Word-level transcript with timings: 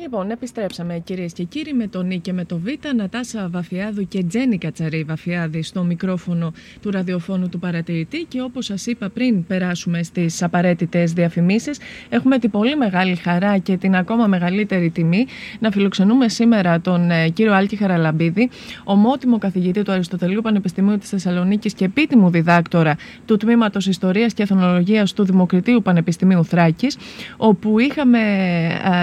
Λοιπόν, 0.00 0.30
επιστρέψαμε 0.30 0.98
κυρίες 1.04 1.32
και 1.32 1.42
κύριοι 1.44 1.72
με 1.72 1.86
τον 1.86 2.06
Νί 2.06 2.18
και 2.18 2.32
με 2.32 2.44
το 2.44 2.58
Β, 2.58 2.66
Νατάσα 2.96 3.48
Βαφιάδου 3.50 4.08
και 4.08 4.24
Τζένι 4.24 4.58
Κατσαρή 4.58 5.04
Βαφιάδη 5.04 5.62
στο 5.62 5.82
μικρόφωνο 5.82 6.52
του 6.82 6.90
ραδιοφώνου 6.90 7.48
του 7.48 7.58
παρατηρητή. 7.58 8.24
Και 8.28 8.42
όπως 8.42 8.64
σας 8.64 8.86
είπα 8.86 9.08
πριν 9.08 9.46
περάσουμε 9.46 10.02
στις 10.02 10.42
απαραίτητες 10.42 11.12
διαφημίσεις, 11.12 11.78
έχουμε 12.08 12.38
την 12.38 12.50
πολύ 12.50 12.76
μεγάλη 12.76 13.14
χαρά 13.14 13.58
και 13.58 13.76
την 13.76 13.96
ακόμα 13.96 14.26
μεγαλύτερη 14.26 14.90
τιμή 14.90 15.26
να 15.58 15.70
φιλοξενούμε 15.70 16.28
σήμερα 16.28 16.80
τον 16.80 17.10
ε, 17.10 17.28
κύριο 17.28 17.54
Άλκη 17.54 17.76
Χαραλαμπίδη, 17.76 18.50
ομότιμο 18.84 19.38
καθηγητή 19.38 19.82
του 19.82 19.92
Αριστοτελείου 19.92 20.40
Πανεπιστημίου 20.42 20.98
της 20.98 21.08
Θεσσαλονίκης 21.08 21.74
και 21.74 21.84
επίτιμου 21.84 22.30
διδάκτορα 22.30 22.96
του 23.26 23.36
τμήματος 23.36 23.86
Ιστορίας 23.86 24.32
και 24.32 24.42
Εθνολογίας 24.42 25.12
του 25.12 25.24
Δημοκρατίου 25.24 25.82
Πανεπιστημίου 25.82 26.44
Θράκης, 26.44 26.96
όπου 27.36 27.78
είχαμε 27.78 28.18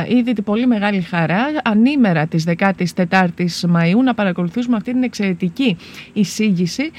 ε, 0.08 0.16
ήδη 0.16 0.34
την 0.34 0.44
πολύ 0.44 0.68
μεγάλη 0.68 0.82
μεγάλη 0.84 1.02
χαρά. 1.02 1.46
Ανήμερα 1.64 2.28
της 2.28 2.46
14ης 2.48 3.76
Μαΐου 3.76 4.04
να 4.04 4.14
παρακολουθήσουμε 4.14 4.76
αυτή 4.76 4.92
την 4.92 5.04
εξαιρετική 5.04 5.78
εισήγηση 6.14 6.92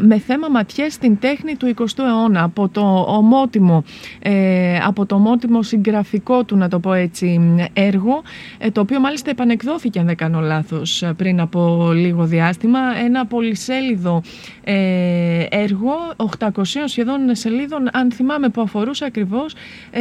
με 0.00 0.18
θέμα 0.18 0.48
ματιές 0.48 0.92
στην 0.92 1.18
τέχνη 1.18 1.56
του 1.56 1.74
20ου 1.78 1.98
αιώνα 1.98 2.42
από 2.42 2.68
το 2.68 3.04
ομότιμο, 3.08 3.84
ε, 4.18 4.76
από 4.76 5.06
το 5.06 5.14
ομότιμο 5.14 5.62
συγγραφικό 5.62 6.44
του 6.44 6.56
να 6.56 6.68
το 6.68 6.78
πω 6.78 6.92
έτσι 6.92 7.56
έργο 7.72 8.22
ε, 8.58 8.70
το 8.70 8.80
οποίο 8.80 9.00
μάλιστα 9.00 9.30
επανεκδόθηκε 9.30 9.98
αν 9.98 10.06
δεν 10.06 10.16
κάνω 10.16 10.40
λάθος 10.40 11.04
πριν 11.16 11.40
από 11.40 11.90
λίγο 11.94 12.24
διάστημα 12.24 12.78
ένα 13.04 13.26
πολυσέλιδο 13.26 14.22
ε, 14.64 15.42
έργο 15.48 15.92
800 16.38 16.48
σχεδόν 16.84 17.34
σελίδων 17.34 17.88
αν 17.92 18.12
θυμάμαι 18.12 18.48
που 18.48 18.60
αφορούσε 18.60 19.04
ακριβώς 19.04 19.54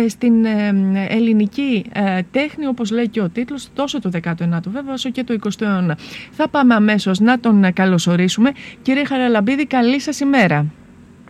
στην 0.07 0.45
ελληνική 1.07 1.85
τέχνη 2.31 2.67
όπως 2.67 2.91
λέει 2.91 3.09
και 3.17 3.23
ο 3.23 3.29
τίτλος 3.29 3.67
τόσο 3.73 3.99
του 3.99 4.09
19ου 4.23 4.59
βέβαια 4.65 4.93
όσο 4.93 5.09
και 5.09 5.23
του 5.23 5.39
20ου 5.43 5.61
αιώνα. 5.61 5.97
Θα 6.31 6.49
πάμε 6.49 6.73
αμέσως 6.73 7.19
να 7.19 7.39
τον 7.39 7.73
καλωσορίσουμε. 7.73 8.51
Κύριε 8.81 9.05
Χαραλαμπίδη, 9.05 9.65
καλή 9.65 9.99
σας 9.99 10.19
ημέρα. 10.19 10.65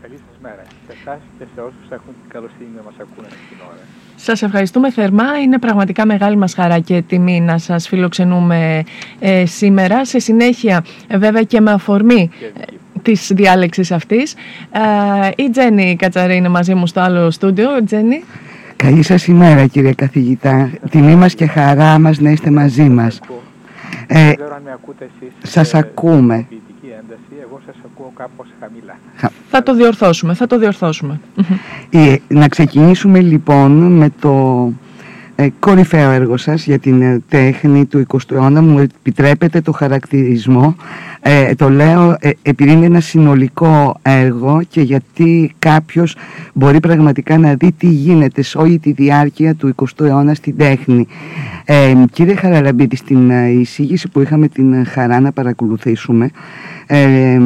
Καλή 0.02 0.14
σας 0.14 0.38
ημέρα. 0.39 0.62
Σε 0.88 0.94
εσάς 1.02 1.20
και 1.38 1.45
σε 1.56 1.62
όσους 1.62 1.89
έχουν 1.89 2.14
την 2.22 2.31
καλοσύνη 2.31 2.70
να 2.75 2.84
μας 2.84 2.94
ακούνε 3.02 3.28
την 3.28 3.58
ώρα. 3.67 3.80
Σας 4.16 4.42
ευχαριστούμε 4.42 4.92
θερμά. 4.92 5.39
Είναι 5.39 5.59
πραγματικά 5.59 6.06
μεγάλη 6.06 6.38
μας 6.38 6.53
χαρά 6.53 6.80
και 6.80 7.02
τιμή 7.02 7.42
να 7.42 7.58
σας 7.58 7.88
φιλοξενούμε 7.88 8.84
ε, 9.19 9.45
σήμερα. 9.45 10.06
Σε 10.06 10.19
συνέχεια, 10.19 10.86
βέβαια 11.09 11.44
και 11.44 11.62
με 11.62 11.72
αφορμή 11.72 12.30
ε, 12.42 12.62
της 13.02 13.31
διάλεξης 13.34 13.92
αυτής, 13.92 14.34
ε, 14.72 15.44
η 15.44 15.50
Τζέννη 15.50 15.95
Κατσαρή 15.95 16.36
είναι 16.36 16.50
μαζί 16.50 16.73
μου 16.73 16.88
στο 16.88 17.00
άλλο 17.00 17.31
στούντιο. 17.31 17.84
Τζέννη. 17.86 18.23
Καλή 18.78 19.03
σας 19.03 19.28
ημέρα 19.28 19.66
κύριε 19.66 19.94
καθηγητά. 19.94 20.72
Τιμή 20.89 21.16
μας 21.16 21.33
και 21.33 21.45
χαρά 21.45 22.00
μας 22.00 22.20
να 22.20 22.30
είστε 22.30 22.52
μαζί 22.52 22.89
μας. 22.89 23.19
Ε, 24.08 24.34
ξέρω 24.36 24.56
αν 24.56 24.61
με 24.64 24.72
ακούτε 24.72 25.09
εσείς. 25.19 25.52
Σας 25.52 25.73
ακούμε. 25.73 26.47
Ένταση, 27.00 27.42
εγώ 27.42 27.59
σας 27.66 27.75
ακούω 27.86 28.11
κάπως 28.16 28.47
χαμηλά. 28.59 28.97
Θα 29.50 29.64
το 29.64 29.75
διορθώσουμε, 29.75 30.34
θα 30.34 30.47
το 30.47 30.58
διορθώσουμε. 30.58 31.19
Ε, 31.89 32.16
να 32.28 32.47
ξεκινήσουμε 32.47 33.19
λοιπόν 33.19 33.72
με 33.72 34.09
το 34.19 34.72
ε, 35.40 35.48
κορυφαίο 35.60 36.12
έργο 36.12 36.38
σας 36.38 36.66
για 36.66 36.80
την 36.80 37.02
ε, 37.02 37.22
τέχνη 37.30 37.86
του 37.86 38.06
20ου 38.08 38.32
αιώνα. 38.32 38.62
Μου 38.62 38.80
επιτρέπετε 38.80 39.62
το 39.62 39.72
χαρακτηρισμό 39.72 40.76
ε, 41.30 41.56
το 41.56 41.70
λέω 41.70 42.18
ε, 42.20 42.30
επειδή 42.42 42.72
είναι 42.72 42.86
ένα 42.86 43.00
συνολικό 43.00 44.00
έργο 44.02 44.62
και 44.70 44.82
γιατί 44.82 45.54
κάποιος 45.60 46.16
μπορεί 46.54 46.80
πραγματικά 46.80 47.38
να 47.38 47.54
δει 47.54 47.72
τι 47.72 47.88
γίνεται 47.88 48.42
σε 48.42 48.58
όλη 48.58 48.80
τη 48.80 48.92
διάρκεια 48.92 49.56
του 49.56 49.76
20ου 49.76 50.06
αιώνα 50.06 50.34
στην 50.34 50.58
τέχνη. 50.58 51.08
Ε, 51.66 51.94
κύριε 52.12 52.36
Χαραλαμπίδη, 52.36 52.96
στην 52.96 53.30
ε, 53.30 53.50
εισήγηση 53.50 54.10
που 54.10 54.22
είχαμε 54.22 54.48
την 54.48 54.86
χαρά 54.86 55.20
να 55.20 55.32
παρακολουθήσουμε, 55.32 56.32
ε, 56.88 57.40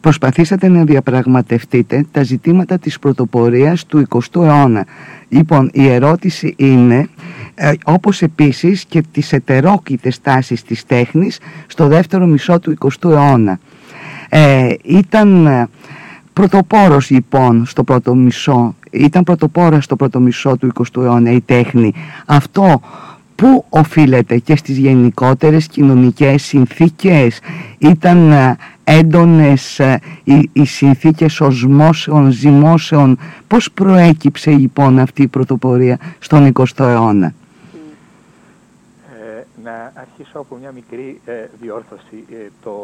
προσπαθήσατε 0.00 0.68
να 0.68 0.84
διαπραγματευτείτε 0.84 2.04
τα 2.10 2.22
ζητήματα 2.22 2.78
της 2.78 2.98
πρωτοπορίας 2.98 3.86
του 3.86 4.06
20ου 4.08 4.42
αιώνα. 4.42 4.86
Λοιπόν, 5.28 5.70
η 5.72 5.88
ερώτηση 5.88 6.54
είναι 6.56 7.08
ε, 7.54 7.72
όπως 7.84 8.22
επίσης 8.22 8.84
και 8.84 9.02
τις 9.12 9.32
ετερόκητες 9.32 10.20
τάσεις 10.20 10.62
της 10.62 10.86
τέχνης 10.86 11.38
στο 11.66 11.86
δεύτερο 11.86 12.26
μισό 12.26 12.58
του 12.58 12.76
20ου 12.80 13.10
αιώνα. 13.10 13.58
Ε, 14.28 14.68
ήταν 14.82 15.46
ε, 15.46 15.68
πρωτοπόρος 16.32 17.10
λοιπόν 17.10 17.66
στο 17.66 17.84
πρώτο 17.84 18.14
μισό, 18.14 18.74
ήταν 18.90 19.22
πρωτοπόρα 19.22 19.80
στο 19.80 19.96
πρώτο 19.96 20.20
μισό 20.20 20.56
του 20.56 20.72
20ου 20.74 21.02
αιώνα 21.02 21.30
η 21.30 21.40
τέχνη. 21.40 21.92
Αυτό 22.26 22.80
που 23.36 23.64
οφείλεται 23.68 24.38
και 24.38 24.56
στις 24.56 24.76
γενικότερες 24.78 25.66
κοινωνικές 25.66 26.42
συνθήκες; 26.42 27.40
Ήταν 27.78 28.32
ε, 28.32 28.56
έντονες 28.84 29.80
οι, 30.24 30.50
οι 30.52 30.64
συνθήκες 30.64 31.40
οσμώσεων, 31.40 32.30
ζυμώσεων 32.30 33.18
πώς 33.46 33.70
προέκυψε 33.72 34.50
λοιπόν 34.50 34.98
αυτή 34.98 35.22
η 35.22 35.28
πρωτοπορία 35.28 35.98
στον 36.18 36.52
20ο 36.52 36.64
αιώνα; 36.78 37.34
Να 39.64 39.92
αρχίσω 39.94 40.38
από 40.38 40.56
μια 40.60 40.72
μικρή 40.72 41.20
ε, 41.24 41.32
διόρθωση. 41.60 42.24
Ε, 42.30 42.48
το 42.62 42.74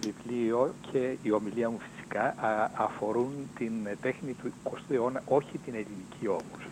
βιβλίο 0.00 0.74
και 0.90 1.16
η 1.22 1.32
ομιλία 1.32 1.70
μου 1.70 1.78
φυσικά 1.90 2.34
αφορούν 2.74 3.30
την 3.58 3.72
τέχνη 4.00 4.32
του 4.42 4.52
20ου 4.64 4.94
αιώνα, 4.94 5.22
όχι 5.26 5.58
την 5.64 5.74
ελληνική 5.74 6.26
όμως. 6.28 6.67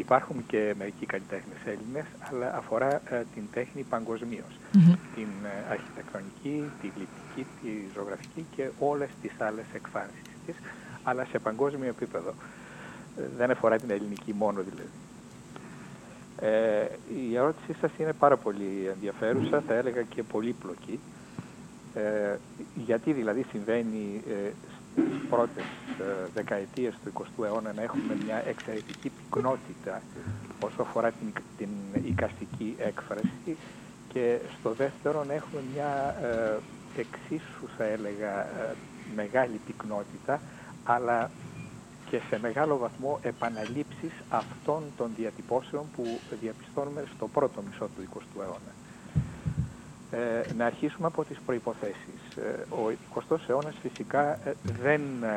Υπάρχουν 0.00 0.46
και 0.46 0.74
μερικοί 0.78 1.06
καλλιτέχνες 1.06 1.60
Έλληνες, 1.64 2.06
αλλά 2.30 2.56
αφορά 2.56 2.90
ε, 2.94 3.24
την 3.34 3.44
τέχνη 3.52 3.82
παγκοσμίως. 3.82 4.54
Την 5.14 5.28
αρχιτεκτονική, 5.70 6.70
τη 6.80 6.86
γλυπτική, 6.96 7.46
τη 7.62 7.70
ζωγραφική 7.94 8.46
και 8.56 8.68
όλες 8.78 9.08
τις 9.22 9.32
άλλες 9.38 9.64
εκφάνσεις 9.74 10.22
της, 10.46 10.54
αλλά 11.02 11.24
σε 11.24 11.38
παγκόσμιο 11.38 11.88
επίπεδο. 11.88 12.34
Δεν 13.36 13.50
αφορά 13.50 13.76
την 13.78 13.90
ελληνική 13.90 14.32
μόνο 14.32 14.62
δηλαδή. 14.62 14.90
Ε, 16.40 16.88
η 17.28 17.36
ερώτησή 17.36 17.72
σας 17.80 17.90
είναι 17.98 18.12
πάρα 18.12 18.36
πολύ 18.36 18.90
ενδιαφέρουσα, 18.94 19.62
θα 19.66 19.74
έλεγα 19.74 20.02
και 20.02 20.22
πολύπλοκη. 20.22 21.00
Ε, 21.94 22.36
γιατί 22.74 23.12
δηλαδή 23.12 23.46
συμβαίνει 23.50 24.22
ε, 24.28 24.50
στις 24.92 25.28
πρώτες 25.30 25.64
ε, 25.98 26.28
δεκαετίες 26.34 26.94
του 27.04 27.12
20ου 27.14 27.44
αιώνα 27.44 27.72
να 27.72 27.82
έχουμε 27.82 28.16
μια 28.24 28.42
εξαιρετική 28.46 29.10
πυκνότητα 29.10 30.02
όσο 30.60 30.82
αφορά 30.82 31.10
την, 31.10 31.32
την 31.58 31.68
οικαστική 32.04 32.74
έκφραση 32.78 33.56
και 34.12 34.38
στο 34.60 34.70
δεύτερο 34.72 35.24
να 35.24 35.32
έχουμε 35.34 35.62
μια 35.74 36.16
ε, 36.22 36.58
εξίσου 37.00 37.66
θα 37.76 37.84
έλεγα 37.84 38.40
ε, 38.40 38.74
μεγάλη 39.14 39.60
πυκνότητα 39.66 40.40
αλλά 40.84 41.30
και 42.10 42.20
σε 42.28 42.38
μεγάλο 42.38 42.76
βαθμό 42.78 43.18
επαναλήψεις 43.22 44.12
αυτών 44.28 44.82
των 44.96 45.10
διατυπώσεων 45.16 45.84
που 45.96 46.18
διαπιστώνουμε 46.40 47.04
στο 47.16 47.28
πρώτο 47.28 47.62
μισό 47.70 47.84
του 47.84 48.08
20ου 48.14 48.40
αιώνα. 48.40 48.72
Ε, 50.10 50.52
να 50.56 50.66
αρχίσουμε 50.66 51.06
από 51.06 51.24
τις 51.24 51.38
προϋποθέσεις. 51.46 52.36
Ε, 52.36 52.74
ο 52.74 52.92
20ος 53.14 53.48
αιώνας 53.48 53.74
φυσικά 53.82 54.32
ε, 54.32 54.52
δεν 54.82 55.00
ε, 55.22 55.28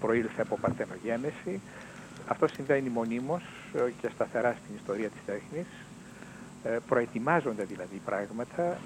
προήλθε 0.00 0.42
από 0.42 0.58
παρθενογένεση. 0.60 1.60
Αυτό 2.26 2.48
συμβαίνει 2.48 2.88
μονίμως 2.88 3.42
και 4.00 4.08
σταθερά 4.14 4.56
στην 4.64 4.74
ιστορία 4.76 5.08
της 5.08 5.20
τέχνης. 5.26 5.66
Προετοιμάζονται 6.88 7.64
δηλαδή 7.64 8.00
πράγματα. 8.04 8.78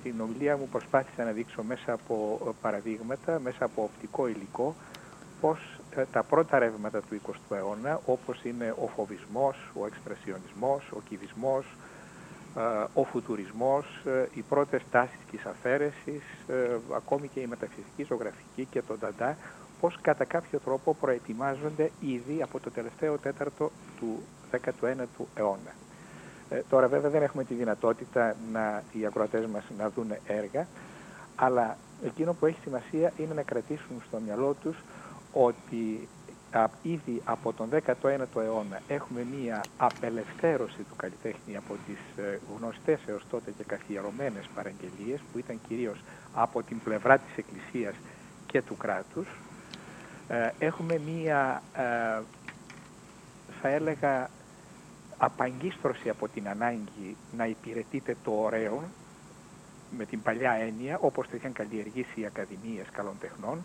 Στην 0.00 0.20
ομιλία 0.20 0.56
μου 0.56 0.68
προσπάθησα 0.68 1.24
να 1.24 1.30
δείξω 1.30 1.62
μέσα 1.62 1.92
από 1.92 2.38
παραδείγματα, 2.60 3.40
μέσα 3.40 3.64
από 3.64 3.82
οπτικό 3.82 4.28
υλικό, 4.28 4.74
πως 5.40 5.80
ε, 5.96 6.04
τα 6.12 6.22
πρώτα 6.22 6.58
ρεύματα 6.58 7.00
του 7.00 7.20
20ου 7.26 7.56
αιώνα, 7.56 8.00
όπως 8.06 8.44
είναι 8.44 8.74
ο 8.84 8.86
φοβισμός, 8.96 9.56
ο 9.80 9.86
εξπρεσιονισμός, 9.86 10.90
ο 10.92 11.00
κυβισμός, 11.08 11.64
ε, 11.64 11.79
ο 12.92 13.04
φουτουρισμός, 13.04 14.02
ε, 14.04 14.28
οι 14.34 14.40
πρώτες 14.48 14.82
τάσεις 14.90 15.18
της 15.30 15.44
αφαίρεσης, 15.44 16.22
ακόμη 16.96 17.28
και 17.28 17.40
η 17.40 17.46
μεταφυσική 17.46 18.02
ζωγραφική 18.02 18.64
και 18.70 18.82
το 18.82 18.96
νταντά, 18.96 19.36
πως 19.80 19.98
κατά 20.00 20.24
κάποιο 20.24 20.58
τρόπο 20.58 20.96
προετοιμάζονται 21.00 21.90
ήδη 22.00 22.42
από 22.42 22.60
το 22.60 22.70
τελευταίο 22.70 23.18
τέταρτο 23.18 23.70
του 23.98 24.22
19ου 24.50 25.24
αιώνα. 25.34 25.74
τώρα 26.68 26.88
βέβαια 26.88 27.10
δεν 27.10 27.22
έχουμε 27.22 27.44
τη 27.44 27.54
δυνατότητα 27.54 28.36
να 28.52 28.82
οι 28.92 29.06
ακροατές 29.06 29.46
μας 29.46 29.64
να 29.78 29.90
δουν 29.90 30.12
έργα, 30.26 30.66
αλλά 31.36 31.76
εκείνο 32.04 32.32
που 32.32 32.46
έχει 32.46 32.58
σημασία 32.62 33.12
είναι 33.16 33.34
να 33.34 33.42
κρατήσουν 33.42 34.02
στο 34.06 34.18
μυαλό 34.24 34.56
τους 34.62 34.76
ότι 35.32 36.08
ήδη 36.82 37.22
από 37.24 37.52
τον 37.52 37.68
19ο 37.70 38.42
αιώνα 38.42 38.80
έχουμε 38.88 39.26
μία 39.38 39.64
απελευθέρωση 39.76 40.82
του 40.88 40.96
καλλιτέχνη 40.96 41.56
από 41.56 41.76
τις 41.86 42.24
ε, 42.24 42.38
γνωστές 42.56 43.00
έως 43.06 43.22
τότε 43.30 43.50
και 43.56 43.64
καθιερωμένες 43.64 44.48
παραγγελίες 44.54 45.20
που 45.32 45.38
ήταν 45.38 45.60
κυρίως 45.68 45.98
από 46.34 46.62
την 46.62 46.80
πλευρά 46.84 47.18
της 47.18 47.36
Εκκλησίας 47.36 47.94
και 48.46 48.62
του 48.62 48.76
κράτους. 48.76 49.26
Ε, 50.28 50.50
έχουμε 50.58 51.00
μία, 51.06 51.62
ε, 51.74 52.22
θα 53.60 53.68
έλεγα, 53.68 54.30
απαγκίστρωση 55.18 56.08
από 56.08 56.28
την 56.28 56.48
ανάγκη 56.48 57.16
να 57.36 57.46
υπηρετείτε 57.46 58.16
το 58.24 58.30
ωραίο 58.30 58.82
με 59.96 60.04
την 60.04 60.22
παλιά 60.22 60.52
έννοια 60.52 60.98
όπως 61.00 61.28
το 61.28 61.36
είχαν 61.36 61.52
καλλιεργήσει 61.52 62.20
οι 62.20 62.26
Ακαδημίες 62.26 62.86
Καλών 62.92 63.14
Τεχνών 63.20 63.64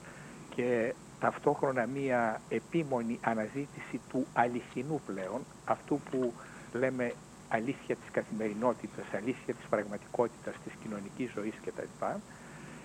και 0.56 0.94
ταυτόχρονα 1.20 1.86
μία 1.86 2.42
επίμονη 2.50 3.20
αναζήτηση 3.22 4.00
του 4.10 4.26
αληθινού 4.34 5.02
πλέον, 5.06 5.42
αυτού 5.66 6.00
που 6.12 6.34
λέμε 6.74 7.14
αλήθεια 7.50 7.96
της 7.96 8.12
καθημερινότητας, 8.12 9.06
αλήθεια 9.16 9.54
της 9.54 9.66
πραγματικότητας, 9.70 10.54
της 10.64 10.74
κοινωνικής 10.84 11.32
ζωής 11.32 11.54
κτλ. 11.66 12.06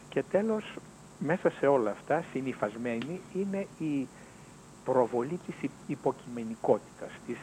Και 0.08 0.22
τέλος, 0.22 0.76
μέσα 1.18 1.50
σε 1.50 1.66
όλα 1.66 1.90
αυτά, 1.90 2.24
συνειφασμένη 2.32 3.20
είναι 3.34 3.66
η 3.78 4.08
προβολή 4.84 5.40
της 5.46 5.70
υποκειμενικότητας, 5.86 7.10
της 7.26 7.36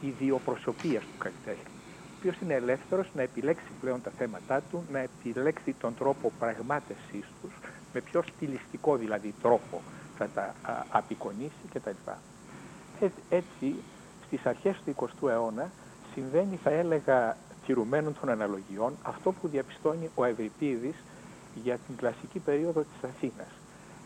ιδιοπροσωπίας 0.00 1.02
του 1.02 1.18
καλλιτέχνη, 1.18 1.74
ο 2.10 2.14
οποίος 2.18 2.36
είναι 2.42 2.54
ελεύθερος 2.54 3.10
να 3.14 3.22
επιλέξει 3.22 3.66
πλέον 3.80 4.02
τα 4.02 4.10
θέματά 4.18 4.62
του, 4.70 4.84
να 4.92 4.98
επιλέξει 4.98 5.72
τον 5.80 5.94
τρόπο 5.94 6.32
πραγμάτευσής 6.38 7.26
τους, 7.42 7.52
με 7.92 8.00
πιο 8.00 8.22
στιλιστικό 8.22 8.96
δηλαδή 8.96 9.34
τρόπο 9.42 9.82
θα 10.26 10.54
τα 10.64 10.86
απεικονίσει 10.90 11.66
κτλ. 11.72 11.90
Έτσι, 13.28 13.74
στις 14.26 14.46
αρχές 14.46 14.82
του 14.84 14.94
20ου 14.96 15.28
αιώνα 15.28 15.70
συμβαίνει, 16.12 16.58
θα 16.62 16.70
έλεγα, 16.70 17.36
τηρουμένων 17.66 18.16
των 18.20 18.28
αναλογιών, 18.28 18.92
αυτό 19.02 19.32
που 19.32 19.48
διαπιστώνει 19.48 20.10
ο 20.14 20.24
Ευρυπίδης 20.24 20.94
για 21.54 21.78
την 21.86 21.96
κλασική 21.96 22.38
περίοδο 22.38 22.80
της 22.80 23.10
Αθήνας. 23.10 23.48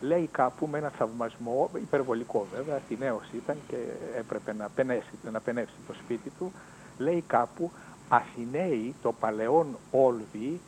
Λέει 0.01 0.29
κάπου 0.31 0.67
με 0.67 0.77
ένα 0.77 0.89
θαυμασμό, 0.89 1.69
υπερβολικό 1.73 2.47
βέβαια, 2.55 2.75
Αθηναίος 2.75 3.29
ήταν 3.35 3.57
και 3.67 3.77
έπρεπε 4.17 4.53
να 4.53 4.69
πενέσει, 4.75 5.11
να 5.31 5.39
πενεύσει 5.39 5.75
το 5.87 5.93
σπίτι 5.93 6.29
του, 6.29 6.51
λέει 6.97 7.23
κάπου 7.27 7.71
Αθηναίοι 8.09 8.95
το 9.01 9.11
παλαιόν 9.11 9.77
όλβοι 9.91 10.59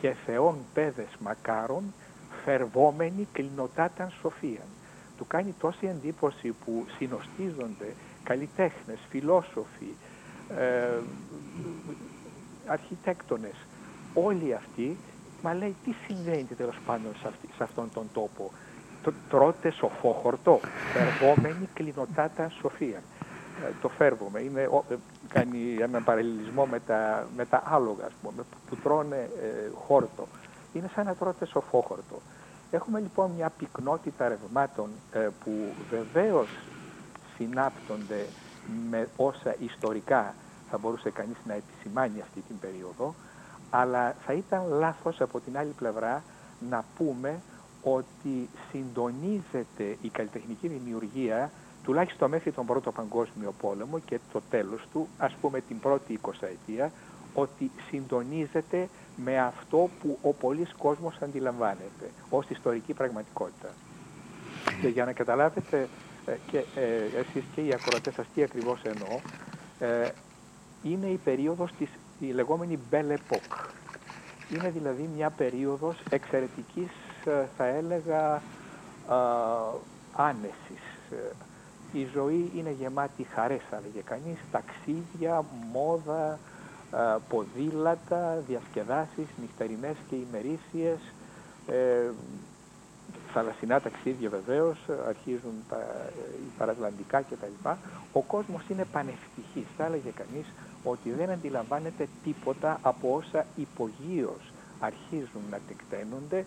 και 0.00 0.14
θεών 0.26 0.56
πέδες 0.74 1.16
μακάρων 1.18 1.82
φερβόμενοι 2.44 3.28
κλινοτάταν 3.32 4.12
σοφίαν. 4.20 4.68
Του 5.16 5.26
κάνει 5.26 5.54
τόση 5.60 5.86
εντύπωση 5.86 6.54
που 6.64 6.86
συνοστίζονται 6.98 7.94
καλλιτέχνες, 8.24 8.98
φιλόσοφοι, 9.10 9.94
ε, 10.58 10.98
αρχιτέκτονες, 12.66 13.54
όλοι 14.14 14.54
αυτοί, 14.54 14.96
μα 15.42 15.54
λέει 15.54 15.76
τι 15.84 15.94
συμβαίνει 16.06 16.42
τέλος 16.56 16.78
πάντων 16.86 17.12
σε, 17.22 17.30
σε 17.56 17.62
αυτόν 17.62 17.90
τον 17.94 18.06
τόπο; 18.12 18.50
Το, 19.02 19.12
τρώτε 19.28 19.70
σοφόχορτο, 19.70 20.60
φερβόμενοι 20.92 21.68
κλινοτάτα 21.74 22.48
σοφία. 22.60 23.02
Ε, 23.62 23.72
το 23.82 23.88
φέρβομαι, 23.88 24.40
είναι, 24.40 24.60
ε, 24.60 24.94
κάνει 25.28 25.76
έναν 25.80 26.04
παραλληλισμό 26.04 26.66
με 26.66 26.80
τα, 26.80 27.28
με 27.36 27.44
τα 27.46 27.62
άλογα, 27.66 28.08
πούμε, 28.22 28.42
που 28.68 28.76
τρώνε 28.76 29.16
ε, 29.16 29.70
χόρτο. 29.74 30.26
Είναι 30.72 30.90
σαν 30.94 31.04
να 31.04 31.14
τρώτε 31.14 31.46
σοφόχορτο. 31.46 32.20
Έχουμε 32.74 33.00
λοιπόν 33.00 33.30
μια 33.30 33.52
πυκνότητα 33.58 34.28
ρευμάτων 34.28 34.88
που 35.44 35.72
βεβαίως 35.90 36.48
συνάπτονται 37.36 38.26
με 38.90 39.08
όσα 39.16 39.54
ιστορικά 39.58 40.34
θα 40.70 40.78
μπορούσε 40.78 41.10
κανείς 41.10 41.36
να 41.46 41.54
επισημάνει 41.54 42.20
αυτή 42.20 42.40
την 42.40 42.58
περίοδο, 42.58 43.14
αλλά 43.70 44.16
θα 44.26 44.32
ήταν 44.32 44.62
λάθος 44.68 45.20
από 45.20 45.40
την 45.40 45.58
άλλη 45.58 45.70
πλευρά 45.76 46.22
να 46.70 46.84
πούμε 46.96 47.40
ότι 47.82 48.48
συντονίζεται 48.70 49.96
η 50.02 50.08
καλλιτεχνική 50.08 50.68
δημιουργία 50.68 51.50
τουλάχιστον 51.84 52.30
μέχρι 52.30 52.52
τον 52.52 52.66
Πρώτο 52.66 52.92
Παγκόσμιο 52.92 53.54
Πόλεμο 53.60 53.98
και 53.98 54.18
το 54.32 54.40
τέλος 54.50 54.86
του, 54.92 55.08
ας 55.18 55.32
πούμε 55.40 55.60
την 55.60 55.80
πρώτη 55.80 56.12
εικοσαετία, 56.12 56.90
ότι 57.34 57.70
συντονίζεται 57.90 58.88
με 59.16 59.40
αυτό 59.40 59.90
που 60.00 60.18
ο 60.22 60.32
πολλής 60.32 60.74
κόσμος 60.78 61.16
αντιλαμβάνεται 61.22 62.10
ως 62.30 62.46
ιστορική 62.48 62.92
πραγματικότητα. 62.92 63.68
Και 64.80 64.88
για 64.88 65.04
να 65.04 65.12
καταλάβετε 65.12 65.88
ε, 66.26 66.32
και 66.50 66.58
ε, 66.58 67.18
εσείς 67.18 67.44
και 67.54 67.60
οι 67.60 67.72
ακροατές 67.72 68.14
σας 68.14 68.26
τι 68.34 68.42
ακριβώς 68.42 68.82
εννοώ, 68.82 69.20
ε, 69.78 70.08
είναι 70.82 71.06
η 71.06 71.20
περίοδος 71.24 71.72
της 71.78 71.88
η 72.20 72.26
λεγόμενη 72.26 72.78
Belle 72.90 73.12
Époque. 73.12 73.68
Είναι 74.52 74.70
δηλαδή 74.70 75.10
μια 75.16 75.30
περίοδος 75.30 75.96
εξαιρετικής, 76.10 76.90
ε, 77.24 77.44
θα 77.56 77.66
έλεγα, 77.66 78.42
άνεσης. 80.16 80.82
Η 81.92 82.06
ζωή 82.12 82.50
είναι 82.56 82.70
γεμάτη 82.70 83.26
χαρές, 83.34 83.60
θα 83.70 83.80
λέγε 83.80 84.02
κανείς, 84.04 84.38
ταξίδια, 84.50 85.44
μόδα, 85.72 86.38
ποδήλατα, 87.28 88.42
διασκεδάσεις, 88.48 89.26
νυχτερινές 89.40 89.96
και 90.08 90.14
ημερήσιες, 90.14 90.98
ε, 91.66 92.10
θαλασσινά 93.32 93.80
ταξίδια 93.80 94.28
βεβαίως, 94.28 94.78
αρχίζουν 95.08 95.54
τα, 95.68 95.76
οι 96.44 96.50
παρατλαντικά 96.58 97.20
κτλ. 97.20 97.68
Ο 98.12 98.20
κόσμος 98.20 98.62
είναι 98.68 98.84
πανευτυχής, 98.92 99.66
θα 99.76 99.84
έλεγε 99.84 100.10
κανείς, 100.10 100.46
ότι 100.84 101.10
δεν 101.10 101.30
αντιλαμβάνεται 101.30 102.08
τίποτα 102.24 102.78
από 102.82 103.14
όσα 103.14 103.46
υπογείως 103.56 104.52
αρχίζουν 104.78 105.42
να 105.50 105.58
τεκταίνονται 105.68 106.44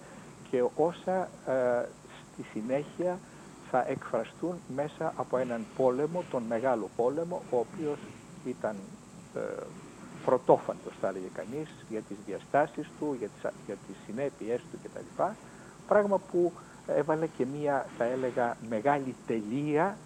και 0.49 0.63
όσα 0.75 1.29
ε, 1.47 1.85
στη 2.33 2.43
συνέχεια 2.53 3.19
θα 3.71 3.85
εκφραστούν 3.87 4.55
μέσα 4.75 5.13
από 5.17 5.37
έναν 5.37 5.65
πόλεμο, 5.77 6.23
τον 6.31 6.43
μεγάλο 6.43 6.89
πόλεμο, 6.95 7.41
ο 7.51 7.57
οποίος 7.57 7.97
ήταν 8.45 8.75
ε, 9.35 9.39
πρωτόφαντος 10.27 10.93
θα 11.01 11.07
έλεγε 11.07 11.29
κανείς 11.33 11.69
για 11.89 12.01
τις 12.01 12.17
διαστάσεις 12.25 12.87
του, 12.99 13.15
για 13.19 13.27
τις, 13.27 13.51
για 13.65 13.75
τις 13.87 13.95
συνέπειές 14.05 14.59
του 14.71 14.77
κτλ. 14.83 15.23
Πράγμα 15.87 16.17
που 16.31 16.51
έβαλε 16.87 17.27
και 17.27 17.45
μία 17.45 17.85
θα 17.97 18.03
έλεγα 18.03 18.57
μεγάλη 18.69 19.15
τελεία 19.27 19.97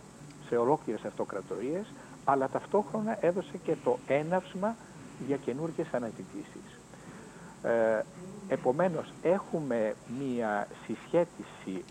σε 0.48 0.58
ολόκληρες 0.58 1.04
αυτοκρατορίες 1.06 1.86
αλλά 2.24 2.50
ταυτόχρονα 2.50 3.18
έδωσε 3.22 3.58
και 3.64 3.76
το 3.84 3.98
έναυσμα 4.08 4.76
για 5.28 5.38
καινούργιες 5.38 5.88
αναζητήσεις. 5.92 6.80
Ε, 7.64 8.06
επομένως, 8.48 9.14
έχουμε 9.22 9.96
μία 10.20 10.68
συσχέτιση 10.86 11.84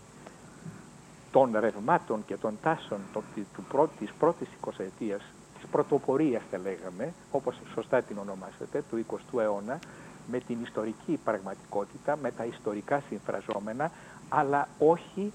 των 1.31 1.51
ρευμάτων 1.59 2.25
και 2.25 2.37
των 2.37 2.57
τάσεων 2.61 2.99
το, 3.13 3.23
του 3.53 3.63
πρώτη, 3.69 3.97
της 3.97 4.13
πρώτης 4.19 4.47
εικοσαετίας, 4.57 5.21
της 5.61 5.69
πρωτοπορίας 5.71 6.41
θα 6.51 6.57
λέγαμε, 6.57 7.13
όπως 7.31 7.55
σωστά 7.73 8.01
την 8.01 8.17
ονομάσετε, 8.17 8.83
του 8.89 9.05
20ου 9.09 9.39
αιώνα, 9.39 9.79
με 10.27 10.39
την 10.39 10.57
ιστορική 10.63 11.19
πραγματικότητα, 11.23 12.17
με 12.21 12.31
τα 12.31 12.45
ιστορικά 12.45 13.03
συμφραζόμενα, 13.09 13.91
αλλά 14.29 14.67
όχι 14.79 15.33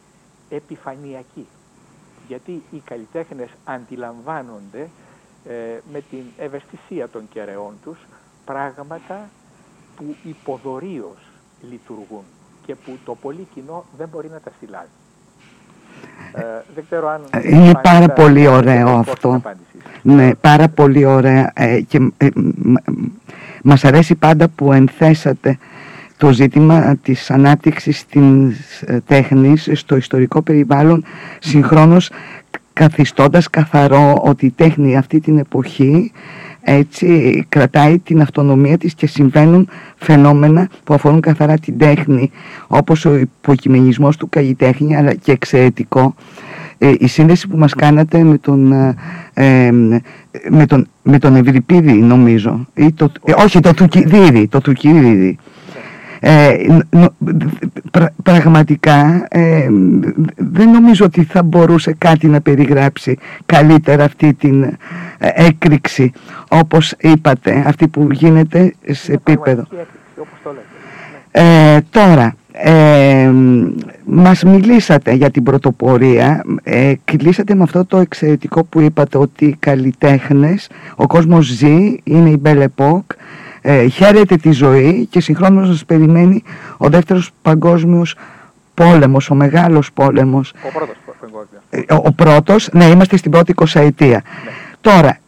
επιφανειακή 0.49 1.47
γιατί 2.27 2.63
οι 2.71 2.79
καλλιτέχνες 2.79 3.49
αντιλαμβάνονται 3.65 4.89
ε, 5.45 5.79
με 5.93 6.01
την 6.11 6.25
ευαισθησία 6.39 7.09
των 7.09 7.29
κεραιών 7.29 7.75
τους 7.83 7.99
πράγματα 8.45 9.29
που 9.97 10.17
υποδορίως 10.23 11.19
λειτουργούν 11.71 12.25
και 12.67 12.75
που 12.75 12.99
το 13.05 13.15
πολύ 13.15 13.49
κοινό 13.55 13.85
δεν 13.97 14.09
μπορεί 14.09 14.29
να 14.29 14.41
τα 14.41 14.53
συλλάβει. 14.61 14.89
Ε, 16.33 16.43
δεν 16.75 16.85
ξέρω 16.91 17.09
αν 17.09 17.21
ε, 17.31 17.57
Είναι 17.57 17.73
πάρα 17.83 18.09
πολύ 18.09 18.47
ωραίο 18.47 18.89
αυτό. 18.89 19.43
Ναι, 20.03 20.35
πάρα 20.35 20.69
πολύ 20.69 21.05
ωραία 21.05 21.51
ε, 21.55 21.81
και 21.81 22.13
ε, 22.17 22.29
μας 23.63 23.85
αρέσει 23.85 24.15
πάντα 24.15 24.49
που 24.49 24.73
ενθέσατε 24.73 25.59
το 26.17 26.33
ζήτημα 26.33 26.97
της 27.03 27.31
ανάπτυξης 27.31 28.07
της 28.07 28.83
ε, 28.83 29.01
τέχνης 29.07 29.71
στο 29.73 29.97
ιστορικό 29.97 30.43
περιβάλλον 30.43 31.05
συγχρόνως 31.39 32.11
καθιστώντας 32.73 33.51
καθαρό 33.51 34.23
ότι 34.25 34.47
η 34.47 34.51
τέχνη 34.51 34.97
αυτή 34.97 35.21
την 35.21 35.39
εποχή 35.39 36.13
έτσι 36.69 37.45
κρατάει 37.49 37.99
την 37.99 38.21
αυτονομία 38.21 38.79
της 38.79 38.95
και 38.95 39.07
συμβαίνουν 39.07 39.69
φαινόμενα 39.97 40.69
που 40.85 40.95
αφορούν 40.95 41.21
καθαρά 41.21 41.59
την 41.59 41.79
τέχνη 41.79 42.31
όπως 42.67 43.05
ο 43.05 43.17
υποκειμενισμός 43.17 44.17
του 44.17 44.29
καλλιτέχνη 44.29 44.97
αλλά 44.97 45.15
και 45.15 45.33
εξαιρετικό. 45.33 46.15
Ε, 46.79 46.93
η 46.99 47.07
σύνδεση 47.07 47.49
που 47.49 47.57
μας 47.57 47.75
κάνατε 47.75 48.23
με 48.23 48.39
τον, 48.39 48.73
ε, 49.35 49.71
με 50.51 50.67
τον, 50.67 50.89
με 51.03 51.19
τον 51.19 51.37
Ευρυπίδη 51.37 51.93
νομίζω 51.93 52.67
ή 52.75 52.93
το, 52.93 53.13
όχι 53.37 53.61
το 53.61 53.75
Τουκιδίδη 53.75 54.49
το 54.49 54.61
Τουκιδίδη 54.61 55.39
ε, 56.21 56.57
πραγματικά 58.23 59.27
ε, 59.31 59.69
δεν 60.37 60.71
νομίζω 60.71 61.05
ότι 61.05 61.25
θα 61.25 61.43
μπορούσε 61.43 61.95
κάτι 61.99 62.27
να 62.27 62.41
περιγράψει 62.41 63.19
καλύτερα 63.47 64.05
αυτή 64.05 64.35
την 64.35 64.63
ε, 64.63 64.77
έκρηξη 65.19 66.13
όπως 66.49 66.95
είπατε 66.99 67.63
αυτή 67.67 67.89
που 67.89 68.09
γίνεται 68.13 68.75
σε 68.91 69.13
επίπεδο. 69.13 69.67
ε, 71.31 71.79
τώρα 71.91 72.35
ε, 72.59 73.31
μας 74.05 74.43
μιλήσατε 74.43 75.13
για 75.13 75.31
την 75.31 75.43
πρωτοπορία, 75.43 76.45
ε, 76.63 76.93
κλείσατε 77.05 77.55
με 77.55 77.63
αυτό 77.63 77.85
το 77.85 77.97
εξαιρετικό 77.97 78.65
που 78.65 78.81
είπατε 78.81 79.19
ότι 79.19 79.45
οι 79.45 79.57
καλλιτέχνες, 79.59 80.69
ο 80.97 81.07
κόσμος 81.07 81.47
ζει, 81.47 81.97
είναι 82.05 82.29
η 82.31 82.43
Belle 82.45 82.67
Époque, 82.77 83.15
ε, 83.69 83.87
χαίρεται 83.87 84.37
τη 84.37 84.51
ζωή 84.51 85.07
και 85.11 85.21
συγχρόνως 85.21 85.69
μας 85.69 85.85
περιμένει 85.85 86.43
ο 86.77 86.89
δεύτερος 86.89 87.31
παγκόσμιος 87.43 88.17
πόλεμος, 88.75 89.31
ο 89.31 89.35
μεγάλος 89.35 89.93
πόλεμος. 89.93 90.53
Ο 90.67 90.69
πρώτος 90.73 90.97
παγκόσμιος. 91.21 91.63
Ε, 91.71 91.95
ο, 92.09 92.13
πρώτος, 92.13 92.69
ναι, 92.73 92.85
είμαστε 92.85 93.17
στην 93.17 93.31
πρώτη 93.31 93.51
εικοσαετία. 93.51 94.23
Ναι. 94.45 94.51
Τώρα, 94.81 95.19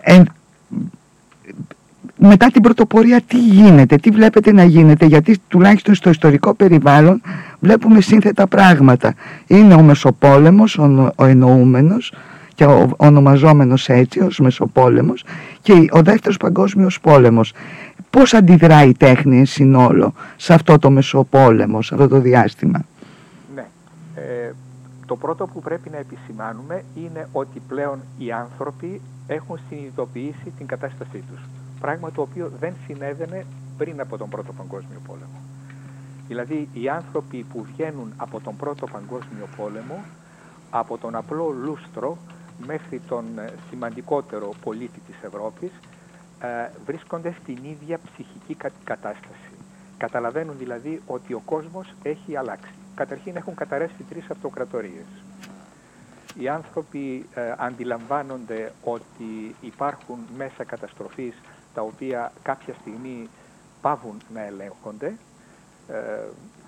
ε, 0.00 0.22
μετά 2.16 2.50
την 2.50 2.62
πρωτοπορία 2.62 3.20
τι 3.20 3.38
γίνεται, 3.38 3.96
τι 3.96 4.10
βλέπετε 4.10 4.52
να 4.52 4.64
γίνεται, 4.64 5.06
γιατί 5.06 5.38
τουλάχιστον 5.48 5.94
στο 5.94 6.10
ιστορικό 6.10 6.54
περιβάλλον 6.54 7.20
βλέπουμε 7.58 8.00
σύνθετα 8.00 8.46
πράγματα. 8.46 9.14
Είναι 9.46 9.74
ο 9.74 9.82
Μεσοπόλεμος, 9.82 10.78
ο, 10.78 11.12
ο 11.16 11.24
εννοούμενος 11.24 12.12
και 12.58 12.64
ο 12.64 12.90
ονομαζόμενος 12.96 13.88
έτσι 13.88 14.20
ως 14.20 14.38
Μεσοπόλεμος 14.38 15.24
και 15.62 15.88
ο 15.90 16.02
δεύτερος 16.02 16.36
παγκόσμιος 16.36 17.00
πόλεμος. 17.00 17.52
Πώς 18.10 18.34
αντιδράει 18.34 18.88
η 18.88 18.94
τέχνη 18.94 19.46
συνόλο 19.46 20.14
σε 20.36 20.54
αυτό 20.54 20.78
το 20.78 20.90
Μεσοπόλεμο, 20.90 21.82
σε 21.82 21.94
αυτό 21.94 22.08
το 22.08 22.20
διάστημα; 22.20 22.84
Ναι. 23.54 23.66
Ε, 24.14 24.54
το 25.06 25.16
πρώτο 25.16 25.46
που 25.46 25.60
πρέπει 25.60 25.90
να 25.90 25.96
επισημάνουμε 25.96 26.84
είναι 26.94 27.28
ότι 27.32 27.62
πλέον 27.68 27.98
οι 28.18 28.32
άνθρωποι 28.32 29.00
έχουν 29.26 29.58
συνειδητοποιήσει 29.68 30.52
την 30.58 30.66
κατάστασή 30.66 31.22
τους. 31.30 31.40
Πράγμα 31.80 32.10
το 32.10 32.20
οποίο 32.20 32.52
δεν 32.60 32.72
συνέβαινε 32.86 33.46
πριν 33.78 34.00
από 34.00 34.16
τον 34.18 34.28
Πρώτο 34.28 34.52
Παγκόσμιο 34.52 35.00
Πόλεμο. 35.06 35.40
Δηλαδή 36.28 36.68
οι 36.72 36.88
άνθρωποι 36.88 37.46
που 37.52 37.66
βγαίνουν 37.72 38.12
από 38.16 38.40
τον 38.40 38.56
Πρώτο 38.56 38.86
Παγκόσμιο 38.86 39.46
Πόλεμο, 39.56 39.98
από 40.70 40.98
τον 40.98 41.14
απλό 41.14 41.54
λούστρο 41.64 42.18
μέχρι 42.66 43.00
τον 43.08 43.38
ε, 43.38 43.52
σημαντικότερο 43.70 44.54
πολίτη 44.64 45.00
της 45.00 45.16
Ευρώπης, 45.22 45.70
ε, 46.40 46.70
βρίσκονται 46.86 47.34
στην 47.42 47.58
ίδια 47.64 48.00
ψυχική 48.12 48.56
κατάσταση. 48.84 49.50
Καταλαβαίνουν 49.98 50.58
δηλαδή 50.58 51.02
ότι 51.06 51.32
ο 51.32 51.42
κόσμος 51.44 51.94
έχει 52.02 52.36
αλλάξει. 52.36 52.72
Καταρχήν 52.94 53.36
έχουν 53.36 53.54
καταρρεύσει 53.54 54.02
τρεις 54.08 54.30
αυτοκρατορίες 54.30 55.06
οι 56.38 56.48
άνθρωποι 56.48 57.26
ε, 57.34 57.54
αντιλαμβάνονται 57.56 58.72
ότι 58.84 59.54
υπάρχουν 59.60 60.18
μέσα 60.36 60.64
καταστροφής 60.64 61.34
τα 61.74 61.82
οποία 61.82 62.32
κάποια 62.42 62.74
στιγμή 62.80 63.28
πάβουν 63.80 64.20
να 64.32 64.44
ελέγχονται, 64.44 65.16
ε, 65.88 65.94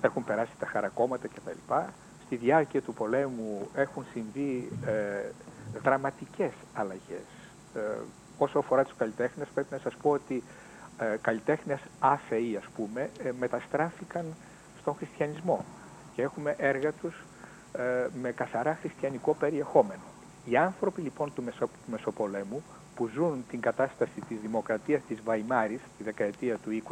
έχουν 0.01 0.25
περάσει 0.25 0.53
τα 0.59 0.67
χαρακόμματα 0.67 1.29
κτλ. 1.29 1.75
Στη 2.25 2.37
διάρκεια 2.37 2.83
του 2.83 2.95
πολέμου 2.95 3.69
έχουν 3.75 4.05
συμβεί 4.13 4.69
ε, 4.87 4.93
δραματικές 5.83 6.53
αλλαγές. 6.75 7.27
Ε, 7.75 7.81
όσο 8.39 8.59
αφορά 8.59 8.85
τους 8.85 8.97
καλλιτέχνες 8.97 9.49
πρέπει 9.55 9.69
να 9.71 9.79
σας 9.79 9.95
πω 10.03 10.11
ότι 10.11 10.43
ε, 10.99 11.17
καλλιτέχνες 11.21 11.81
άθεοι 11.99 12.57
ας 12.57 12.69
πούμε 12.77 13.11
ε, 13.23 13.33
μεταστράφηκαν 13.39 14.25
στον 14.81 14.95
χριστιανισμό 14.95 15.65
και 16.15 16.23
έχουμε 16.23 16.55
έργα 16.59 16.93
τους 16.93 17.25
ε, 17.73 18.07
με 18.21 18.33
καθαρά 18.33 18.79
χριστιανικό 18.81 19.35
περιεχόμενο. 19.35 20.03
Οι 20.45 20.57
άνθρωποι 20.57 21.01
λοιπόν 21.01 21.35
του, 21.35 21.43
Μεσο, 21.43 21.69
Μεσοπολέμου 21.87 22.63
που 22.95 23.07
ζουν 23.07 23.45
την 23.51 23.61
κατάσταση 23.61 24.21
της 24.29 24.41
δημοκρατίας 24.41 25.03
της 25.09 25.23
Βαϊμάρης 25.25 25.81
τη 25.99 26.05
δεκαετία 26.05 26.57
του 26.57 26.83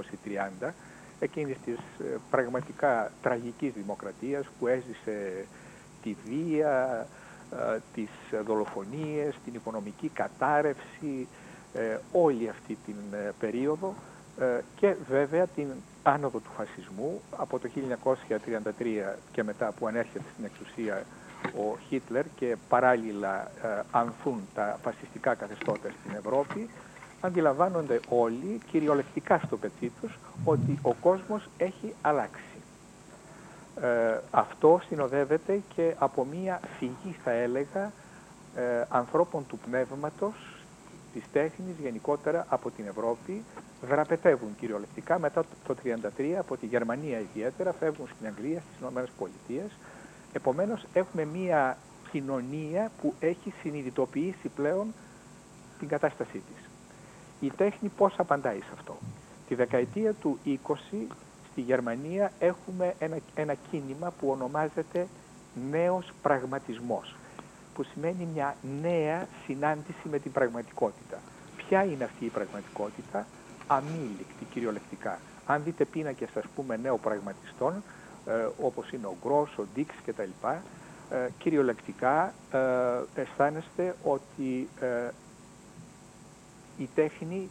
20-30 0.62 0.70
εκείνης 1.20 1.56
της 1.64 1.76
ε, 1.76 2.16
πραγματικά 2.30 3.12
τραγικής 3.23 3.73
δημοκρατίας 3.73 4.47
που 4.58 4.66
έζησε 4.66 5.44
τη 6.02 6.16
βία, 6.26 6.70
ε, 7.00 7.06
τις 7.95 8.09
δολοφονίες, 8.47 9.35
την 9.45 9.55
οικονομική 9.55 10.09
κατάρρευση, 10.09 11.28
όλη 12.12 12.49
αυτή 12.49 12.78
την 12.87 12.97
περίοδο 13.40 13.95
και 14.76 14.95
βέβαια 15.09 15.47
την 15.47 15.67
άνοδο 16.02 16.38
του 16.38 16.50
φασισμού 16.57 17.21
από 17.37 17.59
το 17.59 17.69
1933 17.75 19.17
και 19.33 19.43
μετά 19.43 19.73
που 19.78 19.87
ανέρχεται 19.87 20.25
στην 20.35 20.45
εξουσία 20.45 21.05
ο 21.45 21.78
Χίτλερ 21.88 22.25
και 22.37 22.57
παράλληλα 22.69 23.50
ε, 23.62 23.83
ανθούν 23.90 24.40
τα 24.55 24.78
φασιστικά 24.83 25.35
καθεστώτα 25.35 25.88
στην 26.00 26.17
Ευρώπη, 26.17 26.69
αντιλαμβάνονται 27.21 28.00
όλοι, 28.09 28.61
κυριολεκτικά 28.71 29.40
στο 29.47 29.57
πετσί 29.57 29.93
τους, 30.00 30.19
ότι 30.45 30.78
ο 30.83 30.93
κόσμος 30.95 31.49
έχει 31.59 31.95
αλλάξει. 32.00 32.57
Ε, 33.82 34.20
αυτό 34.30 34.80
συνοδεύεται 34.88 35.61
και 35.75 35.94
από 35.99 36.25
μία 36.25 36.61
φυγή, 36.78 37.16
θα 37.25 37.30
έλεγα, 37.30 37.92
ε, 38.54 38.85
ανθρώπων 38.88 39.47
του 39.47 39.58
πνεύματος, 39.58 40.35
της 41.12 41.25
τέχνης 41.32 41.76
γενικότερα 41.82 42.47
από 42.49 42.70
την 42.70 42.87
Ευρώπη, 42.87 43.44
δραπετεύουν 43.82 44.56
κυριολεκτικά 44.61 45.18
μετά 45.18 45.44
το 45.66 45.75
1933 45.75 46.38
από 46.38 46.56
τη 46.56 46.66
Γερμανία 46.66 47.18
ιδιαίτερα, 47.18 47.73
φεύγουν 47.73 48.08
στην 48.14 48.26
Αγγλία, 48.26 48.61
στις 48.61 48.80
Ηνωμένες 48.80 49.11
Πολιτείες. 49.18 49.70
Επομένως 50.32 50.87
έχουμε 50.92 51.25
μία 51.25 51.76
κοινωνία 52.11 52.90
που 53.00 53.14
έχει 53.20 53.52
συνειδητοποιήσει 53.62 54.49
πλέον 54.54 54.94
την 55.78 55.88
κατάστασή 55.88 56.42
της. 56.49 56.70
Η 57.40 57.50
τέχνη 57.56 57.88
πώς 57.88 58.14
απαντάει 58.18 58.58
σε 58.58 58.70
αυτό; 58.75 58.97
Τη 59.49 59.54
δεκαετία 59.54 60.12
του 60.12 60.38
20 60.44 61.06
στη 61.58 61.66
Γερμανία 61.66 62.32
έχουμε 62.38 62.94
ένα, 62.98 63.18
ένα 63.34 63.54
κίνημα 63.70 64.12
που 64.20 64.28
ονομάζεται 64.28 65.06
νέος 65.70 66.12
πραγματισμός 66.22 67.16
που 67.74 67.82
σημαίνει 67.82 68.28
μια 68.34 68.56
νέα 68.82 69.26
συνάντηση 69.46 70.08
με 70.10 70.18
την 70.18 70.32
πραγματικότητα. 70.32 71.18
Ποια 71.56 71.84
είναι 71.84 72.04
αυτή 72.04 72.24
η 72.24 72.28
πραγματικότητα, 72.28 73.26
αμήλικτη 73.66 74.44
κυριολεκτικά. 74.52 75.18
Αν 75.46 75.62
δείτε 75.64 75.84
πίνακες 75.84 76.28
ας 76.36 76.44
πούμε 76.54 76.76
νεοπραγματιστών, 76.76 77.82
ε, 78.26 78.48
όπως 78.62 78.90
είναι 78.90 79.06
ο 79.06 79.16
Γκρός, 79.24 79.58
ο 79.58 79.66
Ντίξ 79.74 79.94
κτλ, 80.06 80.46
ε, 81.10 81.28
κυριολεκτικά 81.38 82.34
ε, 82.52 83.20
αισθάνεστε 83.20 83.96
ότι 84.04 84.68
ε, 84.80 85.08
η 86.78 86.88
τέχνη 86.94 87.50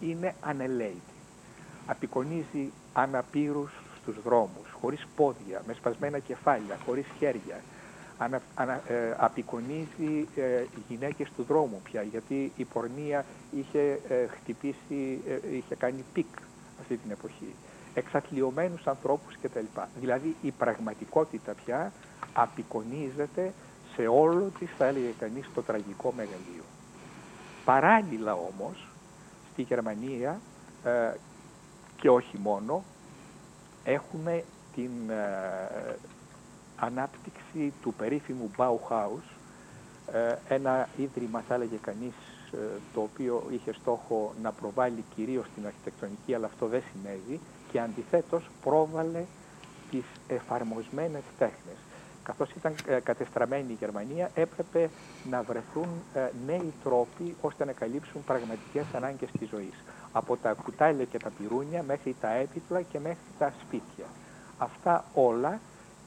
είναι 0.00 0.34
ανελαίτη. 0.40 1.16
Απεικονίζει 1.86 2.72
αναπήρους 2.92 3.72
στους 4.00 4.22
δρόμους, 4.22 4.70
χωρίς 4.80 5.06
πόδια, 5.16 5.62
με 5.66 5.72
σπασμένα 5.72 6.18
κεφάλια, 6.18 6.78
χωρίς 6.84 7.06
χέρια, 7.18 7.60
ανα, 8.18 8.42
ανα, 8.54 8.82
ε, 8.88 9.14
απεικονίζει 9.16 10.28
ε, 10.36 10.64
γυναίκες 10.88 11.28
του 11.36 11.42
δρόμου 11.48 11.80
πια, 11.84 12.02
γιατί 12.02 12.52
η 12.56 12.64
πορνεία 12.64 13.24
είχε 13.50 14.00
ε, 14.08 14.26
χτυπήσει, 14.26 15.20
ε, 15.28 15.56
είχε 15.56 15.74
κάνει 15.74 16.04
peak 16.12 16.36
αυτή 16.80 16.96
την 16.96 17.10
εποχή. 17.10 17.54
Εξαθλειωμένους 17.94 18.86
ανθρώπους 18.86 19.36
κτλ. 19.42 19.64
Δηλαδή 20.00 20.36
η 20.42 20.50
πραγματικότητα 20.50 21.54
πια 21.64 21.92
απεικονίζεται 22.32 23.52
σε 23.94 24.06
όλο 24.06 24.52
της, 24.58 24.70
θα 24.78 24.86
έλεγε 24.86 25.12
κανείς, 25.18 25.50
το 25.54 25.62
τραγικό 25.62 26.12
μεγαλείο. 26.16 26.64
Παράλληλα 27.64 28.32
όμως, 28.32 28.88
στη 29.52 29.62
Γερμανία 29.62 30.40
και 32.00 32.10
όχι 32.10 32.38
μόνο, 32.38 32.82
έχουμε 33.84 34.44
την 34.74 34.90
ανάπτυξη 36.78 37.72
του 37.82 37.94
περίφημου 37.94 38.50
Bauhaus, 38.56 39.38
ε, 40.12 40.54
ένα 40.54 40.88
ίδρυμα 40.96 41.42
θα 41.48 41.54
έλεγε 41.54 41.76
κανείς 41.76 42.14
ε, 42.52 42.56
το 42.94 43.00
οποίο 43.00 43.46
είχε 43.50 43.72
στόχο 43.72 44.34
να 44.42 44.52
προβάλλει 44.52 45.04
κυρίως 45.14 45.46
την 45.54 45.66
αρχιτεκτονική 45.66 46.34
αλλά 46.34 46.46
αυτό 46.46 46.66
δεν 46.66 46.82
συνέβη 46.92 47.40
και 47.72 47.80
αντιθέτως 47.80 48.50
πρόβαλε 48.62 49.24
τις 49.90 50.04
εφαρμοσμένες 50.28 51.22
τέχνες. 51.38 51.76
Καθώς 52.22 52.50
ήταν 52.50 52.74
ε, 52.86 53.00
κατεστραμμένη 53.00 53.72
η 53.72 53.76
Γερμανία 53.80 54.30
έπρεπε 54.34 54.90
να 55.30 55.42
βρεθούν 55.42 55.88
νέοι 56.46 56.72
τρόποι 56.84 57.34
ώστε 57.40 57.64
να 57.64 57.72
καλύψουν 57.72 58.24
πραγματικές 58.24 58.84
ανάγκες 58.94 59.30
της 59.38 59.48
ζωής. 59.48 59.74
Από 60.12 60.36
τα 60.36 60.52
κουτάλια 60.52 61.04
και 61.04 61.18
τα 61.18 61.30
πυρούνια 61.38 61.82
μέχρι 61.82 62.16
τα 62.20 62.32
έπιπλα 62.32 62.82
και 62.82 62.98
μέχρι 62.98 63.28
τα 63.38 63.52
σπίτια. 63.60 64.04
Αυτά 64.58 65.04
όλα 65.14 65.60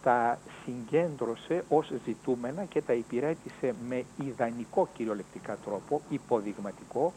τα 0.04 0.40
συγκέντρωσε 0.64 1.64
ως 1.70 1.92
ζητούμενα 2.06 2.64
και 2.64 2.82
τα 2.82 2.94
υπηρέτησε 2.94 3.76
με 3.88 4.06
ιδανικό 4.26 4.88
κυριολεκτικά 4.94 5.58
τρόπο, 5.66 6.02
υποδειγματικό, 6.10 7.14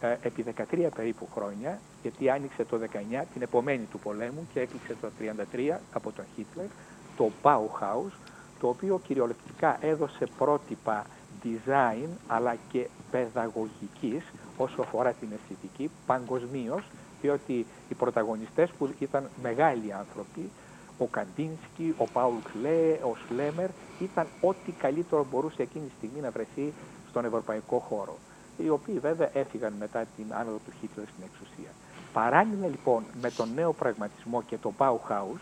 ε, 0.00 0.16
επί 0.22 0.42
13 0.42 0.88
περίπου 0.94 1.28
χρόνια, 1.34 1.78
γιατί 2.02 2.30
άνοιξε 2.30 2.64
το 2.64 2.78
19 2.78 3.24
την 3.32 3.42
επομένη 3.42 3.84
του 3.90 3.98
πολέμου 3.98 4.48
και 4.52 4.60
έκλεισε 4.60 4.96
το 5.00 5.08
33 5.18 5.80
από 5.92 6.12
τον 6.12 6.24
Χίτλερ, 6.34 6.66
το 7.16 7.30
Bauhaus, 7.42 8.12
το 8.60 8.68
οποίο 8.68 9.00
κυριολεκτικά 9.06 9.78
έδωσε 9.80 10.26
πρότυπα 10.38 11.06
design 11.44 12.08
αλλά 12.26 12.56
και 12.72 12.88
παιδαγωγικής 13.10 14.22
όσο 14.56 14.80
αφορά 14.80 15.12
την 15.12 15.28
αισθητική 15.32 15.90
παγκοσμίως, 16.06 16.82
διότι 17.20 17.66
οι 17.88 17.94
πρωταγωνιστές 17.94 18.70
που 18.70 18.90
ήταν 18.98 19.28
μεγάλοι 19.42 19.92
άνθρωποι 19.92 20.50
ο 20.98 21.06
Καντίνσκι, 21.06 21.94
ο 21.96 22.04
Πάουλ 22.04 22.36
Κλέ, 22.52 22.92
ο 22.92 23.16
Σλέμερ 23.26 23.68
ήταν 24.00 24.26
ό,τι 24.40 24.72
καλύτερο 24.72 25.26
μπορούσε 25.30 25.62
εκείνη 25.62 25.86
τη 25.86 25.92
στιγμή 25.96 26.20
να 26.20 26.30
βρεθεί 26.30 26.72
στον 27.08 27.24
ευρωπαϊκό 27.24 27.78
χώρο. 27.78 28.16
Οι 28.56 28.68
οποίοι 28.68 28.98
βέβαια 28.98 29.30
έφυγαν 29.32 29.72
μετά 29.78 30.04
την 30.16 30.24
άνοδο 30.30 30.56
του 30.56 30.72
Χίτλερ 30.80 31.06
στην 31.06 31.24
εξουσία. 31.24 31.70
Παράλληλα 32.12 32.66
λοιπόν 32.66 33.02
με 33.20 33.30
τον 33.30 33.48
νέο 33.54 33.72
πραγματισμό 33.72 34.42
και 34.42 34.56
το 34.56 34.72
Bauhaus 34.78 35.40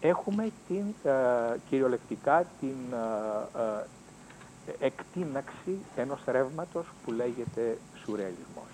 έχουμε 0.00 0.50
την, 0.68 0.84
ε, 1.04 1.12
κυριολεκτικά 1.68 2.46
την 2.60 2.76
ε, 2.92 3.58
ε, 3.60 3.84
εκτείναξη 4.78 5.78
ενός 5.96 6.20
ρεύματος 6.26 6.86
που 7.04 7.12
λέγεται 7.12 7.78
σουρεαλισμός. 8.04 8.70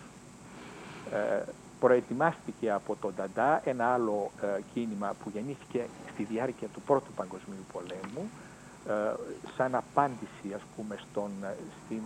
Ε, 1.13 1.43
προετοιμάστηκε 1.81 2.71
από 2.71 2.97
τον 3.01 3.15
Ταντά 3.15 3.63
ένα 3.65 3.87
άλλο 3.87 4.31
ε, 4.43 4.61
κίνημα 4.75 5.15
που 5.23 5.31
γεννήθηκε 5.35 5.87
στη 6.13 6.23
διάρκεια 6.25 6.69
του 6.69 6.81
Πρώτου 6.81 7.13
Παγκοσμίου 7.13 7.65
Πολέμου 7.73 8.31
ε, 8.89 9.15
σαν 9.57 9.75
απάντηση 9.75 10.53
ας 10.55 10.63
πούμε 10.77 10.97
στον, 11.11 11.31
στην 11.85 12.03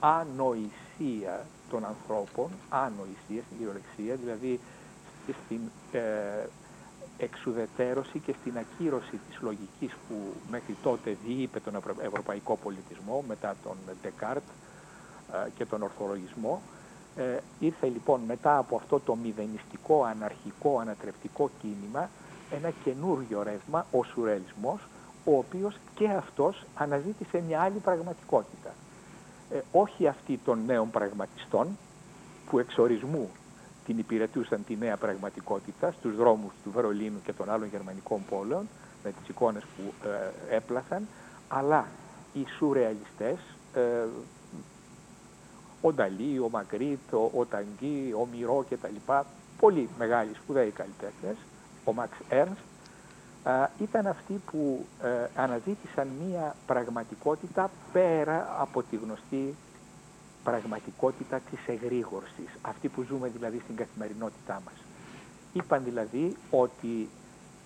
ανοησία 0.00 1.46
των 1.70 1.84
ανθρώπων, 1.84 2.50
ανοησία, 2.68 3.42
στην 3.46 3.56
κυριολεξία, 3.58 4.14
δηλαδή 4.14 4.60
στην 5.44 5.60
εξουδετέρωση 7.18 8.18
και 8.18 8.34
στην 8.40 8.58
ακύρωση 8.58 9.20
της 9.28 9.38
λογικής 9.40 9.92
που 10.08 10.14
μέχρι 10.50 10.76
τότε 10.82 11.16
διείπε 11.26 11.60
τον 11.60 11.74
ευρωπαϊκό 12.02 12.56
πολιτισμό 12.56 13.24
μετά 13.28 13.54
τον 13.62 13.76
Ντεκάρτ 14.02 14.42
και 15.56 15.64
τον 15.64 15.82
ορθολογισμό. 15.82 16.62
Ε, 17.16 17.38
ήρθε 17.58 17.86
λοιπόν 17.86 18.20
μετά 18.26 18.58
από 18.58 18.76
αυτό 18.76 19.00
το 19.00 19.14
μηδενιστικό, 19.14 20.04
αναρχικό, 20.04 20.78
ανατρεπτικό 20.78 21.50
κίνημα 21.60 22.08
ένα 22.50 22.72
καινούργιο 22.84 23.42
ρεύμα, 23.42 23.86
ο 23.90 24.04
σουρελισμός, 24.04 24.80
ο 25.24 25.36
οποίος 25.38 25.76
και 25.94 26.08
αυτός 26.08 26.64
αναζήτησε 26.74 27.42
μια 27.46 27.60
άλλη 27.60 27.78
πραγματικότητα. 27.78 28.74
Ε, 29.50 29.60
όχι 29.72 30.06
αυτή 30.06 30.40
των 30.44 30.64
νέων 30.66 30.90
πραγματιστών 30.90 31.78
που 32.50 32.58
εξορισμού 32.58 33.30
την 33.86 33.98
υπηρετούσαν 33.98 34.64
τη 34.64 34.76
νέα 34.76 34.96
πραγματικότητα 34.96 35.90
στους 35.92 36.16
δρόμους 36.16 36.52
του 36.64 36.70
Βερολίνου 36.70 37.20
και 37.24 37.32
των 37.32 37.50
άλλων 37.50 37.68
γερμανικών 37.68 38.24
πόλεων 38.30 38.68
με 39.04 39.12
τις 39.12 39.28
εικόνες 39.28 39.62
που 39.62 39.92
ε, 40.50 40.56
έπλασαν, 40.56 41.08
αλλά 41.48 41.86
οι 42.32 42.46
σουρεαλιστές, 42.56 43.38
ε, 43.74 44.06
ο 45.80 45.92
Νταλή, 45.92 46.38
ο 46.38 46.48
Μαγκρίτ, 46.50 47.12
ο, 47.12 47.30
ο 47.34 47.44
Ταγκή, 47.44 48.12
ο 48.12 48.28
Μυρό 48.32 48.64
κτλ. 48.70 49.12
Πολύ 49.58 49.88
μεγάλοι 49.98 50.30
σπουδαίοι 50.34 50.70
καλλιτέχνες, 50.70 51.36
ο 51.84 51.92
Μαξ 51.92 52.12
Έρνστ, 52.28 52.60
ήταν 53.78 54.06
αυτοί 54.06 54.40
που 54.50 54.86
ε, 55.02 55.08
αναζήτησαν 55.42 56.08
μία 56.24 56.54
πραγματικότητα 56.66 57.70
πέρα 57.92 58.56
από 58.60 58.82
τη 58.82 58.96
γνωστή 58.96 59.54
πραγματικότητα 60.48 61.40
της 61.50 61.60
εγρήγορσης, 61.66 62.50
αυτή 62.62 62.88
που 62.88 63.02
ζούμε 63.02 63.28
δηλαδή 63.28 63.60
στην 63.64 63.76
καθημερινότητά 63.76 64.62
μας. 64.64 64.74
Είπαν 65.52 65.84
δηλαδή 65.84 66.36
ότι 66.50 67.08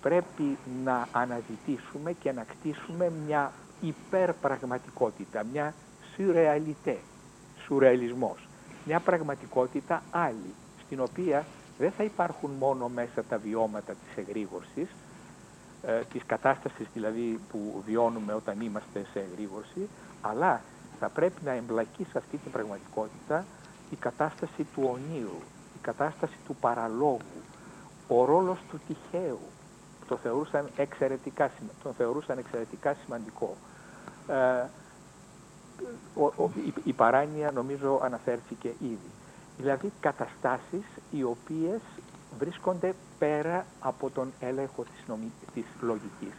πρέπει 0.01 0.57
να 0.83 1.07
αναζητήσουμε 1.11 2.11
και 2.11 2.31
να 2.31 2.43
κτίσουμε 2.43 3.11
μια 3.25 3.51
υπερπραγματικότητα, 3.81 5.43
μια 5.51 5.73
σουρεαλιτέ, 6.15 6.97
σουρεαλισμός, 7.65 8.47
μια 8.85 8.99
πραγματικότητα 8.99 10.03
άλλη, 10.11 10.53
στην 10.85 10.99
οποία 10.99 11.45
δεν 11.77 11.91
θα 11.91 12.03
υπάρχουν 12.03 12.51
μόνο 12.59 12.87
μέσα 12.87 13.23
τα 13.29 13.37
βιώματα 13.37 13.93
της 13.93 14.23
εγρήγορσης, 14.25 14.87
ε, 15.81 16.01
της 16.13 16.21
κατάστασης 16.25 16.87
δηλαδή 16.93 17.39
που 17.51 17.83
βιώνουμε 17.85 18.33
όταν 18.33 18.61
είμαστε 18.61 19.05
σε 19.13 19.19
εγρήγορση, 19.19 19.89
αλλά 20.21 20.61
θα 21.01 21.09
πρέπει 21.09 21.41
να 21.43 21.51
εμπλακεί 21.51 22.03
σε 22.11 22.17
αυτή 22.17 22.37
την 22.37 22.51
πραγματικότητα 22.51 23.45
η 23.89 23.95
κατάσταση 23.95 24.63
του 24.73 24.89
ονείρου, 24.93 25.41
η 25.75 25.79
κατάσταση 25.81 26.37
του 26.45 26.55
παραλόγου, 26.55 27.41
ο 28.07 28.25
ρόλος 28.25 28.59
του 28.69 28.79
τυχαίου, 28.87 29.39
το 30.07 30.15
θεωρούσαν 30.17 30.69
εξαιρετικά, 30.77 31.51
τον 31.83 31.93
θεωρούσαν 31.93 32.37
εξαιρετικά 32.37 32.95
σημαντικό. 33.03 33.55
Ε, 34.27 34.65
η, 36.65 36.73
η 36.83 36.93
παράνοια 36.93 37.51
νομίζω 37.51 37.99
αναφέρθηκε 38.03 38.73
ήδη. 38.79 39.11
Δηλαδή 39.57 39.91
καταστάσεις 39.99 40.85
οι 41.11 41.23
οποίες 41.23 41.81
βρίσκονται 42.39 42.93
πέρα 43.19 43.65
από 43.79 44.09
τον 44.09 44.31
έλεγχο 44.39 44.83
της, 44.83 45.07
νομι... 45.07 45.31
της 45.53 45.65
λογικής. 45.81 46.33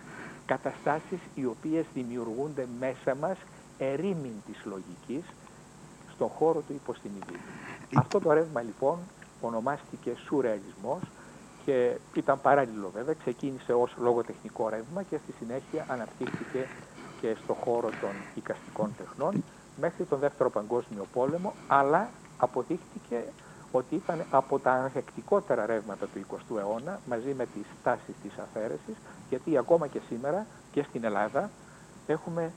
Καταστάσεις 0.46 1.20
οι 1.34 1.44
οποίες 1.46 1.84
δημιουργούνται 1.94 2.66
μέσα 2.78 3.14
μας 3.14 3.37
ερήμην 3.78 4.35
της 4.46 4.64
λογικής 4.64 5.22
στον 6.14 6.28
χώρο 6.28 6.61
του 6.61 6.72
υποστημιδίου. 6.72 7.40
Αυτό 7.96 8.20
το 8.20 8.32
ρεύμα 8.32 8.61
λοιπόν 8.61 8.98
ονομάστηκε 9.40 10.12
σουρεαλισμός 10.26 11.00
και 11.64 11.96
ήταν 12.14 12.40
παράλληλο 12.40 12.90
βέβαια, 12.94 13.14
ξεκίνησε 13.14 13.72
ως 13.72 13.94
λογοτεχνικό 13.98 14.68
ρεύμα 14.68 15.02
και 15.02 15.18
στη 15.22 15.32
συνέχεια 15.38 15.87
αναπτύχθηκε 15.88 16.66
και 17.20 17.37
στον 17.42 17.56
χώρο 17.56 17.88
των 17.88 18.11
οικαστικών 18.35 18.94
τεχνών 18.98 19.44
μέχρι 19.80 20.04
τον 20.04 20.18
Δεύτερο 20.18 20.50
Παγκόσμιο 20.50 21.06
Πόλεμο, 21.12 21.52
αλλά 21.68 22.11
αποδείχτηκε 22.38 23.24
ότι 23.72 23.94
ήταν 23.94 24.24
από 24.30 24.58
τα 24.58 24.72
ανθεκτικότερα 24.72 25.66
ρεύματα 25.66 26.06
του 26.06 26.26
20ου 26.30 26.58
αιώνα 26.58 27.00
μαζί 27.06 27.35
με 27.35 27.46
τις 27.46 27.66
τάσεις 27.82 28.14
της 28.22 28.32
αφαίρεσης, 28.38 28.96
γιατί 29.28 29.58
ακόμα 29.58 29.87
και 29.87 30.00
σήμερα 30.08 30.46
και 30.72 30.82
στην 30.82 31.04
Ελλάδα 31.04 31.50
έχουμε 32.06 32.52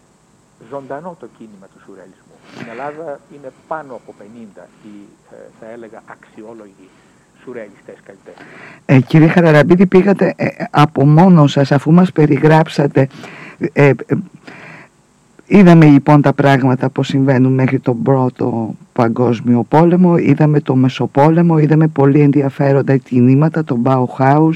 ζωντανό 0.70 1.18
το 1.20 1.28
κίνημα 1.38 1.68
του 1.74 1.80
σουρεαλισμού. 1.86 2.36
Στην 2.56 2.68
Ελλάδα 2.70 3.20
είναι 3.34 3.52
πάνω 3.68 3.94
από 3.94 4.14
50 4.20 4.68
οι, 4.86 4.94
ε, 5.32 5.36
θα 5.60 5.66
έλεγα, 5.72 6.02
αξιόλογοι 6.06 6.90
σουρεαλιστές 7.44 7.98
καλλιτέχνες. 8.06 8.46
Ε, 8.86 9.00
κύριε 9.00 9.28
Χαραραμπίδη, 9.28 9.86
πήγατε 9.86 10.34
ε, 10.36 10.48
από 10.70 11.06
μόνος 11.06 11.52
σας, 11.52 11.72
αφού 11.72 11.92
μας 11.92 12.12
περιγράψατε, 12.12 13.08
ε, 13.74 13.92
είδαμε 15.46 15.86
λοιπόν 15.86 16.22
τα 16.22 16.34
πράγματα 16.34 16.90
που 16.90 17.04
συμβαίνουν 17.04 17.54
μέχρι 17.54 17.80
τον 17.80 18.02
πρώτο 18.02 18.76
παγκόσμιο 18.94 19.64
πόλεμο, 19.64 20.18
είδαμε 20.18 20.60
το 20.60 20.76
Μεσοπόλεμο, 20.76 21.58
είδαμε 21.58 21.88
πολύ 21.88 22.20
ενδιαφέροντα 22.20 22.98
κινήματα, 22.98 23.64
τον 23.64 23.82
Bauhaus, 23.84 24.54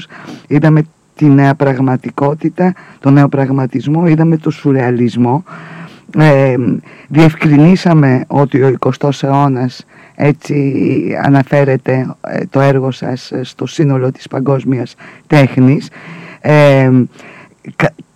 είδαμε 0.48 0.82
τη 1.14 1.26
νέα 1.26 1.54
πραγματικότητα, 1.54 2.74
τον 3.00 3.12
νέο 3.12 3.28
πραγματισμό, 3.28 4.06
είδαμε 4.06 4.36
το 4.36 4.50
σουρεαλισμό 4.50 5.44
ε, 6.18 6.54
διευκρινίσαμε 7.08 8.24
ότι 8.26 8.62
ο 8.62 8.76
20ος 8.78 9.22
αιώνας 9.22 9.86
έτσι 10.14 10.74
αναφέρεται 11.22 12.14
ε, 12.20 12.44
το 12.50 12.60
έργο 12.60 12.90
σας 12.90 13.32
στο 13.42 13.66
σύνολο 13.66 14.12
της 14.12 14.28
παγκόσμιας 14.28 14.94
τέχνης 15.26 15.88
ε, 16.40 16.90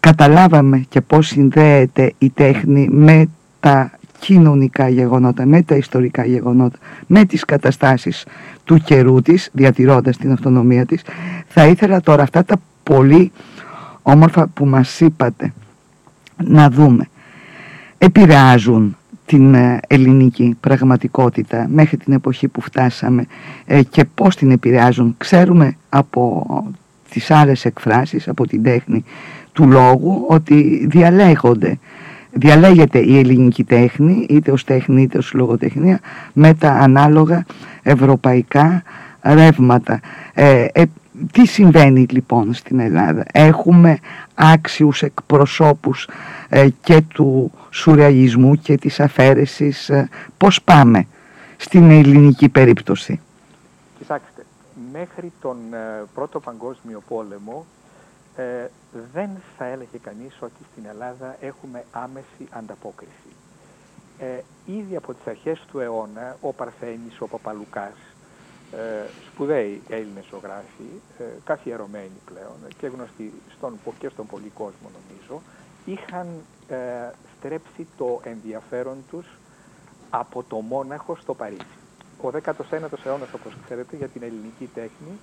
καταλάβαμε 0.00 0.85
και 0.88 1.00
πώς 1.00 1.26
συνδέεται 1.26 2.12
η 2.18 2.30
τέχνη 2.30 2.88
με 2.90 3.26
τα 3.61 3.90
κοινωνικά 4.18 4.88
γεγονότα, 4.88 5.46
με 5.46 5.62
τα 5.62 5.76
ιστορικά 5.76 6.24
γεγονότα, 6.24 6.78
με 7.07 7.24
τις 7.24 7.44
καταστάσεις 7.44 8.26
του 8.64 8.76
καιρού 8.76 9.22
της, 9.22 9.50
διατηρώντας 9.52 10.16
την 10.16 10.33
αυτονομία 10.33 10.87
της. 10.87 11.02
Θα 11.48 11.66
ήθελα 11.66 12.00
τώρα 12.00 12.22
αυτά 12.22 12.44
τα 12.44 12.57
πολύ 12.83 13.33
όμορφα 14.02 14.46
που 14.46 14.66
μας 14.66 15.00
είπατε 15.00 15.52
να 16.44 16.70
δούμε 16.70 17.09
επηρεάζουν 17.98 18.96
την 19.26 19.54
ε, 19.54 19.80
ελληνική 19.87 20.57
πραγματικότητα 20.61 21.66
μέχρι 21.72 21.96
την 21.96 22.12
εποχή 22.12 22.48
που 22.48 22.61
φτάσαμε 22.61 23.26
ε, 23.66 23.83
και 23.83 24.04
πώς 24.04 24.37
την 24.37 24.50
επηρεάζουν. 24.50 25.14
Ξέρουμε 25.18 25.76
από 25.88 26.46
τις 27.11 27.30
άλλες 27.30 27.64
εκφράσεις, 27.64 28.28
από 28.28 28.46
την 28.46 28.62
τέχνη 28.62 29.04
του 29.52 29.68
λόγου, 29.68 30.24
ότι 30.28 30.87
διαλέγονται. 30.90 31.78
Διαλέγεται 32.37 32.98
η 32.98 33.18
ελληνική 33.18 33.64
τέχνη, 33.64 34.26
είτε 34.28 34.50
ως 34.50 34.64
τέχνη 34.64 35.02
είτε 35.02 35.18
ως 35.18 35.33
λογοτεχνία, 35.33 36.00
με 36.33 36.54
τα 36.54 36.70
ανάλογα 36.70 37.44
ευρωπαϊκά 37.83 38.83
ρεύματα. 39.22 40.00
Ε, 40.35 40.66
τι 41.33 41.46
συμβαίνει 41.46 42.07
λοιπόν 42.11 42.54
στην 42.54 42.78
Ελλάδα; 42.78 43.24
Έχουμε 43.33 43.98
άξιους 44.35 45.02
εκπροσώπους 45.02 46.04
ε, 46.04 46.12
και 46.82 47.00
του 47.00 47.52
σουρεαλισμού 47.70 48.54
και 48.54 48.76
της 48.76 49.00
αφαίρεσης. 49.00 49.88
Ε, 49.88 50.08
πώς 50.36 50.62
πάμε 50.62 51.06
στην 51.56 51.90
ελληνική 51.90 52.48
περίπτωση; 52.48 53.20
Κοιτάξτε, 53.98 54.44
μέχρι 54.92 55.32
τον 55.40 55.56
ε, 55.72 56.04
Πρώτο 56.14 56.40
Παγκόσμιο 56.40 57.02
Πόλεμο 57.08 57.66
δεν 59.12 59.28
θα 59.58 59.64
έλεγε 59.64 59.98
κανείς 60.02 60.36
ότι 60.40 60.64
στην 60.72 60.84
Ελλάδα 60.90 61.36
έχουμε 61.40 61.84
άμεση 61.90 62.48
ανταπόκριση. 62.50 63.30
ήδη 64.66 64.96
από 64.96 65.14
τις 65.14 65.26
αρχές 65.26 65.64
του 65.70 65.78
αιώνα 65.80 66.36
ο 66.40 66.52
Παρθένης, 66.52 67.20
ο 67.20 67.26
Παπαλουκάς, 67.26 67.94
ε, 68.72 69.08
σπουδαίοι 69.26 69.82
Έλληνες 69.88 70.24
ζωγράφοι, 70.30 70.90
ε, 71.18 71.24
καθιερωμένοι 71.44 72.18
πλέον 72.24 72.58
και 72.78 72.86
γνωστοί 72.86 73.32
στον, 73.56 73.78
και 73.98 74.08
στον 74.08 74.26
πολύ 74.26 74.50
κόσμο 74.54 74.88
νομίζω, 74.98 75.42
είχαν 75.85 76.27
ε, 76.68 76.77
στρέψει 77.38 77.87
το 77.97 78.20
ενδιαφέρον 78.25 78.97
τους 79.11 79.27
από 80.11 80.42
το 80.42 80.57
Μόναχο 80.57 81.16
στο 81.16 81.35
Παρίσι. 81.35 81.66
Ο 82.23 82.29
19ος 82.33 83.05
αιώνας, 83.05 83.33
όπως 83.33 83.57
ξέρετε, 83.64 83.97
για 83.97 84.09
την 84.09 84.23
ελληνική 84.23 84.70
τέχνη 84.75 85.18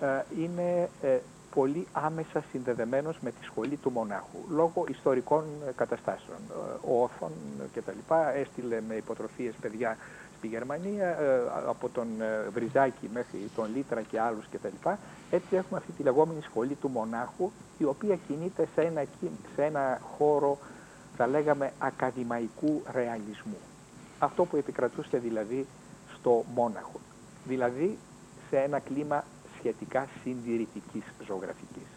ε, 0.00 0.24
είναι 0.42 0.88
ε, 1.02 1.18
πολύ 1.54 1.86
άμεσα 1.92 2.44
συνδεδεμένος 2.50 3.18
με 3.20 3.30
τη 3.30 3.44
σχολή 3.44 3.76
του 3.76 3.90
μονάχου, 3.90 4.38
λόγω 4.48 4.84
ιστορικών 4.88 5.44
καταστάσεων. 5.76 6.38
Ο 6.84 7.02
Όθων 7.02 7.30
και 7.72 7.80
τα 7.80 7.92
λοιπά 7.92 8.34
έστειλε 8.34 8.80
με 8.88 8.94
υποτροφίες 8.94 9.54
παιδιά 9.60 9.96
στη 10.40 10.48
Γερμανία, 10.48 11.06
ε, 11.06 11.42
από 11.68 11.88
τον 11.88 12.06
ε, 12.20 12.48
Βριζάκη 12.52 13.08
μέχρι 13.12 13.50
τον 13.56 13.66
Λίτρα 13.74 14.02
και 14.02 14.20
άλλους 14.20 14.44
κτλ. 14.50 14.88
Έτσι 15.30 15.56
έχουμε 15.56 15.78
αυτή 15.78 15.92
τη 15.92 16.02
λεγόμενη 16.02 16.40
σχολή 16.40 16.74
του 16.74 16.88
μονάχου, 16.88 17.50
η 17.78 17.84
οποία 17.84 18.18
κινείται 18.26 18.68
σε 18.74 18.80
ένα, 18.80 19.04
σε 19.54 19.64
ένα 19.64 20.00
χώρο, 20.16 20.58
θα 21.16 21.26
λέγαμε, 21.26 21.72
ακαδημαϊκού 21.78 22.82
ρεαλισμού. 22.92 23.58
Αυτό 24.18 24.44
που 24.44 24.56
επικρατούσε 24.56 25.18
δηλαδή 25.18 25.66
στο 26.14 26.44
μόναχο. 26.54 27.00
Δηλαδή 27.44 27.98
σε 28.50 28.56
ένα 28.56 28.78
κλίμα 28.78 29.24
σχετικά 29.58 30.08
συντηρητικής 30.22 31.04
ζωγραφικής. 31.26 31.88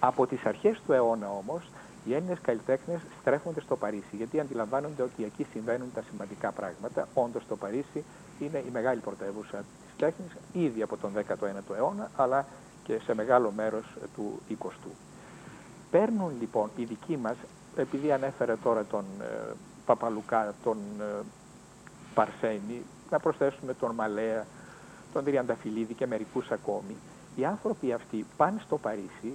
Από 0.00 0.26
τις 0.26 0.44
αρχές 0.44 0.80
του 0.86 0.92
αιώνα 0.92 1.30
όμως 1.30 1.70
οι 2.04 2.14
Έλληνες 2.14 2.38
καλλιτέχνες 2.40 3.00
στρέφονται 3.20 3.60
στο 3.60 3.76
Παρίσι 3.76 4.16
γιατί 4.16 4.40
αντιλαμβάνονται 4.40 5.02
ότι 5.02 5.24
εκεί 5.24 5.46
συμβαίνουν 5.52 5.90
τα 5.94 6.02
σημαντικά 6.10 6.52
πράγματα. 6.52 7.08
Όντως 7.14 7.46
το 7.48 7.56
Παρίσι 7.56 8.04
είναι 8.38 8.58
η 8.58 8.70
μεγάλη 8.72 9.00
πρωτεύουσα 9.00 9.56
της 9.58 9.96
τέχνης 9.96 10.36
ήδη 10.52 10.82
από 10.82 10.96
τον 10.96 11.12
19ο 11.14 11.76
αιώνα 11.76 12.10
αλλά 12.16 12.46
και 12.84 12.98
σε 13.04 13.14
μεγάλο 13.14 13.52
μέρος 13.56 13.84
του 14.14 14.40
20ου. 14.50 14.90
Παίρνουν 15.90 16.32
λοιπόν 16.40 16.70
οι 16.76 16.84
δικοί 16.84 17.16
μας, 17.16 17.36
επειδή 17.76 18.12
ανέφερε 18.12 18.56
τώρα 18.56 18.84
τον 18.84 19.04
ε, 19.20 19.52
Παπαλουκά, 19.86 20.54
τον 20.62 20.76
ε, 21.00 21.24
Παρσένη, 22.14 22.82
να 23.10 23.18
προσθέσουμε 23.18 23.74
τον 23.74 23.94
Μαλέα, 23.94 24.46
τον 25.12 25.24
Τριανταφυλλίδη 25.24 25.94
και 25.94 26.06
μερικούς 26.06 26.50
ακόμη, 26.50 26.96
οι 27.36 27.44
άνθρωποι 27.44 27.92
αυτοί 27.92 28.26
πάνε 28.36 28.60
στο 28.64 28.78
Παρίσι, 28.78 29.32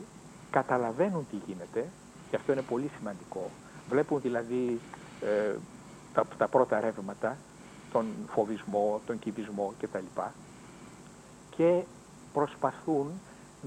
καταλαβαίνουν 0.51 1.27
τι 1.29 1.37
γίνεται, 1.45 1.85
και 2.29 2.35
αυτό 2.35 2.51
είναι 2.51 2.61
πολύ 2.61 2.91
σημαντικό. 2.97 3.49
Βλέπουν 3.89 4.21
δηλαδή 4.21 4.79
ε, 5.21 5.55
τα, 6.13 6.25
τα 6.37 6.47
πρώτα 6.47 6.79
ρεύματα, 6.79 7.37
τον 7.91 8.05
φοβισμό, 8.27 9.01
τον 9.05 9.19
κυβισμό 9.19 9.73
κτλ. 9.79 10.21
Και 11.55 11.83
προσπαθούν 12.33 13.11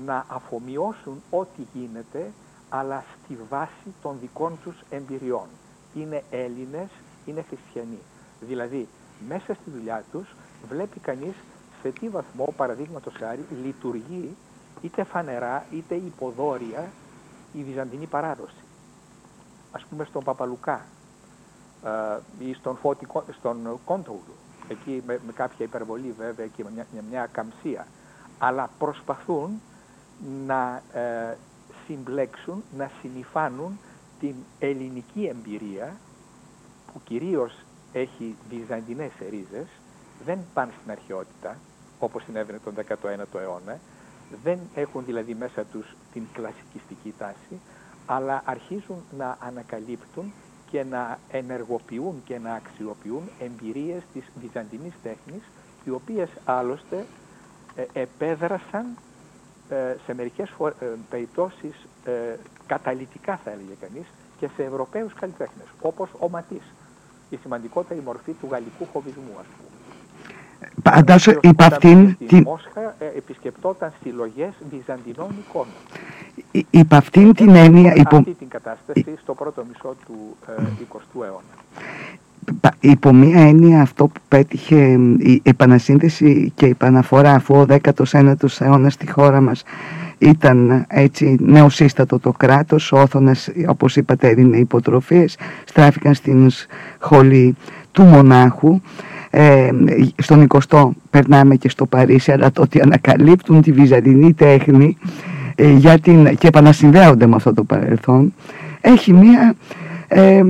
να 0.07 0.25
αφομοιώσουν 0.29 1.23
ό,τι 1.31 1.63
γίνεται, 1.73 2.33
αλλά 2.69 3.05
στη 3.25 3.39
βάση 3.49 3.95
των 4.03 4.17
δικών 4.21 4.59
τους 4.63 4.77
εμπειριών. 4.91 5.47
Είναι 5.95 6.23
Έλληνες, 6.31 6.89
είναι 7.27 7.45
χριστιανοί. 7.49 7.99
Δηλαδή, 8.41 8.89
μέσα 9.29 9.55
στη 9.55 9.71
δουλειά 9.71 10.05
τους 10.13 10.35
βλέπει 10.69 11.01
κανείς 11.01 11.35
σε 11.83 11.91
τι 11.91 12.09
βαθμό, 12.09 12.55
παραδείγματος 12.57 13.15
χάρη, 13.19 13.45
λειτουργεί 13.65 14.37
είτε 14.83 15.05
φανερά 15.05 15.67
είτε 15.71 15.95
υποδόρια 15.95 16.91
η 17.53 17.63
Βυζαντινή 17.63 18.07
παράδοση. 18.07 18.65
Ας 19.73 19.85
πούμε 19.85 20.05
στον 20.05 20.25
Παπαλουκά 20.25 20.85
ε, 21.85 22.45
ή 22.45 22.55
στον, 22.55 22.77
Φώτη, 22.77 23.07
στον 23.39 23.81
Κόντογλου, 23.85 24.35
εκεί 24.69 25.03
με, 25.07 25.21
κάποια 25.35 25.65
υπερβολή 25.65 26.15
βέβαια 26.19 26.47
και 26.47 26.65
με 26.65 26.71
μια, 26.71 26.87
μια 27.11 27.29
καμψία, 27.33 27.87
αλλά 28.39 28.71
προσπαθούν 28.79 29.61
να 30.47 30.83
ε, 30.93 31.37
συμπλέξουν, 31.87 32.63
να 32.77 32.91
συνειφάνουν 33.01 33.79
την 34.21 34.35
ελληνική 34.59 35.27
εμπειρία 35.27 35.97
που 36.93 37.01
κυρίως 37.05 37.65
έχει 37.93 38.37
βυζαντινές 38.49 39.11
ρίζες, 39.31 39.67
δεν 40.25 40.39
πάνε 40.55 40.73
στην 40.81 40.91
αρχαιότητα, 40.91 41.57
όπως 41.99 42.23
συνέβαινε 42.23 42.59
τον 42.59 42.75
19ο 42.75 43.41
αιώνα, 43.41 43.79
δεν 44.45 44.59
έχουν 44.75 45.05
δηλαδή 45.05 45.35
μέσα 45.35 45.65
τους 45.65 45.97
την 46.13 46.23
κλασικιστική 46.33 47.15
τάση, 47.19 47.61
αλλά 48.07 48.43
αρχίζουν 48.45 49.03
να 49.19 49.37
ανακαλύπτουν 49.41 50.33
και 50.71 50.85
να 50.85 51.19
ενεργοποιούν 51.31 52.23
και 52.25 52.39
να 52.39 52.53
αξιοποιούν 52.55 53.23
εμπειρίες 53.39 54.03
της 54.13 54.25
βυζαντινής 54.41 54.95
τέχνης, 55.03 55.43
οι 55.85 55.91
οποίες 55.91 56.29
άλλωστε 56.45 57.07
ε, 57.75 58.01
επέδρασαν 58.01 58.87
ε, 59.69 59.97
σε 60.05 60.15
μερικές 60.15 60.51
φο... 60.51 60.67
ε, 60.67 60.73
περιπτώσεις 61.11 61.87
ε, 62.05 62.37
καταλυτικά 62.67 63.37
θα 63.45 63.51
έλεγε 63.51 63.75
κανείς 63.81 64.07
και 64.39 64.49
σε 64.57 64.63
Ευρωπαίους 64.65 65.15
καλλιτέχνες, 65.15 65.67
όπως 65.81 66.11
ο 66.19 66.29
Ματής, 66.29 66.63
η 67.31 67.37
σημαντικότερη 67.37 68.01
μορφή 68.01 68.33
του 68.33 68.49
γαλλικού 68.51 68.87
χοβισμού 68.93 69.33
ας 69.41 69.47
πούμε. 69.47 69.68
Φαντάσου 70.85 71.39
υπ' 71.41 71.63
αυτήν 71.63 72.17
την... 72.29 72.43
Μόσχα 72.43 72.81
ε, 72.99 73.05
επισκεπτόταν 73.17 73.93
συλλογές 74.03 74.53
βυζαντινών 74.71 75.29
εικόνων. 75.47 75.75
Υπ' 76.71 76.95
αυτήν 76.95 77.35
την 77.35 77.55
έννοια... 77.55 77.95
Υπό... 77.95 78.17
Αυτή 78.17 78.35
την 78.35 78.49
κατάσταση 78.49 79.05
στο 79.23 79.35
πρώτο 79.35 79.65
μισό 79.69 79.97
του 80.07 80.37
ε, 80.59 80.63
20ου 80.93 81.23
αιώνα. 81.23 81.41
Υπό 82.81 83.13
μία 83.13 83.41
έννοια 83.41 83.81
αυτό 83.81 84.07
που 84.07 84.21
πέτυχε 84.29 84.99
η 85.19 85.41
επανασύνδεση 85.45 86.53
και 86.55 86.67
η 86.67 86.71
επαναφορά 86.71 87.35
αφού 87.35 87.55
ο 87.55 87.67
19ος 87.69 88.61
αιώνας 88.61 88.93
στη 88.93 89.11
χώρα 89.11 89.41
μας 89.41 89.63
ήταν 90.19 90.85
έτσι 90.89 91.37
νεοσύστατο 91.41 92.19
το 92.19 92.33
κράτος, 92.33 92.93
ο 92.93 93.01
Όθωνας 93.01 93.49
όπως 93.69 93.97
είπατε 93.97 94.29
έδινε 94.29 94.57
υποτροφίες, 94.57 95.39
στράφηκαν 95.65 96.15
στην 96.15 96.51
σχολή 96.51 97.57
του 97.93 98.03
μονάχου 98.03 98.81
ε, 99.31 99.71
στον 100.17 100.47
20ο 100.49 100.89
περνάμε 101.11 101.57
και 101.57 101.69
στο 101.69 101.87
Παρίσι 101.87 102.33
αλλά 102.33 102.51
το 102.51 102.63
ότι 102.63 102.81
ανακαλύπτουν 102.81 103.63
τη 103.63 103.73
βυζαντινή 103.73 104.33
τέχνη 104.33 104.97
ε, 105.55 105.73
για 105.73 105.99
την, 105.99 106.37
και 106.37 106.47
επανασυνδέονται 106.47 107.27
με 107.27 107.35
αυτό 107.35 107.55
το 107.55 107.65
παρελθόν 107.65 108.35
έχει 108.81 109.13
μια 109.13 109.55
ε, 110.09 110.43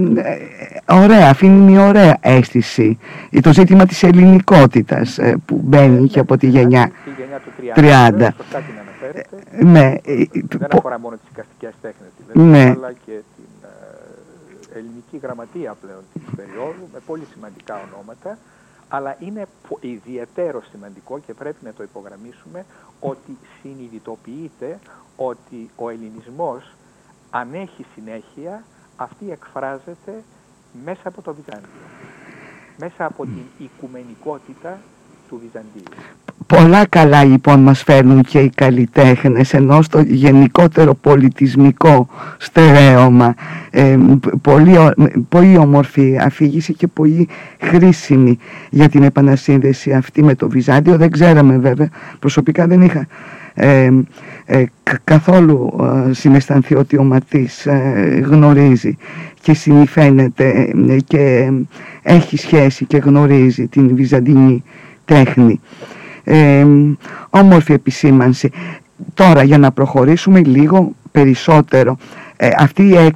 ωραία, 0.91 1.29
αφήνει 1.31 1.71
μια 1.71 1.87
ωραία 1.87 2.17
αίσθηση. 2.21 2.99
Το 3.43 3.53
ζήτημα 3.53 3.87
της 3.87 4.03
ελληνικότητας 4.03 5.19
ε, 5.19 5.37
που 5.45 5.61
μπαίνει 5.65 6.09
και 6.09 6.19
από 6.19 6.37
τη 6.37 6.47
γενιά, 6.47 6.91
του 7.75 7.81
30, 7.81 8.29
ναι, 9.63 9.95
δεν 10.59 10.69
αφορά 10.71 10.99
μόνο 10.99 11.17
τις 11.17 11.29
οικαστικές 11.31 11.73
τέχνες 11.81 12.11
ναι. 12.33 12.75
αλλά 12.77 12.93
και 13.07 13.13
την 13.37 13.69
ελληνική 14.75 15.19
γραμματεία 15.23 15.77
πλέον 15.81 16.03
της 16.13 16.23
περίοδου 16.37 16.89
με 16.93 16.99
πολύ 17.07 17.27
σημαντικά 17.35 17.75
ονόματα 17.75 18.39
αλλά 18.89 19.17
είναι 19.19 19.47
ιδιαίτερο 19.81 20.63
σημαντικό 20.71 21.19
και 21.19 21.35
πρέπει 21.35 21.65
να 21.65 21.73
το 21.73 21.83
υπογραμμίσουμε 21.83 22.65
ότι 23.01 23.39
συνειδητοποιείται 23.63 24.79
ότι 25.17 25.71
ο 25.77 25.89
ελληνισμός 25.89 26.75
αν 27.31 27.55
έχει 27.55 27.87
συνέχεια 27.95 28.65
αυτή 28.97 29.31
εκφράζεται 29.31 30.23
μέσα 30.85 31.01
από 31.09 31.23
το 31.23 31.35
Βυζάντιο, 31.35 31.69
μέσα 32.79 33.05
από 33.05 33.25
την 33.25 33.43
οικουμενικότητα 33.59 34.79
του 35.29 35.41
Βυζαντίου. 35.43 35.83
Πολλά 36.47 36.87
καλά 36.87 37.25
λοιπόν 37.25 37.61
μας 37.61 37.83
φέρνουν 37.83 38.23
και 38.23 38.39
οι 38.39 38.51
καλλιτέχνες 38.55 39.55
ενώ 39.55 39.83
στο 39.83 40.01
γενικότερο 40.01 40.95
πολιτισμικό 40.95 42.09
στερέωμα 42.39 43.35
ε, 43.71 43.99
πολύ, 44.43 44.77
πολύ 45.29 45.57
όμορφη 45.57 46.19
αφήγηση 46.21 46.75
και 46.75 46.87
πολύ 46.87 47.29
χρήσιμη 47.61 48.39
για 48.71 48.89
την 48.89 49.03
επανασύνδεση 49.03 49.93
αυτή 49.93 50.23
με 50.23 50.35
το 50.35 50.49
Βυζάντιο 50.49 50.97
δεν 50.97 51.11
ξέραμε 51.11 51.59
βέβαια 51.59 51.89
προσωπικά 52.19 52.67
δεν 52.67 52.83
είχα 52.83 53.07
ε, 53.55 53.91
ε, 54.45 54.65
καθόλου 55.05 55.77
ε, 56.09 56.13
συναισθανθεί 56.13 56.75
ότι 56.75 56.99
ο 56.99 57.03
Ματής 57.03 57.67
ε, 57.67 58.23
γνωρίζει 58.27 58.97
και 59.41 59.55
συνηφαίνεται 59.55 60.73
και 61.07 61.53
έχει 62.03 62.37
σχέση 62.37 62.85
και 62.85 62.97
γνωρίζει 62.97 63.67
την 63.67 63.95
βυζαντινή 63.97 64.63
τέχνη. 65.09 65.61
Ε, 66.25 66.67
όμορφη 67.31 67.73
επισήμανση. 67.73 68.51
Τώρα 69.15 69.43
για 69.43 69.59
να 69.59 69.73
προχωρήσουμε 69.73 70.41
λίγο 70.41 70.93
περισσότερο 71.11 71.97
ε, 72.37 72.51
αυτή, 72.59 72.97
ε, 72.97 73.09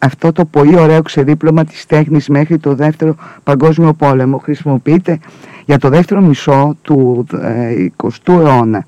αυτό 0.00 0.32
το 0.32 0.44
πολύ 0.44 0.78
ωραίο 0.78 1.02
ξεδίπλωμα 1.02 1.64
της 1.64 1.86
τέχνης 1.86 2.28
μέχρι 2.28 2.58
το 2.58 2.74
δεύτερο 2.74 3.14
παγκόσμιο 3.44 3.92
πόλεμο 3.92 4.38
χρησιμοποιείται 4.38 5.18
για 5.64 5.78
το 5.78 5.88
δεύτερο 5.88 6.20
μισό 6.20 6.76
του 6.82 7.26
20ου 7.96 8.08
αιώνα. 8.26 8.86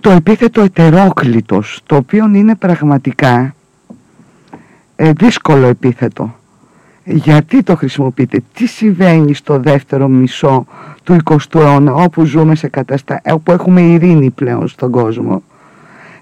Το 0.00 0.10
επίθετο 0.10 0.60
ετερόκλητος 0.60 1.80
το 1.86 1.96
οποίο 1.96 2.30
είναι 2.34 2.54
πραγματικά 2.54 3.54
δύσκολο 4.96 5.66
επίθετο 5.66 6.34
γιατί 7.08 7.62
το 7.62 7.76
χρησιμοποιείτε, 7.76 8.42
τι 8.52 8.66
συμβαίνει 8.66 9.34
στο 9.34 9.58
δεύτερο 9.58 10.08
μισό 10.08 10.66
του 11.02 11.16
20ου 11.24 11.60
αιώνα 11.60 11.92
όπου 11.92 12.24
ζούμε 12.24 12.54
σε 12.54 12.68
καταστάσεις, 12.68 13.32
όπου 13.32 13.52
έχουμε 13.52 13.80
ειρήνη 13.80 14.30
πλέον 14.30 14.68
στον 14.68 14.90
κόσμο; 14.90 15.42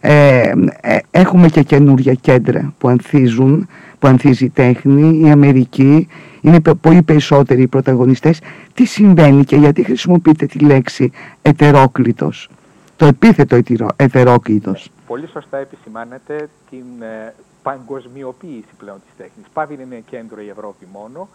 Ε, 0.01 0.53
ε, 0.81 0.99
έχουμε 1.11 1.49
και 1.49 1.63
καινούργια 1.63 2.15
κέντρα 2.15 2.73
που 2.79 2.89
ανθίζουν, 2.89 3.69
που 3.99 4.07
ανθίζει 4.07 4.45
η 4.45 4.51
τέχνη, 4.51 5.21
η 5.27 5.31
Αμερική, 5.31 6.09
είναι 6.41 6.61
πολύ 6.81 7.03
περισσότεροι 7.03 7.63
οι 7.63 7.67
πρωταγωνιστές. 7.67 8.41
Τι 8.75 8.85
συμβαίνει 8.85 9.45
και 9.45 9.57
γιατί 9.57 9.83
χρησιμοποιείτε 9.83 10.47
τη 10.47 10.59
λέξη 10.59 11.11
ετερόκλητος, 11.43 12.49
το 12.97 13.07
επίθετο 13.07 13.59
ετερόκλητος. 13.97 14.91
Πολύ 15.07 15.29
σωστά 15.33 15.59
επισημάνετε 15.59 16.49
την 16.71 16.85
ε, 17.01 17.35
παγκοσμιοποίηση 17.65 18.75
πλέον 18.79 19.01
της 19.01 19.17
τέχνης. 19.17 19.47
Πάβει 19.53 19.75
είναι 19.75 20.01
κέντρο 20.01 20.41
η 20.41 20.49
Ευρώπη 20.49 20.87
μόνο 20.93 21.29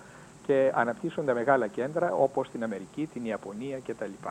και 0.46 0.72
αναπτύσσονται 0.76 1.34
μεγάλα 1.34 1.68
κέντρα 1.68 2.14
όπως 2.14 2.50
την 2.50 2.64
Αμερική, 2.64 3.10
την 3.14 3.26
Ιαπωνία 3.26 3.80
κτλ. 3.80 4.28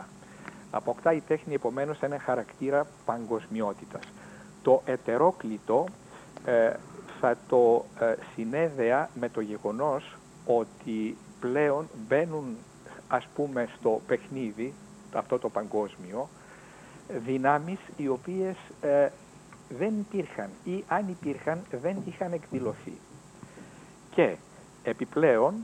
Αποκτά 0.71 1.13
η 1.13 1.21
τέχνη 1.21 1.55
επομένως 1.55 2.01
ένα 2.01 2.19
χαρακτήρα 2.19 2.87
παγκοσμιότητας. 3.05 4.03
Το 4.63 4.83
ετερόκλητο 4.85 5.85
ε, 6.45 6.73
θα 7.21 7.37
το 7.49 7.85
ε, 8.01 8.15
συνέδεα 8.35 9.11
με 9.21 9.29
το 9.29 9.41
γεγονός 9.41 10.17
ότι 10.47 11.17
πλέον 11.41 11.89
μπαίνουν 12.09 12.57
ας 13.09 13.29
πούμε 13.35 13.69
στο 13.79 14.01
παιχνίδι, 14.07 14.75
αυτό 15.13 15.39
το 15.39 15.49
παγκόσμιο, 15.49 16.29
δυνάμεις 17.25 17.79
οι 17.97 18.09
οποίες 18.09 18.57
ε, 18.81 19.09
δεν 19.69 19.99
υπήρχαν 19.99 20.51
ή 20.65 20.85
αν 20.89 21.09
υπήρχαν 21.09 21.63
δεν 21.83 21.97
είχαν 22.05 22.33
εκδηλωθεί. 22.33 22.93
Και 24.11 24.37
επιπλέον 24.83 25.55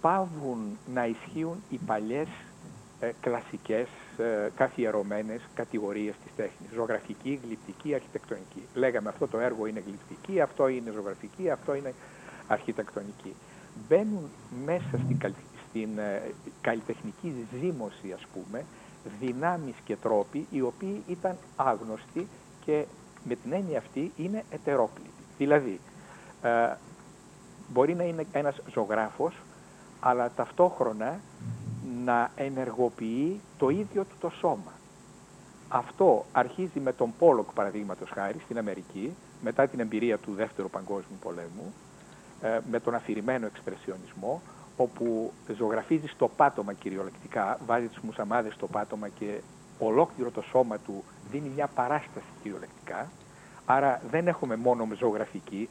πάβουν 0.00 0.78
να 0.94 1.06
ισχύουν 1.06 1.62
οι 1.70 1.76
παλιές 1.86 2.28
ε, 3.00 3.10
κλασικές 3.20 3.88
ε, 4.18 4.50
καθιερωμένες 4.56 5.40
κατηγορίες 5.54 6.14
της 6.24 6.34
τέχνης. 6.36 6.70
Ζωγραφική, 6.74 7.40
γλυπτική, 7.44 7.94
αρχιτεκτονική. 7.94 8.62
Λέγαμε 8.74 9.08
αυτό 9.08 9.26
το 9.26 9.38
έργο 9.38 9.66
είναι 9.66 9.82
γλυπτική, 9.86 10.40
αυτό 10.40 10.68
είναι 10.68 10.90
ζωγραφική, 10.90 11.50
αυτό 11.50 11.74
είναι 11.74 11.94
αρχιτεκτονική. 12.46 13.34
Μπαίνουν 13.88 14.30
μέσα 14.64 14.98
στην, 15.04 15.34
στην 15.68 15.98
ε, 15.98 16.22
καλλιτεχνική 16.60 17.46
ζήμωση, 17.60 18.12
ας 18.12 18.26
πούμε, 18.34 18.64
δυνάμεις 19.20 19.74
και 19.84 19.96
τρόποι 19.96 20.46
οι 20.50 20.60
οποίοι 20.60 21.02
ήταν 21.06 21.36
άγνωστοι 21.56 22.28
και 22.64 22.84
με 23.28 23.34
την 23.34 23.52
έννοια 23.52 23.78
αυτή 23.78 24.12
είναι 24.16 24.44
ετερόκλητοι. 24.50 25.10
Δηλαδή, 25.38 25.80
ε, 26.42 26.74
μπορεί 27.68 27.94
να 27.94 28.04
είναι 28.04 28.26
ένας 28.32 28.56
ζωγράφος, 28.72 29.34
αλλά 30.00 30.30
ταυτόχρονα 30.36 31.20
να 32.04 32.30
ενεργοποιεί 32.36 33.40
το 33.58 33.68
ίδιο 33.68 34.04
του 34.04 34.16
το 34.20 34.30
σώμα. 34.30 34.72
Αυτό 35.68 36.24
αρχίζει 36.32 36.80
με 36.80 36.92
τον 36.92 37.12
Πόλοκ, 37.18 37.52
παραδείγματος 37.52 38.10
χάρη, 38.10 38.38
στην 38.44 38.58
Αμερική, 38.58 39.14
μετά 39.42 39.66
την 39.66 39.80
εμπειρία 39.80 40.18
του 40.18 40.32
Δεύτερου 40.32 40.70
Παγκόσμιου 40.70 41.18
Πολέμου, 41.22 41.74
ε, 42.40 42.58
με 42.70 42.80
τον 42.80 42.94
αφηρημένο 42.94 43.46
εξπρεσιονισμό, 43.46 44.42
όπου 44.76 45.32
ζωγραφίζει 45.56 46.06
στο 46.06 46.28
πάτωμα 46.36 46.72
κυριολεκτικά, 46.72 47.58
βάζει 47.66 47.86
τις 47.86 47.98
μουσαμάδες 47.98 48.54
στο 48.54 48.66
πάτωμα 48.66 49.08
και 49.08 49.40
ολόκληρο 49.78 50.30
το 50.30 50.42
σώμα 50.42 50.78
του 50.78 51.04
δίνει 51.30 51.50
μια 51.54 51.66
παράσταση 51.66 52.26
κυριολεκτικά. 52.42 53.10
Άρα 53.66 54.00
δεν 54.10 54.28
έχουμε 54.28 54.56
μόνο 54.56 54.88
ζωγραφική, 54.98 55.68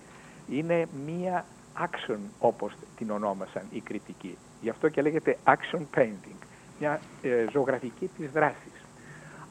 είναι 0.50 0.88
μια 1.06 1.46
action 1.78 2.20
όπως 2.39 2.74
την 2.98 3.12
ονόμασαν 3.12 3.63
οι 3.72 3.80
κριτικοί. 3.80 4.38
Γι' 4.62 4.70
αυτό 4.70 4.89
και 4.89 5.02
λέγεται 5.02 5.38
action 5.44 5.82
painting, 5.96 6.39
μια 6.80 7.02
ε, 7.22 7.46
ζωγραφική 7.52 8.10
της 8.18 8.32
δράσης. 8.32 8.86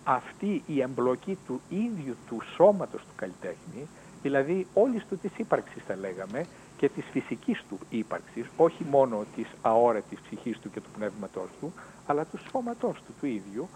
Αυτή 0.05 0.63
η 0.67 0.81
εμπλοκή 0.81 1.39
του 1.47 1.61
ίδιου 1.69 2.17
του 2.29 2.41
σώματος 2.55 3.01
του 3.01 3.13
καλλιτέχνη, 3.17 3.89
δηλαδή 4.23 4.67
όλης 4.75 5.05
του 5.07 5.19
της 5.19 5.31
ύπαρξης 5.37 5.83
θα 5.87 5.97
λέγαμε, 5.97 6.47
και 6.77 6.89
της 6.89 7.05
φυσικής 7.13 7.65
του 7.69 7.79
ύπαρξης, 7.89 8.47
όχι 8.57 8.85
μόνο 8.91 9.25
της 9.37 9.47
αόρατης 9.63 10.21
ψυχής 10.21 10.59
του 10.59 10.71
και 10.71 10.81
του 10.81 10.91
πνεύματός 10.91 11.49
του, 11.61 11.73
αλλά 12.07 12.25
του 12.25 12.39
σώματός 12.51 12.97
του 13.07 13.13
του 13.21 13.27
ίδιου, 13.27 13.69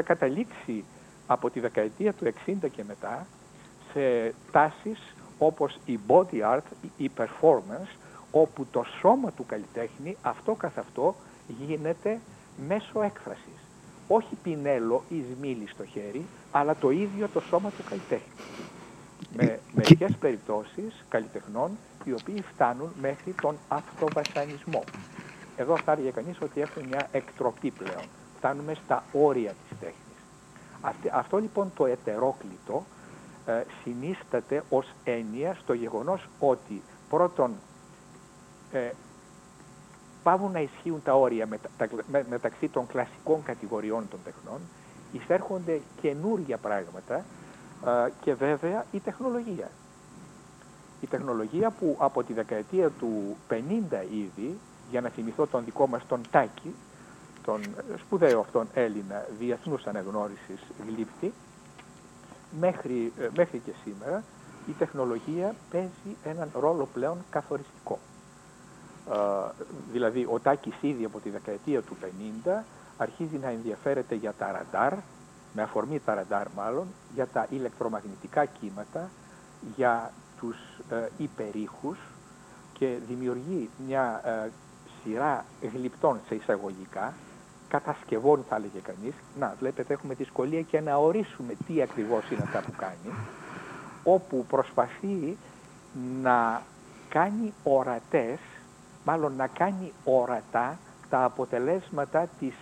θα 0.00 0.14
καταλήξει 0.14 0.84
από 1.26 1.50
τη 1.50 1.60
δεκαετία 1.60 2.12
του 2.12 2.32
60 2.46 2.52
και 2.72 2.84
μετά 2.86 3.26
σε 3.92 4.34
τάσεις 4.52 5.14
όπως 5.38 5.78
η 5.84 5.98
body 6.06 6.54
art, 6.54 6.88
η 6.96 7.10
performance, 7.16 7.96
όπου 8.30 8.66
το 8.70 8.84
σώμα 9.00 9.32
του 9.32 9.46
καλλιτέχνη 9.46 10.16
αυτό 10.22 10.54
καθ' 10.54 10.78
αυτό 10.78 11.14
γίνεται 11.66 12.20
μέσω 12.68 13.02
έκφρασης. 13.02 13.60
Όχι 14.08 14.34
πινέλο 14.42 15.02
ή 15.08 15.24
σμήλι 15.34 15.68
στο 15.68 15.84
χέρι, 15.84 16.26
αλλά 16.50 16.76
το 16.76 16.90
ίδιο 16.90 17.28
το 17.28 17.40
σώμα 17.40 17.70
του 17.70 17.84
καλλιτέχνη. 17.88 18.32
Με 19.36 19.60
μερικές 19.72 20.16
περιπτώσεις 20.20 21.04
καλλιτεχνών 21.08 21.70
οι 22.04 22.12
οποίοι 22.12 22.44
φτάνουν 22.54 22.90
μέχρι 23.00 23.34
τον 23.42 23.56
αυτοβασανισμό. 23.68 24.84
Εδώ 25.56 25.76
θα 25.76 25.92
έλεγε 25.92 26.10
κανείς 26.10 26.40
ότι 26.42 26.60
έχουμε 26.60 26.86
μια 26.86 27.08
εκτροπή 27.12 27.70
πλέον. 27.70 28.04
Φτάνουμε 28.40 28.74
στα 28.84 29.04
όρια 29.12 29.50
της 29.50 29.78
τέχνης. 29.78 31.10
αυτό 31.12 31.38
λοιπόν 31.38 31.72
το 31.74 31.86
ετερόκλητο 31.86 32.84
ε, 33.46 33.62
συνίσταται 33.82 34.62
ως 34.70 34.86
έννοια 35.04 35.56
στο 35.62 35.72
γεγονός 35.72 36.28
ότι 36.38 36.82
πρώτον 37.08 37.54
ε, 38.72 38.90
πάβουν 40.22 40.52
να 40.52 40.60
ισχύουν 40.60 41.02
τα 41.02 41.14
όρια 41.14 41.48
μεταξύ 42.28 42.68
των 42.68 42.86
κλασικών 42.86 43.42
κατηγοριών 43.42 44.08
των 44.10 44.18
τεχνών, 44.24 44.60
εισέρχονται 45.12 45.80
καινούργια 46.00 46.56
πράγματα 46.56 47.24
ε, 47.86 48.10
και 48.20 48.34
βέβαια 48.34 48.84
η 48.92 49.00
τεχνολογία. 49.00 49.70
Η 51.00 51.06
τεχνολογία 51.06 51.70
που 51.70 51.96
από 51.98 52.22
τη 52.22 52.32
δεκαετία 52.32 52.90
του 52.90 53.36
50 53.50 53.54
ήδη, 54.10 54.58
για 54.90 55.00
να 55.00 55.08
θυμηθώ 55.08 55.46
τον 55.46 55.64
δικό 55.64 55.86
μας 55.86 56.06
τον 56.06 56.20
Τάκη, 56.30 56.74
τον 57.50 57.60
σπουδαίο 57.98 58.40
αυτόν 58.40 58.68
Έλληνα 58.74 59.26
διεθνούς 59.38 59.86
αναγνώρισης 59.86 60.60
γλύπτη, 60.86 61.32
μέχρι, 62.60 63.12
ε, 63.18 63.28
μέχρι 63.36 63.58
και 63.58 63.72
σήμερα 63.84 64.22
η 64.68 64.72
τεχνολογία 64.72 65.54
παίζει 65.70 66.16
έναν 66.24 66.50
ρόλο 66.60 66.88
πλέον 66.92 67.18
καθοριστικό. 67.30 67.98
Ε, 69.10 69.16
δηλαδή 69.92 70.26
ο 70.30 70.38
Τάκης 70.42 70.74
ήδη 70.80 71.04
από 71.04 71.18
τη 71.18 71.30
δεκαετία 71.30 71.82
του 71.82 71.96
50 72.46 72.64
αρχίζει 72.96 73.36
να 73.36 73.48
ενδιαφέρεται 73.48 74.14
για 74.14 74.32
τα 74.38 74.52
ραντάρ, 74.52 74.92
με 75.54 75.62
αφορμή 75.62 76.00
τα 76.00 76.14
ραντάρ 76.14 76.46
μάλλον, 76.56 76.86
για 77.14 77.26
τα 77.26 77.46
ηλεκτρομαγνητικά 77.50 78.44
κύματα, 78.44 79.10
για 79.76 80.12
τους 80.40 80.56
ε, 80.90 81.08
υπερήχους 81.16 81.98
και 82.72 82.98
δημιουργεί 83.08 83.70
μια 83.86 84.20
ε, 84.24 84.50
σειρά 85.02 85.44
γλυπτών 85.74 86.20
σε 86.28 86.34
εισαγωγικά, 86.34 87.14
κατασκευών 87.70 88.44
θα 88.48 88.56
έλεγε 88.56 88.78
κανείς. 88.78 89.14
Να, 89.38 89.54
βλέπετε 89.58 89.92
έχουμε 89.92 90.14
δυσκολία 90.14 90.60
και 90.60 90.80
να 90.80 90.96
ορίσουμε 90.96 91.54
τι 91.66 91.82
ακριβώς 91.82 92.30
είναι 92.30 92.42
αυτά 92.42 92.60
που 92.60 92.72
κάνει, 92.76 93.14
όπου 94.04 94.44
προσπαθεί 94.48 95.36
να 96.22 96.62
κάνει 97.08 97.52
ορατές, 97.62 98.38
μάλλον 99.04 99.32
να 99.36 99.46
κάνει 99.46 99.92
ορατά 100.04 100.78
τα 101.10 101.24
αποτελέσματα 101.24 102.28
της 102.38 102.54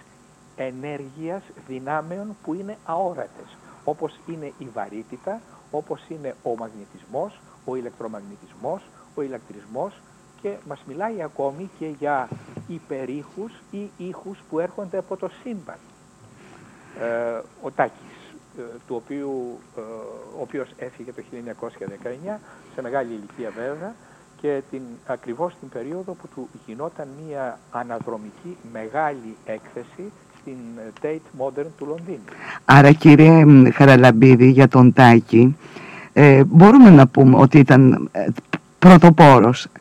ενέργειας 0.56 1.42
δυνάμεων 1.66 2.36
που 2.44 2.54
είναι 2.54 2.76
αόρατες, 2.84 3.56
όπως 3.84 4.20
είναι 4.26 4.52
η 4.58 4.68
βαρύτητα, 4.74 5.40
όπως 5.70 6.04
είναι 6.08 6.34
ο 6.42 6.56
μαγνητισμός, 6.56 7.40
ο 7.64 7.76
ηλεκτρομαγνητισμός, 7.76 8.82
ο 9.14 9.22
ηλεκτρισμός 9.22 10.00
και 10.42 10.51
μας 10.68 10.83
μιλάει 10.87 11.22
ακόμη 11.22 11.70
και 11.79 11.87
για 11.98 12.29
υπερήχους 12.68 13.53
ή 13.70 13.90
ήχους 13.96 14.38
που 14.51 14.59
έρχονται 14.59 14.98
από 14.98 15.16
το 15.16 15.31
σύμπαν. 15.42 15.79
Ε, 17.01 17.40
ο 17.62 17.70
Τάκης, 17.70 18.18
ε, 18.59 18.62
του 18.87 19.03
οποίου, 19.05 19.59
ε, 19.77 19.81
ο 20.38 20.40
οποίος 20.40 20.68
έφυγε 20.79 21.12
το 21.12 21.22
1919, 21.22 22.40
σε 22.74 22.83
μεγάλη 22.83 23.12
ηλικία 23.12 23.51
βέβαια, 23.51 23.94
και 24.40 24.62
την, 24.70 24.81
ακριβώς 25.07 25.55
την 25.61 25.68
περίοδο 25.68 26.12
που 26.12 26.29
του 26.35 26.48
γινόταν 26.66 27.09
μια 27.27 27.59
αναδρομική 27.70 28.57
μεγάλη 28.72 29.37
έκθεση 29.44 30.12
στην 30.40 30.57
Tate 31.03 31.42
Modern 31.42 31.66
του 31.79 31.87
Λονδίνου. 31.87 32.24
Άρα 32.64 32.92
κύριε 32.92 33.44
Χαραλαμπίδη 33.70 34.51
για 34.51 34.68
τον 34.68 34.92
Τάκη, 34.92 35.57
ε, 36.12 36.44
μπορούμε 36.44 36.90
να 36.90 37.07
πούμε 37.07 37.37
ότι 37.37 37.59
ήταν 37.59 38.09
ε, 38.12 38.27
πρωτοπόρος 38.79 39.64
ε, 39.64 39.68
ε 39.74 39.77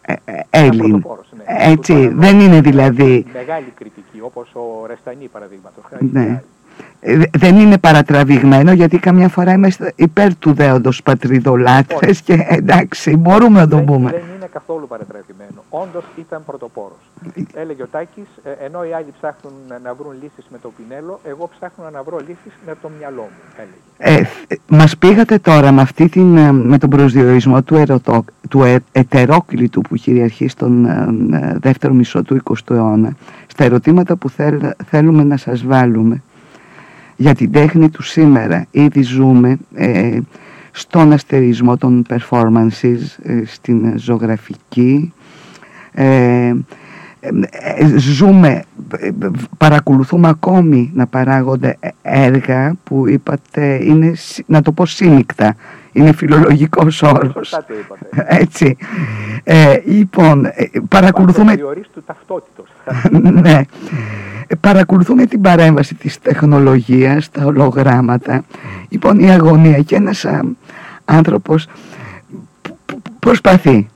Έλλην. 0.49 0.91
Ναι. 0.91 1.43
Έτσι, 1.47 2.07
δεν 2.07 2.39
είναι 2.39 2.61
δηλαδή... 2.61 3.25
Μεγάλη 3.33 3.73
κριτική, 3.75 4.21
όπως 4.21 4.55
ο 4.55 4.85
Ρεστανή 4.85 5.27
παραδείγματος. 5.27 5.83
Ναι. 6.11 6.41
Ε, 6.99 7.19
δεν 7.37 7.57
είναι 7.57 7.77
παρατραβηγμένο 7.77 8.71
γιατί 8.71 8.97
καμιά 8.97 9.29
φορά 9.29 9.53
είμαστε 9.53 9.93
υπέρ 9.95 10.35
του 10.35 10.53
δέοντος 10.53 11.03
πατριδολάτρες 11.03 12.21
και 12.21 12.45
εντάξει 12.49 13.15
μπορούμε 13.15 13.59
να 13.59 13.67
το 13.67 13.75
δεν, 13.75 13.85
πούμε. 13.85 14.11
Δεν 14.11 14.21
είναι 14.35 14.49
καθόλου 14.53 14.87
παρατραβηγμένο. 14.87 15.63
Όντως 15.69 16.03
ήταν 16.17 16.43
πρωτοπόρος. 16.45 16.97
Έλεγε 17.53 17.83
ο 17.83 17.87
Τάκης, 17.91 18.27
ε, 18.43 18.65
ενώ 18.65 18.83
οι 18.83 18.93
άλλοι 18.93 19.13
ψάχνουν 19.19 19.53
να 19.83 19.93
βρουν 19.93 20.13
λύσεις 20.21 20.45
με 20.51 20.57
το 20.61 20.71
πινέλο, 20.77 21.19
εγώ 21.23 21.49
ψάχνω 21.57 21.89
να 21.93 22.03
βρω 22.03 22.17
λύσεις 22.19 22.53
με 22.65 22.75
το 22.81 22.89
μυαλό 22.99 23.21
μου, 23.21 23.41
έλεγε. 23.55 23.87
Ε, 23.97 24.23
μας 24.67 24.97
πήγατε 24.97 25.37
τώρα 25.39 25.71
με, 25.71 25.81
αυτή 25.81 26.09
την, 26.09 26.37
ε, 26.37 26.51
με 26.51 26.77
τον 26.77 26.89
προσδιορισμό 26.89 27.63
του, 27.63 27.75
ερωτο, 27.75 28.25
του 28.49 28.63
ε, 28.63 28.79
ετερόκλητου 28.91 29.81
που 29.81 29.95
κυριαρχεί 29.95 30.47
στον 30.47 30.85
ε, 30.85 31.57
δεύτερο 31.59 31.93
μισό 31.93 32.23
του 32.23 32.41
20ου 32.43 32.75
αιώνα 32.75 33.15
στα 33.47 33.63
ερωτήματα 33.63 34.15
που 34.15 34.29
θέλουμε 34.85 35.23
να 35.23 35.37
σας 35.37 35.65
βάλουμε 35.65 36.21
για 37.17 37.35
την 37.35 37.51
τέχνη 37.51 37.89
του 37.89 38.03
σήμερα. 38.03 38.65
Ήδη 38.71 39.01
ζούμε 39.01 39.57
ε, 39.75 40.19
στον 40.71 41.11
αστερισμό 41.11 41.77
των 41.77 42.05
performances, 42.09 42.99
ε, 43.23 43.41
στην 43.45 43.93
ζωγραφική. 43.97 45.13
Ε, 45.91 46.53
ζούμε, 47.97 48.63
παρακολουθούμε 49.57 50.27
ακόμη 50.27 50.91
να 50.93 51.07
παράγονται 51.07 51.77
έργα 52.01 52.75
που 52.83 53.07
είπατε 53.07 53.79
είναι, 53.83 54.13
να 54.45 54.61
το 54.61 54.71
πω 54.71 54.85
σύμικτα, 54.85 55.55
είναι 55.91 56.13
φιλολογικός 56.13 57.01
όρος. 57.01 57.59
Έτσι. 58.41 58.77
Ε, 59.43 59.81
λοιπόν, 59.85 60.47
παρακολουθούμε... 60.89 61.55
του 61.93 62.03
ταυτότητος. 62.05 62.67
ναι. 63.41 63.61
Παρακολουθούμε 64.59 65.25
την 65.25 65.41
παρέμβαση 65.41 65.95
της 65.95 66.19
τεχνολογίας, 66.19 67.29
τα 67.31 67.45
ολογράμματα. 67.45 68.43
Λοιπόν, 68.89 69.19
η 69.19 69.31
αγωνία 69.31 69.79
και 69.79 69.95
ένας 69.95 70.25
άνθρωπος 71.05 71.67
προσπαθεί 73.19 73.87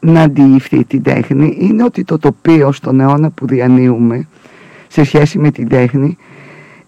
να 0.00 0.20
αντιληφθεί 0.22 0.84
την 0.84 1.02
τέχνη 1.02 1.56
είναι 1.60 1.84
ότι 1.84 2.04
το 2.04 2.18
τοπίο 2.18 2.72
στον 2.72 3.00
αιώνα 3.00 3.30
που 3.30 3.46
διανύουμε 3.46 4.28
σε 4.88 5.04
σχέση 5.04 5.38
με 5.38 5.50
την 5.50 5.68
τέχνη 5.68 6.16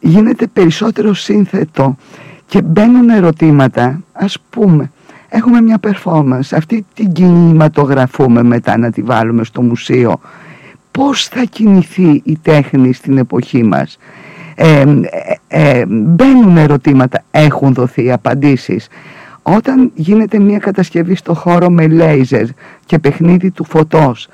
γίνεται 0.00 0.46
περισσότερο 0.46 1.14
σύνθετο. 1.14 1.96
Και 2.46 2.62
μπαίνουν 2.62 3.08
ερωτήματα. 3.08 4.00
Ας 4.12 4.38
πούμε 4.50 4.90
έχουμε 5.28 5.60
μια 5.60 5.80
performance. 5.86 6.48
Αυτή 6.52 6.86
την 6.94 7.12
κινηματογραφούμε 7.12 8.42
μετά 8.42 8.78
να 8.78 8.90
τη 8.90 9.02
βάλουμε 9.02 9.44
στο 9.44 9.62
μουσείο 9.62 10.20
πώς 10.98 11.28
θα 11.28 11.44
κινηθεί 11.44 12.22
η 12.24 12.38
τέχνη 12.42 12.92
στην 12.92 13.18
εποχή 13.18 13.62
μας 13.62 13.98
ε, 14.54 14.80
ε, 14.80 15.36
ε, 15.48 15.84
μπαίνουν 15.86 16.56
ερωτήματα 16.56 17.22
έχουν 17.30 17.74
δοθεί 17.74 18.12
απαντήσεις 18.12 18.88
όταν 19.42 19.90
γίνεται 19.94 20.38
μια 20.38 20.58
κατασκευή 20.58 21.14
στο 21.14 21.34
χώρο 21.34 21.70
με 21.70 21.86
λέιζερ 21.86 22.46
και 22.86 22.98
παιχνίδι 22.98 23.50
του 23.50 23.64
φωτός 23.64 24.28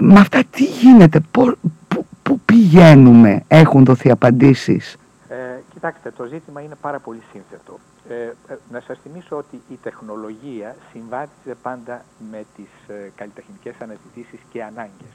με 0.00 0.20
αυτά 0.20 0.42
τι 0.50 0.64
γίνεται, 0.64 1.20
πού, 1.30 2.40
πηγαίνουμε, 2.44 3.42
έχουν 3.48 3.84
δοθεί 3.84 4.10
απαντήσεις. 4.10 4.96
Ε, 5.28 5.34
κοιτάξτε, 5.72 6.12
το 6.16 6.24
ζήτημα 6.24 6.60
είναι 6.60 6.74
πάρα 6.80 6.98
πολύ 6.98 7.20
σύνθετο. 7.32 7.78
Ε, 8.08 8.24
ε, 8.24 8.34
να 8.70 8.80
σας 8.80 8.98
θυμίσω 8.98 9.36
ότι 9.36 9.62
η 9.68 9.78
τεχνολογία 9.82 10.76
συμβάδιζε 10.92 11.54
πάντα 11.62 12.04
με 12.30 12.44
τις 12.56 12.96
ε, 12.96 13.12
καλλιτεχνικές 13.14 13.74
αναζητήσεις 13.80 14.40
και 14.50 14.64
ανάγκες. 14.64 15.14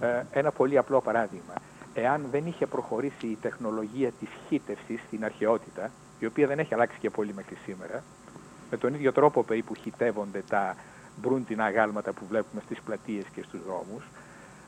Ε, 0.00 0.22
ένα 0.32 0.50
πολύ 0.50 0.78
απλό 0.78 1.00
παράδειγμα. 1.00 1.54
Εάν 1.94 2.26
δεν 2.30 2.46
είχε 2.46 2.66
προχωρήσει 2.66 3.26
η 3.26 3.38
τεχνολογία 3.40 4.10
της 4.10 4.28
χύτευσης 4.48 5.00
στην 5.06 5.24
αρχαιότητα, 5.24 5.90
η 6.18 6.26
οποία 6.26 6.46
δεν 6.46 6.58
έχει 6.58 6.74
αλλάξει 6.74 6.98
και 6.98 7.10
πολύ 7.10 7.34
μέχρι 7.34 7.56
σήμερα. 7.64 8.02
Με 8.70 8.76
τον 8.76 8.94
ίδιο 8.94 9.12
τρόπο 9.12 9.42
περίπου 9.42 9.74
χιτεύονται 9.74 10.42
τα 10.48 10.76
μπρούντινα 11.16 11.64
αγάλματα 11.64 12.12
που 12.12 12.26
βλέπουμε 12.28 12.62
στις 12.64 12.80
πλατείες 12.80 13.24
και 13.34 13.42
στους 13.42 13.60
δρόμους, 13.64 14.04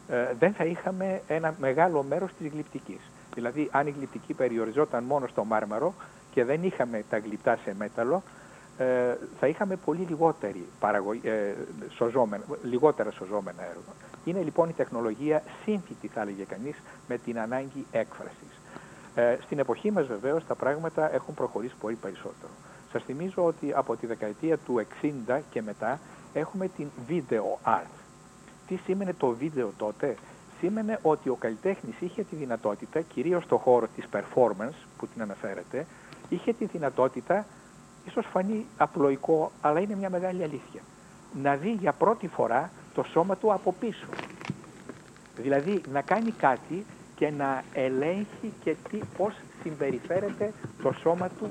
ε, 0.08 0.34
δεν 0.38 0.52
θα 0.52 0.64
είχαμε 0.64 1.22
ένα 1.26 1.54
μεγάλο 1.58 2.02
μέρος 2.02 2.30
της 2.38 2.50
γλυπτικής. 2.52 3.00
Δηλαδή, 3.34 3.68
αν 3.72 3.86
η 3.86 3.90
γλυπτική 3.90 4.34
περιοριζόταν 4.34 5.04
μόνο 5.04 5.26
στο 5.26 5.44
μάρμαρο 5.44 5.94
και 6.36 6.44
δεν 6.44 6.62
είχαμε 6.62 7.04
τα 7.10 7.18
γλυπτά 7.18 7.58
σε 7.64 7.74
μέταλλο, 7.78 8.22
ε, 8.78 8.84
θα 9.40 9.46
είχαμε 9.46 9.76
πολύ 9.76 10.06
λιγότερη 10.08 10.66
ε, 11.22 11.52
σωζόμενα, 11.88 12.44
λιγότερα 12.62 13.10
σωζόμενα 13.10 13.62
έργα. 13.62 13.92
Είναι 14.24 14.42
λοιπόν 14.42 14.68
η 14.68 14.72
τεχνολογία 14.72 15.42
σύμφυτη, 15.64 16.06
θα 16.08 16.20
έλεγε 16.20 16.44
κανείς, 16.44 16.76
με 17.08 17.18
την 17.18 17.38
ανάγκη 17.38 17.86
έκφρασης. 17.90 18.60
Ε, 19.14 19.36
στην 19.44 19.58
εποχή 19.58 19.90
μας 19.90 20.06
βεβαίως 20.06 20.46
τα 20.46 20.54
πράγματα 20.54 21.14
έχουν 21.14 21.34
προχωρήσει 21.34 21.74
πολύ 21.80 21.94
περισσότερο. 21.94 22.52
Σας 22.92 23.02
θυμίζω 23.02 23.44
ότι 23.44 23.72
από 23.74 23.96
τη 23.96 24.06
δεκαετία 24.06 24.58
του 24.58 24.86
60 25.02 25.40
και 25.50 25.62
μετά 25.62 26.00
έχουμε 26.32 26.68
την 26.68 26.86
video 27.08 27.70
art. 27.78 27.96
Τι 28.66 28.76
σήμαινε 28.76 29.12
το 29.12 29.28
βίντεο 29.28 29.72
τότε; 29.76 30.16
Σήμαινε 30.60 30.98
ότι 31.02 31.28
ο 31.28 31.34
καλλιτέχνης 31.34 32.00
είχε 32.00 32.22
τη 32.22 32.36
δυνατότητα, 32.36 33.00
κυρίως 33.00 33.42
στο 33.42 33.56
χώρο 33.56 33.86
της 33.96 34.04
performance 34.12 34.78
που 34.98 35.06
την 35.06 35.22
αναφέρεται, 35.22 35.86
είχε 36.28 36.52
τη 36.52 36.64
δυνατότητα, 36.64 37.46
ίσως 38.06 38.26
φανεί 38.32 38.66
απλοϊκό, 38.76 39.52
αλλά 39.60 39.80
είναι 39.80 39.94
μια 39.94 40.10
μεγάλη 40.10 40.42
αλήθεια, 40.42 40.80
να 41.42 41.56
δει 41.56 41.70
για 41.70 41.92
πρώτη 41.92 42.28
φορά 42.28 42.70
το 42.94 43.02
σώμα 43.02 43.36
του 43.36 43.52
από 43.52 43.72
πίσω. 43.72 44.06
Δηλαδή 45.36 45.80
να 45.92 46.02
κάνει 46.02 46.30
κάτι 46.30 46.84
και 47.14 47.30
να 47.30 47.62
ελέγχει 47.72 48.52
και 48.64 48.76
τι, 48.90 48.98
πώς 49.16 49.34
συμπεριφέρεται 49.62 50.52
το 50.82 50.92
σώμα 50.92 51.28
του 51.28 51.50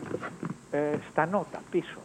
ε, 0.71 0.97
στα 1.11 1.25
νότα 1.25 1.61
πίσω. 1.71 1.99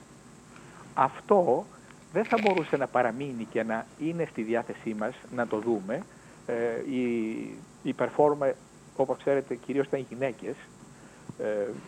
Αυτό 0.95 1.65
δεν 2.13 2.25
θα 2.25 2.37
μπορούσε 2.43 2.77
να 2.77 2.87
παραμείνει 2.87 3.45
και 3.45 3.63
να 3.63 3.87
είναι 3.99 4.27
στη 4.31 4.43
διάθεσή 4.43 4.95
μας 4.99 5.15
να 5.35 5.47
το 5.47 5.59
δούμε. 5.59 6.03
Ε, 6.47 6.91
η, 6.91 7.31
η 7.83 7.95
performer, 7.99 8.53
όπως 8.97 9.19
ξέρετε, 9.19 9.55
κυρίως 9.55 9.87
ήταν 9.87 10.01
οι 10.01 10.07
γυναίκες 10.09 10.55
ε, 10.55 10.80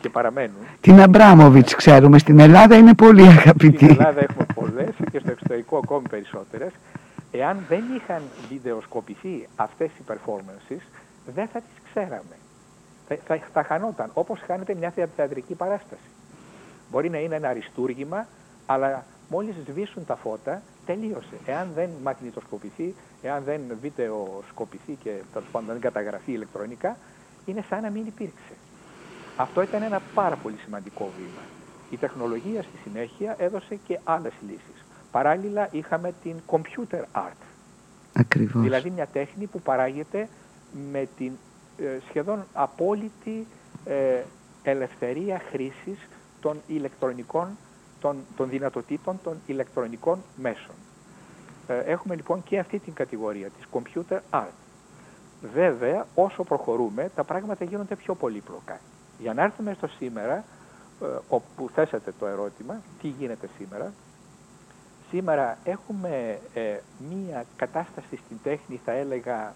και 0.00 0.08
παραμένουν. 0.08 0.56
Την 0.80 1.00
Αμπράμοβιτς 1.00 1.74
ξέρουμε, 1.74 2.18
στην 2.18 2.38
Ελλάδα 2.38 2.76
είναι 2.76 2.94
πολύ 2.94 3.22
αγαπητή. 3.22 3.76
Στην 3.76 3.90
Ελλάδα 3.90 4.20
έχουμε 4.20 4.46
πολλές 4.54 4.94
και 5.10 5.18
στο 5.18 5.30
εξωτερικό 5.30 5.76
ακόμη 5.76 6.08
περισσότερες. 6.08 6.70
Εάν 7.32 7.58
δεν 7.68 7.82
είχαν 7.96 8.22
βιντεοσκοπηθεί 8.48 9.48
αυτές 9.56 9.90
οι 9.98 10.02
performances, 10.08 10.82
δεν 11.34 11.46
θα 11.52 11.58
τις 11.58 11.90
ξέραμε. 11.90 12.36
Θα, 13.08 13.16
θα, 13.26 13.40
θα 13.52 13.62
χανόταν, 13.62 14.10
όπως 14.14 14.40
χάνεται 14.46 14.74
μια 14.74 14.92
θεατρική 15.16 15.54
παράσταση. 15.54 16.08
Μπορεί 16.90 17.10
να 17.10 17.18
είναι 17.18 17.34
ένα 17.34 17.48
αριστούργημα, 17.48 18.26
αλλά 18.66 19.04
μόλις 19.28 19.54
σβήσουν 19.68 20.06
τα 20.06 20.16
φώτα, 20.16 20.62
τελείωσε. 20.86 21.36
Εάν 21.46 21.68
δεν 21.74 21.88
μαγνητοσκοπηθεί, 22.02 22.94
εάν 23.22 23.42
δεν 23.44 23.60
βίντεοσκοπηθεί 23.80 24.98
και 25.02 25.10
πάντων 25.52 25.68
δεν 25.72 25.80
καταγραφεί 25.80 26.32
ηλεκτρονικά, 26.32 26.96
είναι 27.44 27.64
σαν 27.68 27.82
να 27.82 27.90
μην 27.90 28.06
υπήρξε. 28.06 28.54
Αυτό 29.36 29.62
ήταν 29.62 29.82
ένα 29.82 30.00
πάρα 30.14 30.36
πολύ 30.36 30.56
σημαντικό 30.64 31.10
βήμα. 31.16 31.42
Η 31.90 31.96
τεχνολογία 31.96 32.62
στη 32.62 32.76
συνέχεια 32.84 33.34
έδωσε 33.38 33.78
και 33.86 33.98
άλλες 34.04 34.32
λύσεις. 34.48 34.84
Παράλληλα 35.10 35.68
είχαμε 35.70 36.14
την 36.22 36.36
computer 36.46 37.00
art. 37.12 37.42
Ακριβώς. 38.12 38.62
Δηλαδή 38.62 38.90
μια 38.90 39.06
τέχνη 39.06 39.46
που 39.46 39.60
παράγεται 39.60 40.28
με 40.90 41.08
την 41.16 41.32
ε, 41.78 41.98
σχεδόν 42.08 42.44
απόλυτη 42.52 43.46
ε, 43.84 44.22
ελευθερία 44.62 45.40
χρήσης 45.50 46.08
των 46.40 46.60
ηλεκτρονικών, 46.66 47.48
των, 48.00 48.16
των 48.36 48.48
δυνατοτήτων 48.48 49.18
των 49.22 49.36
ηλεκτρονικών 49.46 50.18
μέσων. 50.36 50.74
Ε, 51.66 51.78
έχουμε 51.78 52.14
λοιπόν 52.14 52.42
και 52.42 52.58
αυτή 52.58 52.78
την 52.78 52.92
κατηγορία 52.92 53.48
της 53.48 53.66
computer 53.72 54.18
art. 54.30 54.56
Βέβαια, 55.54 56.06
όσο 56.14 56.44
προχωρούμε, 56.44 57.10
τα 57.14 57.24
πράγματα 57.24 57.64
γίνονται 57.64 57.96
πιο 57.96 58.14
πολύπλοκα. 58.14 58.80
Για 59.22 59.34
να 59.34 59.42
έρθουμε 59.42 59.74
στο 59.74 59.86
σήμερα, 59.86 60.44
όπου 61.28 61.68
θέσατε 61.74 62.12
το 62.18 62.26
ερώτημα, 62.26 62.80
τι 63.00 63.08
γίνεται 63.08 63.48
σήμερα, 63.58 63.92
σήμερα 65.10 65.58
έχουμε 65.64 66.38
μία 67.10 67.44
κατάσταση 67.56 68.16
στην 68.16 68.38
τέχνη, 68.42 68.80
θα 68.84 68.92
έλεγα, 68.92 69.54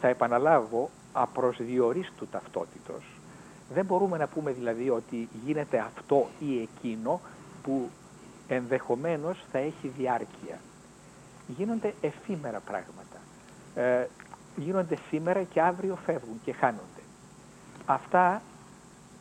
θα 0.00 0.08
επαναλάβω, 0.08 0.90
απροσδιορίστου 1.12 2.26
ταυτότητος. 2.26 3.04
Δεν 3.74 3.84
μπορούμε 3.84 4.16
να 4.16 4.26
πούμε 4.26 4.52
δηλαδή 4.52 4.90
ότι 4.90 5.28
γίνεται 5.44 5.78
αυτό 5.78 6.28
ή 6.38 6.60
εκείνο 6.60 7.20
που 7.62 7.90
ενδεχομένως 8.48 9.44
θα 9.52 9.58
έχει 9.58 9.88
διάρκεια. 9.88 10.58
Γίνονται 11.46 11.94
εφήμερα 12.00 12.60
πράγματα. 12.60 13.16
Ε, 13.74 14.08
γίνονται 14.56 14.98
σήμερα 15.08 15.42
και 15.42 15.60
αύριο 15.60 15.98
φεύγουν 16.04 16.40
και 16.44 16.52
χάνονται. 16.52 17.02
Αυτά 17.86 18.42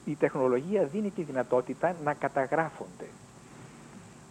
η 0.05 0.15
τεχνολογία 0.15 0.83
δίνει 0.83 1.09
τη 1.09 1.23
δυνατότητα 1.23 1.95
να 2.03 2.13
καταγράφονται. 2.13 3.05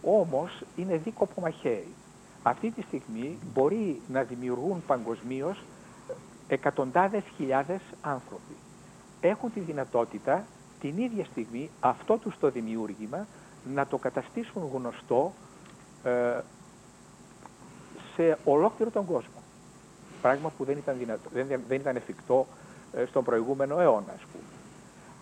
Όμως 0.01 0.63
είναι 0.75 0.97
δίκοπο 0.97 1.41
μαχαίρι. 1.41 1.93
Αυτή 2.43 2.71
τη 2.71 2.81
στιγμή 2.81 3.37
μπορεί 3.53 4.01
να 4.07 4.23
δημιουργούν 4.23 4.83
παγκοσμίως 4.87 5.63
εκατοντάδες 6.47 7.23
χιλιάδες 7.35 7.81
άνθρωποι. 8.01 8.55
έχουν 9.21 9.53
τη 9.53 9.59
δυνατότητα 9.59 10.45
την 10.79 10.97
ίδια 10.97 11.25
στιγμή 11.25 11.69
αυτό 11.79 12.17
τους 12.17 12.37
το 12.39 12.49
δημιούργημα 12.49 13.27
να 13.73 13.87
το 13.87 13.97
καταστήσουν 13.97 14.69
γνωστό 14.73 15.33
ε, 16.03 16.39
σε 18.15 18.37
ολόκληρο 18.43 18.91
τον 18.91 19.05
κόσμο. 19.05 19.41
Πράγμα 20.21 20.51
που 20.57 20.63
δεν 20.63 20.77
ήταν, 20.77 20.97
δυνατό, 20.97 21.29
δεν, 21.33 21.47
δεν 21.67 21.79
ήταν 21.79 21.95
εφικτό 21.95 22.47
ε, 22.93 23.05
στον 23.05 23.23
προηγούμενο 23.23 23.79
αιώνα, 23.79 24.11
ας 24.13 24.25
πούμε. 24.31 24.54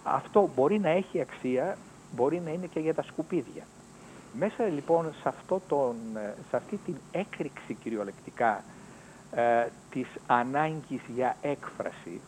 Αυτό 0.04 0.50
μπορεί 0.56 0.80
να 0.80 0.90
έχει 0.90 1.22
αξία, 1.22 1.78
μπορεί 2.16 2.42
να 2.46 2.52
είναι 2.52 2.66
και 2.66 2.80
για 2.80 2.94
τα 2.94 3.04
σκουπίδια. 3.04 3.64
Μέσα 4.40 4.64
λοιπόν 4.64 5.14
σε, 5.22 5.28
αυτό 5.30 5.62
τον, 5.68 5.96
ε, 6.16 6.34
σε 6.50 6.56
αυτή 6.56 6.80
την 6.86 6.96
έκρηξη 7.12 7.74
κυριολεκτικά 7.74 8.64
ε, 9.32 9.68
της 9.90 10.08
ανάγκης 10.28 11.02
για 11.16 11.36
έκφραση, 11.42 12.22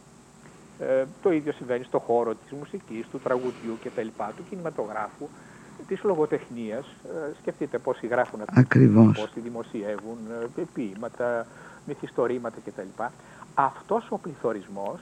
ε, 0.80 1.06
το 1.22 1.32
ίδιο 1.32 1.52
συμβαίνει 1.52 1.84
στο 1.84 2.00
χώρο 2.00 2.36
της 2.36 2.58
μουσικής, 2.58 3.08
του 3.12 3.20
τραγουδιού 3.20 3.78
και 3.82 3.90
τα 3.90 4.02
λοιπά, 4.02 4.34
του 4.38 4.44
κινηματογράφου, 4.50 5.28
της 5.88 6.04
λογοτεχνίας. 6.04 6.86
Ε, 6.86 7.34
σκεφτείτε 7.42 7.78
πόσοι 7.78 8.08
γράφουν 8.08 8.40
Ακριβώς. 8.54 9.20
πόσοι 9.20 9.40
δημοσιεύουν 9.40 10.18
ε, 10.58 10.62
ποίηματα, 10.74 11.48
μυθιστορήματα 11.86 12.58
κτλ. 12.66 13.04
Αυτός 13.56 14.08
ο 14.10 14.18
πληθωρισμός 14.18 15.00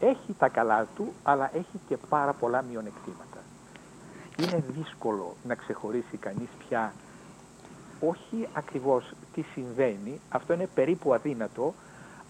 έχει 0.00 0.34
τα 0.38 0.48
καλά 0.48 0.86
του, 0.96 1.12
αλλά 1.22 1.50
έχει 1.54 1.80
και 1.88 1.96
πάρα 1.96 2.32
πολλά 2.32 2.62
μειονεκτήματα. 2.62 3.38
Είναι 4.38 4.64
δύσκολο 4.68 5.36
να 5.44 5.54
ξεχωρίσει 5.54 6.16
κανείς 6.16 6.48
πια 6.68 6.92
όχι 8.00 8.48
ακριβώς 8.52 9.12
τι 9.34 9.42
συμβαίνει, 9.42 10.20
αυτό 10.28 10.52
είναι 10.52 10.68
περίπου 10.74 11.14
αδύνατο, 11.14 11.74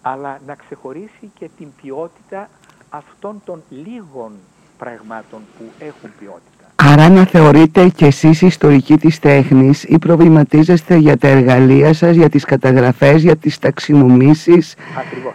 αλλά 0.02 0.40
να 0.46 0.54
ξεχωρίσει 0.54 1.30
και 1.38 1.50
την 1.56 1.72
ποιότητα 1.82 2.48
αυτών 2.90 3.42
των 3.44 3.62
λίγων 3.68 4.32
πραγμάτων 4.78 5.42
που 5.58 5.64
έχουν 5.78 6.10
ποιότητα. 6.18 6.55
Άρα 6.76 7.08
να 7.08 7.24
θεωρείτε 7.24 7.88
κι 7.88 8.04
εσείς 8.04 8.42
ιστορική 8.42 8.96
της 8.96 9.18
τέχνης 9.18 9.82
ή 9.82 9.98
προβληματίζεστε 9.98 10.96
για 10.96 11.16
τα 11.16 11.28
εργαλεία 11.28 11.92
σας, 11.92 12.16
για 12.16 12.28
τις 12.28 12.44
καταγραφές, 12.44 13.22
για 13.22 13.36
τις 13.36 13.58
ταξινομήσεις; 13.58 14.74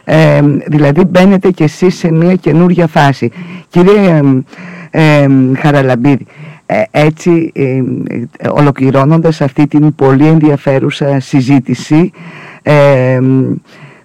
Ε, 0.04 0.42
δηλαδή 0.66 1.04
μπαίνετε 1.04 1.52
κι 1.52 1.64
εσείς 1.64 1.96
σε 1.96 2.12
μια 2.12 2.36
καινούργια 2.36 2.88
φάση. 2.88 3.32
Κύριε 3.70 4.22
ε, 4.92 5.28
Χαραλαμπίδη, 5.58 6.26
ε, 6.66 6.82
έτσι 6.92 7.52
ε, 7.54 7.82
ολοκληρώνοντας 8.50 9.42
αυτή 9.42 9.68
την 9.68 9.96
πολύ 9.96 10.28
ενδιαφέρουσα 10.28 11.20
συζήτηση 11.20 12.12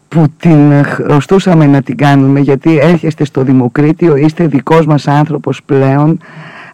που 0.08 0.26
την 0.38 0.84
χρωστούσαμε 0.84 1.66
να 1.66 1.82
την 1.82 1.96
κάνουμε 1.96 2.40
γιατί 2.40 2.78
έρχεστε 2.78 3.24
στο 3.24 3.42
Δημοκρίτιο, 3.42 4.16
είστε 4.16 4.46
δικός 4.46 4.86
μας 4.86 5.08
άνθρωπος 5.08 5.62
πλέον 5.62 6.18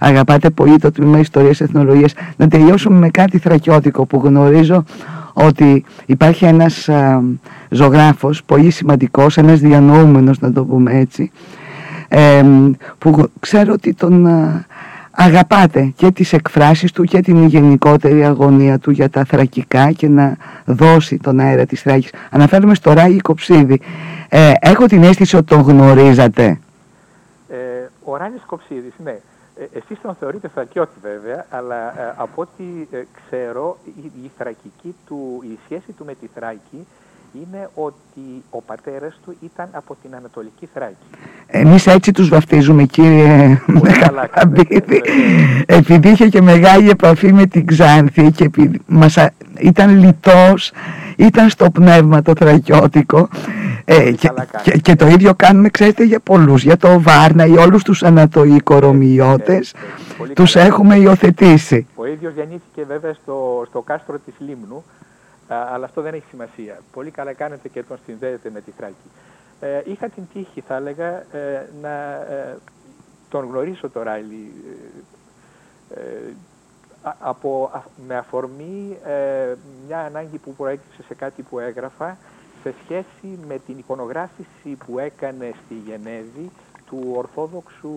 αγαπάτε 0.03 0.51
πολύ 0.51 0.79
το 0.79 0.91
τμήμα 0.91 1.19
Ιστορίας 1.19 1.61
Εθνολογίας 1.61 2.15
να 2.37 2.49
τελειώσουμε 2.49 2.99
με 2.99 3.09
κάτι 3.09 3.39
θρακιώτικο 3.39 4.07
που 4.07 4.21
γνωρίζω 4.25 4.85
ότι 5.33 5.85
υπάρχει 6.07 6.45
ένας 6.45 6.89
α, 6.89 7.23
ζωγράφος 7.69 8.45
πολύ 8.45 8.71
σημαντικός, 8.71 9.37
ένας 9.37 9.61
διανοούμενος 9.61 10.41
να 10.41 10.53
το 10.53 10.65
πούμε 10.65 10.99
έτσι 10.99 11.31
που 12.99 13.31
ξέρω 13.41 13.73
ότι 13.73 13.95
τον 13.95 14.27
αγαπάτε 15.11 15.93
και 15.97 16.11
τις 16.11 16.33
εκφράσεις 16.33 16.93
του 16.93 17.05
και 17.05 17.21
την 17.21 17.47
γενικότερη 17.47 18.25
αγωνία 18.25 18.79
του 18.79 18.91
για 18.91 19.11
τα 19.11 19.25
θρακικά 19.25 19.91
και 19.91 20.09
να 20.09 20.37
δώσει 20.65 21.17
τον 21.17 21.41
αέρα 21.41 21.67
της 21.67 21.81
Θράκης. 21.81 22.11
Αναφέρομαι 22.31 22.75
στο 22.75 22.93
Ράγι 22.93 23.21
Κοψίδη. 23.21 23.81
Ε, 24.29 24.53
έχω 24.61 24.87
την 24.87 25.03
αίσθηση 25.03 25.37
ότι 25.37 25.47
τον 25.47 25.61
γνωρίζατε. 25.61 26.59
Ε, 27.49 27.57
ο 28.05 28.17
Ράγης 28.17 28.43
Κοψίδης, 28.47 28.93
ναι. 29.05 29.15
Ε, 29.63 29.69
εσείς 29.73 30.01
τον 30.01 30.15
θεωρείτε 30.15 30.49
θρακιώτη 30.49 30.99
βέβαια, 31.03 31.47
αλλά 31.51 32.01
ε, 32.01 32.15
από 32.17 32.43
ό,τι 32.43 32.65
ε, 32.91 33.05
ξέρω 33.27 33.79
η, 33.85 34.25
η, 34.25 34.31
θρακική 34.39 34.95
του, 35.07 35.41
η 35.45 35.59
σχέση 35.65 35.93
του 35.93 36.05
με 36.05 36.15
τη 36.15 36.27
Θράκη 36.27 36.87
είναι 37.35 37.71
ότι 37.75 38.43
ο 38.51 38.63
πατέρας 38.63 39.19
του 39.25 39.37
ήταν 39.41 39.69
από 39.73 39.97
την 40.03 40.15
Ανατολική 40.15 40.69
Θράκη. 40.75 40.95
Εμείς 41.47 41.87
έτσι 41.87 42.13
τους 42.13 42.29
βαφτίζουμε 42.29 42.85
κύριε 42.85 43.61
Χαμπίδη, 44.35 45.03
επειδή 45.67 46.09
είχε 46.09 46.29
και 46.29 46.43
μεγάλη 46.43 46.91
επαφή 46.91 47.33
με 47.33 47.47
την 47.47 47.67
Ξάνθη 47.67 48.31
και 48.31 48.51
μας, 48.87 49.17
ήταν 49.59 49.99
λιτός, 49.99 50.73
ήταν 51.17 51.49
στο 51.49 51.71
πνεύμα 51.71 52.23
το 52.23 52.33
θρακιώτικο 52.39 53.29
ε, 53.85 54.13
και, 54.13 54.31
και, 54.83 54.95
το 54.95 55.07
ίδιο 55.07 55.35
κάνουμε 55.35 55.69
ξέρετε 55.69 56.05
για 56.05 56.21
πολλούς, 56.21 56.63
για 56.63 56.77
το 56.77 57.01
Βάρνα 57.01 57.47
ή 57.47 57.57
όλους 57.57 57.83
τους 57.83 58.03
Ανατοϊκορομιώτες, 58.03 59.75
τους 60.35 60.57
έχουμε 60.57 60.97
υιοθετήσει. 60.97 61.87
Ο 61.95 62.07
ίδιος 62.07 62.33
γεννήθηκε 62.35 62.85
βέβαια 62.89 63.13
στο, 63.13 63.65
στο 63.69 63.81
κάστρο 63.81 64.19
της 64.25 64.35
Λίμνου, 64.39 64.85
αλλά 65.61 65.85
αυτό 65.85 66.03
δεν 66.03 66.15
έχει 66.15 66.27
σημασία. 66.29 66.81
Πολύ 66.93 67.11
καλά 67.11 67.33
κάνετε 67.33 67.69
και 67.69 67.83
τον 67.83 67.99
συνδέετε 68.05 68.51
με 68.51 68.61
τη 68.61 68.71
Θράκη. 68.71 69.11
Ε, 69.63 69.83
είχα 69.85 70.09
την 70.09 70.25
τύχη, 70.33 70.61
θα 70.61 70.77
έλεγα, 70.77 71.35
ε, 71.37 71.69
να 71.81 72.15
ε, 72.15 72.59
τον 73.29 73.47
γνωρίσω 73.47 73.91
το 73.91 74.03
Ράιλι 74.03 74.53
από, 77.19 77.71
με 78.07 78.17
αφορμή 78.17 78.99
μια 79.87 80.01
ανάγκη 80.01 80.39
που 80.39 80.55
προέκυψε 80.55 81.03
σε 81.03 81.15
κάτι 81.15 81.43
που 81.43 81.59
έγραφα 81.59 82.17
σε 82.63 82.75
σχέση 82.85 83.39
με 83.47 83.59
την 83.59 83.79
εικονογράφηση 83.79 84.77
που 84.87 84.99
έκανε 84.99 85.55
στη 85.65 85.75
Γενέβη 85.75 86.51
του 86.87 87.13
Ορθόδοξου 87.17 87.95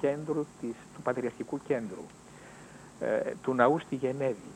κέντρου, 0.00 0.46
της, 0.60 0.74
του 0.94 1.02
Πατριαρχικού 1.02 1.60
Κέντρου, 1.66 2.04
του 3.42 3.54
ναού 3.54 3.78
στη 3.78 3.94
Γενέβη. 3.94 4.52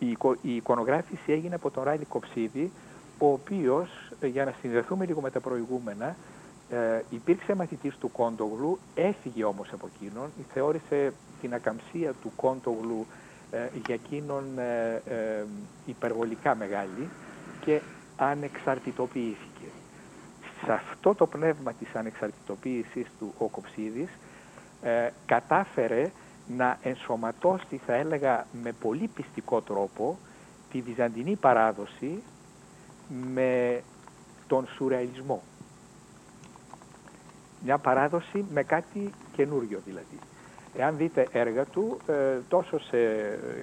Η, 0.00 0.16
η 0.42 0.56
εικονογράφηση 0.56 1.32
έγινε 1.32 1.54
από 1.54 1.70
τον 1.70 1.84
Ράιλι 1.84 2.04
Κοψίδη, 2.04 2.72
ο 3.18 3.32
οποίος, 3.32 3.88
ε, 4.20 4.26
για 4.26 4.44
να 4.44 4.54
συνδεθούμε 4.60 5.06
λίγο 5.06 5.20
με 5.20 5.30
τα 5.30 5.40
προηγούμενα, 5.40 6.16
ε, 6.70 7.02
υπήρξε 7.10 7.54
μαθητής 7.54 7.96
του 7.96 8.12
Κόντογλου, 8.12 8.78
έφυγε 8.94 9.44
όμως 9.44 9.72
από 9.72 9.88
εκείνον, 9.94 10.32
θεώρησε 10.52 11.12
την 11.40 11.54
ακαμψία 11.54 12.12
του 12.22 12.32
Κόντογλου 12.36 13.06
ε, 13.50 13.68
για 13.86 13.94
εκείνον 13.94 14.58
ε, 14.58 15.44
υπερβολικά 15.86 16.54
μεγάλη 16.54 17.08
και 17.60 17.80
ανεξαρτητοποιήθηκε. 18.16 19.66
Σε 20.64 20.72
αυτό 20.72 21.14
το 21.14 21.26
πνεύμα 21.26 21.72
της 21.72 21.94
ανεξαρτητοποίησης 21.94 23.06
του 23.18 23.34
ο 23.38 23.46
Κοψίδης 23.46 24.08
κατάφερε 25.26 26.10
να 26.56 26.78
ενσωματώσει, 26.82 27.80
θα 27.86 27.94
έλεγα, 27.94 28.46
με 28.62 28.72
πολύ 28.72 29.10
πιστικό 29.14 29.60
τρόπο 29.60 30.18
τη 30.70 30.80
βυζαντινή 30.80 31.36
παράδοση 31.36 32.22
με 33.32 33.82
τον 34.46 34.66
σουρεαλισμό. 34.66 35.42
Μια 37.64 37.78
παράδοση 37.78 38.44
με 38.50 38.62
κάτι 38.62 39.10
καινούριο 39.36 39.80
δηλαδή. 39.84 40.18
Εάν 40.76 40.96
δείτε 40.96 41.28
έργα 41.32 41.64
του, 41.64 41.98
ε, 42.06 42.38
τόσο 42.48 42.78
σε 42.78 42.98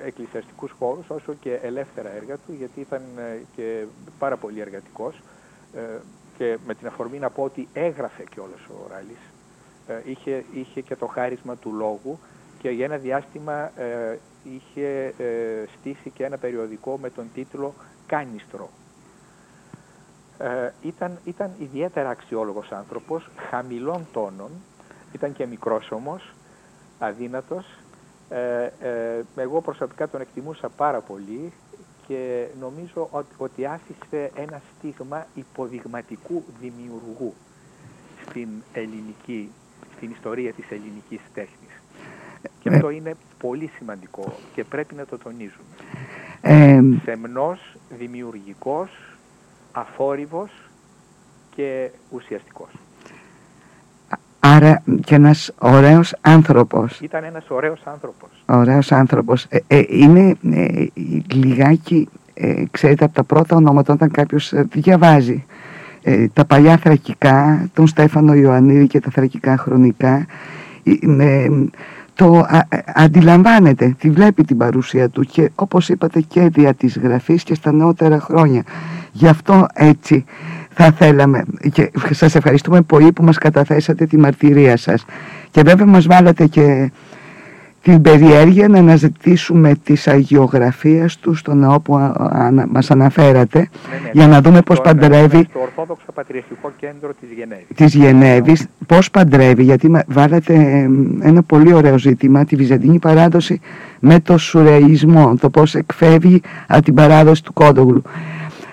εκκλησιαστικούς 0.05 0.71
χώρους, 0.71 1.09
όσο 1.09 1.33
και 1.33 1.53
ελεύθερα 1.53 2.09
έργα 2.09 2.37
του, 2.37 2.53
γιατί 2.53 2.79
ήταν 2.79 3.01
ε, 3.17 3.41
και 3.55 3.85
πάρα 4.19 4.37
πολύ 4.37 4.59
εργατικός 4.59 5.21
ε, 5.73 5.79
και 6.37 6.57
με 6.65 6.75
την 6.75 6.87
αφορμή 6.87 7.19
να 7.19 7.29
πω 7.29 7.43
ότι 7.43 7.67
έγραφε 7.73 8.23
και 8.23 8.39
όλος 8.39 8.69
ο 8.69 8.87
Ράλης. 8.89 9.19
Είχε, 10.05 10.45
είχε 10.53 10.81
και 10.81 10.95
το 10.95 11.05
χάρισμα 11.05 11.55
του 11.55 11.73
λόγου 11.73 12.19
και 12.67 12.73
για 12.73 12.85
ένα 12.85 12.97
διάστημα 12.97 13.71
είχε 14.43 15.13
στήσει 15.79 16.09
και 16.09 16.23
ένα 16.23 16.37
περιοδικό 16.37 16.97
με 17.01 17.09
τον 17.09 17.29
τίτλο 17.33 17.73
«Κάνιστρο» 18.07 18.69
ε, 20.37 20.71
ήταν, 20.81 21.19
ήταν 21.23 21.51
ιδιαίτερα 21.59 22.09
αξιόλογος 22.09 22.71
άνθρωπος, 22.71 23.29
χαμηλών 23.49 24.07
τόνων, 24.11 24.49
ήταν 25.13 25.33
και 25.33 25.45
μικρός 25.45 25.91
όμως, 25.91 26.33
αδύνατος. 26.99 27.65
Ε, 28.29 28.63
ε, 28.79 29.23
εγώ 29.35 29.61
προσωπικά 29.61 30.07
τον 30.09 30.21
εκτιμούσα 30.21 30.69
πάρα 30.69 30.99
πολύ 30.99 31.53
και 32.07 32.47
νομίζω 32.59 33.07
ότι, 33.11 33.33
ότι 33.37 33.65
άφησε 33.65 34.31
ένα 34.35 34.61
στίγμα 34.77 35.27
υποδειγματικού 35.33 36.43
δημιουργού 36.59 37.33
στην 38.29 38.49
ελληνική, 38.73 39.51
στην 39.95 40.11
ιστορία 40.11 40.53
της 40.53 40.65
ελληνικής 40.69 41.21
τέχνης. 41.33 41.56
Και 42.69 42.75
αυτό 42.75 42.89
είναι 42.89 43.15
πολύ 43.37 43.69
σημαντικό 43.77 44.33
και 44.53 44.63
πρέπει 44.63 44.95
να 44.95 45.05
το 45.05 45.17
τονίζουμε. 45.17 45.65
Ε, 46.41 46.81
Θεμνός, 47.05 47.75
δημιουργικός, 47.97 48.89
αφόρυβος 49.71 50.51
και 51.55 51.89
ουσιαστικός. 52.09 52.69
Άρα 54.39 54.83
και 55.03 55.15
ένας 55.15 55.53
ωραίος 55.59 56.15
άνθρωπος. 56.21 56.99
Ήταν 56.99 57.23
ένας 57.23 57.45
ωραίος 57.49 57.81
άνθρωπος. 57.83 58.29
Ωραίος 58.45 58.91
άνθρωπος. 58.91 59.45
Ε, 59.49 59.59
ε, 59.67 59.83
είναι 59.87 60.35
ε, 60.51 60.85
λιγάκι, 61.33 62.09
ξέρετε, 62.71 63.05
από 63.05 63.13
τα 63.13 63.23
πρώτα 63.23 63.55
ονόματα 63.55 63.93
όταν 63.93 64.11
κάποιος 64.11 64.53
διαβάζει 64.55 65.45
ε, 66.09 66.27
τα 66.33 66.45
παλιά 66.45 66.77
θρακικά, 66.77 67.69
τον 67.73 67.87
Στέφανο 67.87 68.33
Ιωαννίδη 68.33 68.87
και 68.87 68.99
τα 68.99 69.09
θρακικά 69.11 69.57
χρονικά, 69.57 70.25
ε, 72.17 72.23
το 72.23 72.45
αντιλαμβάνεται, 72.93 73.95
τη 73.99 74.09
βλέπει 74.09 74.43
την 74.43 74.57
παρουσία 74.57 75.09
του 75.09 75.21
και 75.23 75.51
όπως 75.55 75.89
είπατε 75.89 76.21
και 76.21 76.49
δια 76.49 76.73
της 76.73 76.97
γραφής 76.97 77.43
και 77.43 77.53
στα 77.53 77.71
νεότερα 77.71 78.19
χρόνια. 78.19 78.63
Γι' 79.11 79.27
αυτό 79.27 79.65
έτσι 79.73 80.25
θα 80.69 80.91
θέλαμε 80.91 81.43
και 81.71 81.91
σας 82.11 82.35
ευχαριστούμε 82.35 82.81
πολύ 82.81 83.11
που 83.11 83.23
μας 83.23 83.37
καταθέσατε 83.37 84.05
τη 84.05 84.17
μαρτυρία 84.17 84.77
σας 84.77 85.05
και 85.51 85.61
βέβαια 85.61 85.85
μας 85.85 86.05
βάλατε 86.07 86.47
και 86.47 86.91
την 87.91 88.01
περιέργεια 88.01 88.67
να 88.67 88.79
αναζητήσουμε 88.79 89.75
τις 89.83 90.07
αγιογραφίες 90.07 91.17
του 91.17 91.35
στον 91.35 91.57
ναό 91.57 91.79
που 91.79 91.93
μας 92.71 92.91
αναφέρατε 92.91 93.57
ναι, 93.59 93.65
ναι, 94.03 94.09
για 94.13 94.27
να 94.27 94.41
δούμε 94.41 94.61
πώς 94.61 94.81
παντρεύει 94.81 95.47
στο 95.49 95.59
Ορθόδοξο 95.59 96.11
Πατριαρχικό 96.13 96.71
Κέντρο 96.77 97.09
της 97.19 97.29
Γενέβης. 97.37 97.65
Της 97.75 97.93
Γενέβης, 97.93 98.67
πώς 98.85 99.11
παντρεύει, 99.11 99.63
γιατί 99.63 99.91
βάλατε 100.07 100.53
ένα 101.21 101.43
πολύ 101.43 101.73
ωραίο 101.73 101.97
ζήτημα, 101.97 102.45
τη 102.45 102.55
Βυζαντινή 102.55 102.99
παράδοση 102.99 103.59
με 103.99 104.19
το 104.19 104.37
σουρεϊσμό, 104.37 105.35
το 105.35 105.49
πώς 105.49 105.75
εκφεύγει 105.75 106.41
από 106.67 106.83
την 106.83 106.93
παράδοση 106.93 107.43
του 107.43 107.53
Κόντογλου. 107.53 108.01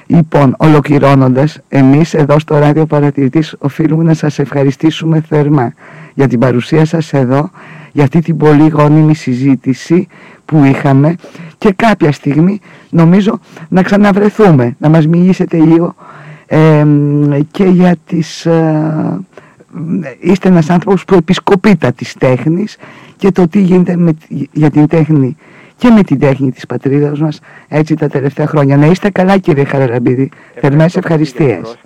Λοιπόν, 0.06 0.54
ολοκληρώνοντας, 0.58 1.60
εμείς 1.68 2.14
εδώ 2.14 2.38
στο 2.38 2.58
Ράδιο 2.58 2.86
Παρατηρητής 2.86 3.54
οφείλουμε 3.58 4.04
να 4.04 4.14
σας 4.14 4.38
ευχαριστήσουμε 4.38 5.20
θερμά 5.28 5.72
για 6.14 6.28
την 6.28 6.38
παρουσία 6.38 6.84
σας 6.84 7.12
εδώ, 7.12 7.50
για 7.94 8.04
αυτή 8.04 8.20
την 8.20 8.36
πολύ 8.36 8.68
γόνιμη 8.68 9.14
συζήτηση 9.14 10.06
που 10.44 10.64
είχαμε 10.64 11.14
και 11.58 11.72
κάποια 11.76 12.12
στιγμή 12.12 12.60
νομίζω 12.90 13.38
να 13.68 13.82
ξαναβρεθούμε, 13.82 14.76
να 14.78 14.88
μας 14.88 15.06
μιλήσετε 15.06 15.56
λίγο 15.56 15.94
και 17.50 17.64
για 17.64 17.96
τις... 18.06 18.46
Ε, 18.46 19.20
είστε 20.20 20.48
ένας 20.48 20.70
άνθρωπος 20.70 21.04
που 21.04 21.14
επισκοπείται 21.14 21.92
της 21.92 22.14
τέχνης 22.14 22.76
και 23.16 23.30
το 23.30 23.48
τι 23.48 23.60
γίνεται 23.60 23.96
με, 23.96 24.12
για 24.52 24.70
την 24.70 24.86
τέχνη 24.86 25.36
και 25.76 25.90
με 25.90 26.02
την 26.02 26.18
τέχνη 26.18 26.50
της 26.50 26.66
πατρίδας 26.66 27.20
μας 27.20 27.40
έτσι 27.68 27.94
τα 27.94 28.08
τελευταία 28.08 28.46
χρόνια. 28.46 28.76
Να 28.76 28.86
είστε 28.86 29.10
καλά 29.10 29.38
κύριε 29.38 29.64
Χαραλαμπίδη. 29.64 30.30
Θερμές 30.60 30.96
ευχαριστίες. 30.96 31.78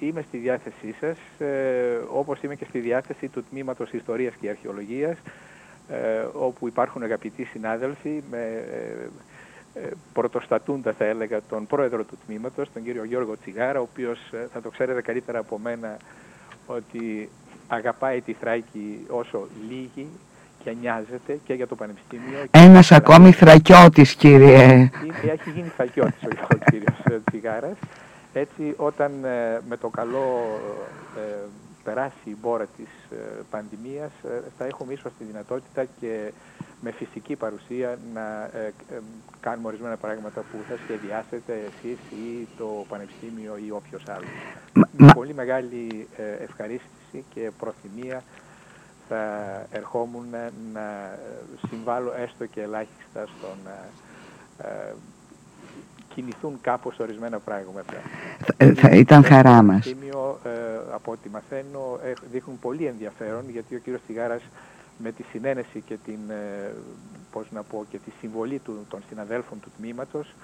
Είμαι 0.00 0.24
στη 0.28 0.36
διάθεσή 0.38 0.94
σας, 1.00 1.16
ε, 1.38 1.98
όπως 2.12 2.42
είμαι 2.42 2.54
και 2.54 2.66
στη 2.68 2.78
διάθεση 2.78 3.28
του 3.28 3.44
Τμήματος 3.50 3.92
Ιστορίας 3.92 4.34
και 4.40 4.48
Αρχαιολογίας, 4.48 5.16
ε, 5.88 6.26
όπου 6.32 6.66
υπάρχουν 6.66 7.02
αγαπητοί 7.02 7.44
συνάδελφοι 7.44 8.22
με 8.30 8.64
ε, 8.72 9.08
ε, 9.74 9.88
πρωτοστατούντα 10.12 10.92
θα 10.92 11.04
έλεγα 11.04 11.40
τον 11.48 11.66
πρόεδρο 11.66 12.04
του 12.04 12.18
τμήματος, 12.26 12.68
τον 12.72 12.82
κύριο 12.82 13.04
Γιώργο 13.04 13.36
Τσιγάρα, 13.40 13.78
ο 13.78 13.82
οποίος 13.92 14.18
ε, 14.32 14.48
θα 14.52 14.60
το 14.60 14.70
ξέρετε 14.70 15.02
καλύτερα 15.02 15.38
από 15.38 15.58
μένα 15.58 15.96
ότι 16.66 17.28
αγαπάει 17.68 18.20
τη 18.20 18.32
Θράκη 18.32 19.06
όσο 19.08 19.48
λίγη 19.68 20.06
και 20.64 20.74
νοιάζεται 20.80 21.38
και 21.44 21.54
για 21.54 21.66
το 21.66 21.74
Πανεπιστήμιο. 21.74 22.38
Ένας 22.50 22.92
ακόμη 22.92 23.32
θρακιώτης 23.32 24.14
κύριε. 24.14 24.90
Έχει 25.22 25.50
γίνει 25.50 25.68
θρακιώτης 25.76 26.22
ο 26.22 26.56
κύριος 26.70 27.22
Τσιγάρας. 27.24 27.76
Έτσι 28.36 28.74
όταν 28.76 29.24
ε, 29.24 29.60
με 29.68 29.76
το 29.76 29.88
καλό 29.88 30.58
ε, 31.16 31.46
περάσει 31.84 32.30
η 32.30 32.36
μπόρα 32.40 32.66
της 32.76 32.88
ε, 33.10 33.42
πανδημίας 33.50 34.10
θα 34.58 34.64
έχουμε 34.64 34.92
ίσως 34.92 35.12
τη 35.18 35.24
δυνατότητα 35.24 35.84
και 36.00 36.32
με 36.80 36.90
φυσική 36.90 37.36
παρουσία 37.36 37.98
να 38.14 38.50
κάνουμε 39.40 39.68
ορισμένα 39.68 39.96
πράγματα 39.96 40.40
που 40.40 40.58
θα 40.68 40.76
σχεδιάσετε 40.84 41.52
εσείς 41.52 41.98
ή 42.10 42.48
το 42.58 42.84
Πανεπιστήμιο 42.88 43.56
ή 43.66 43.70
όποιος 43.70 44.02
άλλος. 44.08 44.28
Με 44.72 45.12
πολύ 45.14 45.34
μεγάλη 45.34 46.08
ευχαρίστηση 46.40 47.24
και 47.34 47.50
προθυμία 47.58 48.22
θα 49.08 49.22
ερχόμουν 49.70 50.26
να 50.72 51.18
συμβάλλω 51.68 52.12
έστω 52.16 52.46
και 52.46 52.62
ελάχιστα 52.62 53.26
στο 53.26 53.46
να 53.64 53.88
κινηθούν 56.14 56.58
κάπως 56.60 56.98
ορισμένα 56.98 57.38
πράγματα. 57.38 57.92
Θα, 58.56 58.74
θα 58.74 58.88
ήταν 58.90 59.24
χαρά 59.24 59.62
μας. 59.62 59.86
Ε, 59.86 59.96
από 60.92 61.12
ό,τι 61.12 61.28
μαθαίνω 61.28 61.98
δείχνουν 62.30 62.58
πολύ 62.58 62.86
ενδιαφέρον 62.86 63.50
γιατί 63.50 63.74
ο 63.74 63.78
κύριος 63.78 64.02
Τιγάρας 64.06 64.42
με 64.98 65.12
τη 65.12 65.22
συνένεση 65.22 65.80
και 65.86 65.96
την, 66.04 66.18
ε, 66.30 66.72
πώς 67.32 67.46
να 67.50 67.62
πω, 67.62 67.86
και 67.90 67.98
τη 67.98 68.10
συμβολή 68.20 68.58
του, 68.58 68.86
των 68.88 69.02
συναδέλφων 69.08 69.60
του 69.60 69.70
τμήματος 69.78 70.34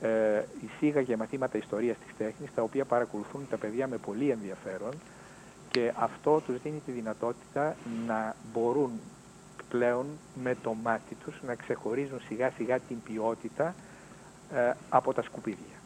ε, 0.00 0.42
εισήγαγε 0.64 1.16
μαθήματα 1.16 1.58
ιστορίας 1.58 1.96
της 2.06 2.16
τέχνης 2.18 2.54
τα 2.54 2.62
οποία 2.62 2.84
παρακολουθούν 2.84 3.46
τα 3.50 3.56
παιδιά 3.56 3.86
με 3.88 3.96
πολύ 3.96 4.30
ενδιαφέρον 4.30 4.92
και 5.70 5.92
αυτό 5.98 6.42
τους 6.46 6.62
δίνει 6.62 6.82
τη 6.86 6.92
δυνατότητα 6.92 7.76
να 8.06 8.34
μπορούν 8.52 8.90
πλέον 9.68 10.06
με 10.42 10.56
το 10.62 10.74
μάτι 10.82 11.16
τους 11.24 11.34
να 11.46 11.54
ξεχωρίζουν 11.54 12.20
σιγά 12.28 12.52
σιγά 12.56 12.78
την 12.78 12.96
ποιότητα 13.02 13.64
ε, 13.66 13.93
από 14.88 15.12
τα 15.12 15.22
σκουπίδια. 15.22 15.76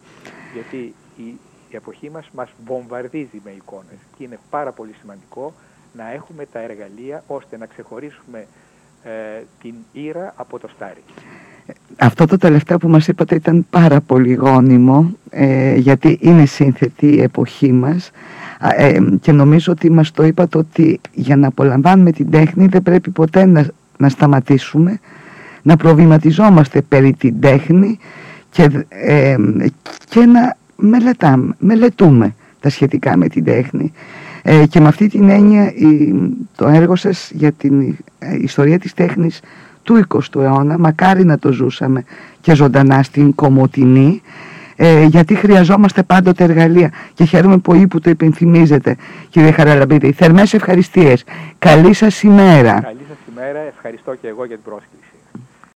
Γιατί 0.55 0.95
η, 1.17 1.39
η 1.71 1.77
εποχή 1.77 2.11
μας 2.11 2.29
μας 2.35 2.49
βομβαρδίζει 2.67 3.41
με 3.45 3.51
εικόνες 3.51 3.99
και 4.17 4.25
είναι 4.25 4.39
πάρα 4.51 4.73
πολύ 4.73 4.95
σημαντικό 5.01 5.55
να 5.93 6.13
έχουμε 6.13 6.47
τα 6.53 6.59
εργαλεία 6.61 7.23
ώστε 7.27 7.57
να 7.57 7.67
ξεχωρίσουμε 7.67 8.47
ε, 9.03 9.11
την 9.63 9.75
ήρα 9.93 10.33
από 10.37 10.59
το 10.59 10.69
στάρι. 10.69 11.03
Αυτό 11.97 12.27
το 12.27 12.37
τελευταίο 12.37 12.79
που 12.79 12.89
μας 12.89 13.09
είπατε 13.09 13.35
ήταν 13.35 13.67
πάρα 13.71 14.01
πολύ 14.01 14.35
γόνιμο 14.35 15.17
ε, 15.31 15.75
γιατί 15.75 16.19
είναι 16.21 16.47
σύνθετη 16.47 17.07
η 17.07 17.23
εποχή 17.23 17.73
μας 17.73 18.11
ε, 18.77 18.99
και 19.21 19.33
νομίζω 19.33 19.73
ότι 19.73 19.91
μας 19.91 20.11
το 20.11 20.23
είπατε 20.25 20.59
ότι 20.59 21.01
για 21.13 21.37
να 21.37 21.47
απολαμβάνουμε 21.47 22.13
την 22.13 22.31
τέχνη 22.31 22.67
δεν 22.67 22.83
πρέπει 22.83 23.11
ποτέ 23.11 23.45
να, 23.45 23.67
να 23.97 24.09
σταματήσουμε 24.09 25.01
να 25.63 25.77
προβληματιζόμαστε 25.77 26.83
περί 26.83 27.13
την 27.13 27.41
τέχνη 27.41 27.99
και, 28.51 28.85
ε, 28.89 29.37
και 30.09 30.25
να 30.27 30.57
μελετάμε, 30.77 31.55
μελετούμε 31.59 32.35
τα 32.61 32.71
σχετικά 32.71 33.17
με 33.17 33.29
την 33.29 33.45
τέχνη 33.45 33.93
ε, 34.43 34.67
και 34.67 34.81
με 34.81 34.89
αυτή 34.89 35.09
την 35.09 35.29
έννοια 35.29 35.73
το 36.57 36.69
έργο 36.69 36.97
σας 36.97 37.31
για 37.35 37.53
την 37.53 37.97
ε, 38.19 38.37
ιστορία 38.41 38.79
της 38.79 38.95
τέχνης 38.95 39.41
του 39.83 40.07
20ου 40.09 40.41
αιώνα 40.41 40.79
μακάρι 40.79 41.25
να 41.25 41.39
το 41.39 41.53
ζούσαμε 41.53 42.05
και 42.41 42.55
ζωντανά 42.55 43.03
στην 43.03 43.35
Κομωτινή 43.35 44.23
ε, 44.81 45.05
γιατί 45.05 45.35
χρειαζόμαστε 45.35 46.03
πάντοτε 46.03 46.45
εργαλεία 46.45 46.93
και 47.15 47.25
χαίρομαι 47.25 47.59
πολύ 47.59 47.87
που 47.87 48.01
το 48.01 48.11
υπενθυμίζετε 48.11 48.97
κύριε 49.29 49.51
Χαραλαμπίδη. 49.51 50.13
Θερμές 50.13 50.55
ευχαριστίες. 50.55 51.25
Καλή 51.59 51.93
σας 51.93 52.23
ημέρα. 52.23 52.81
Καλή 52.81 53.05
σας 53.09 53.19
ημέρα. 53.33 53.59
Ευχαριστώ 53.59 54.15
και 54.15 54.29
εγώ 54.29 54.45
για 54.45 54.57
την 54.57 54.65
πρόσκληση. 54.65 55.08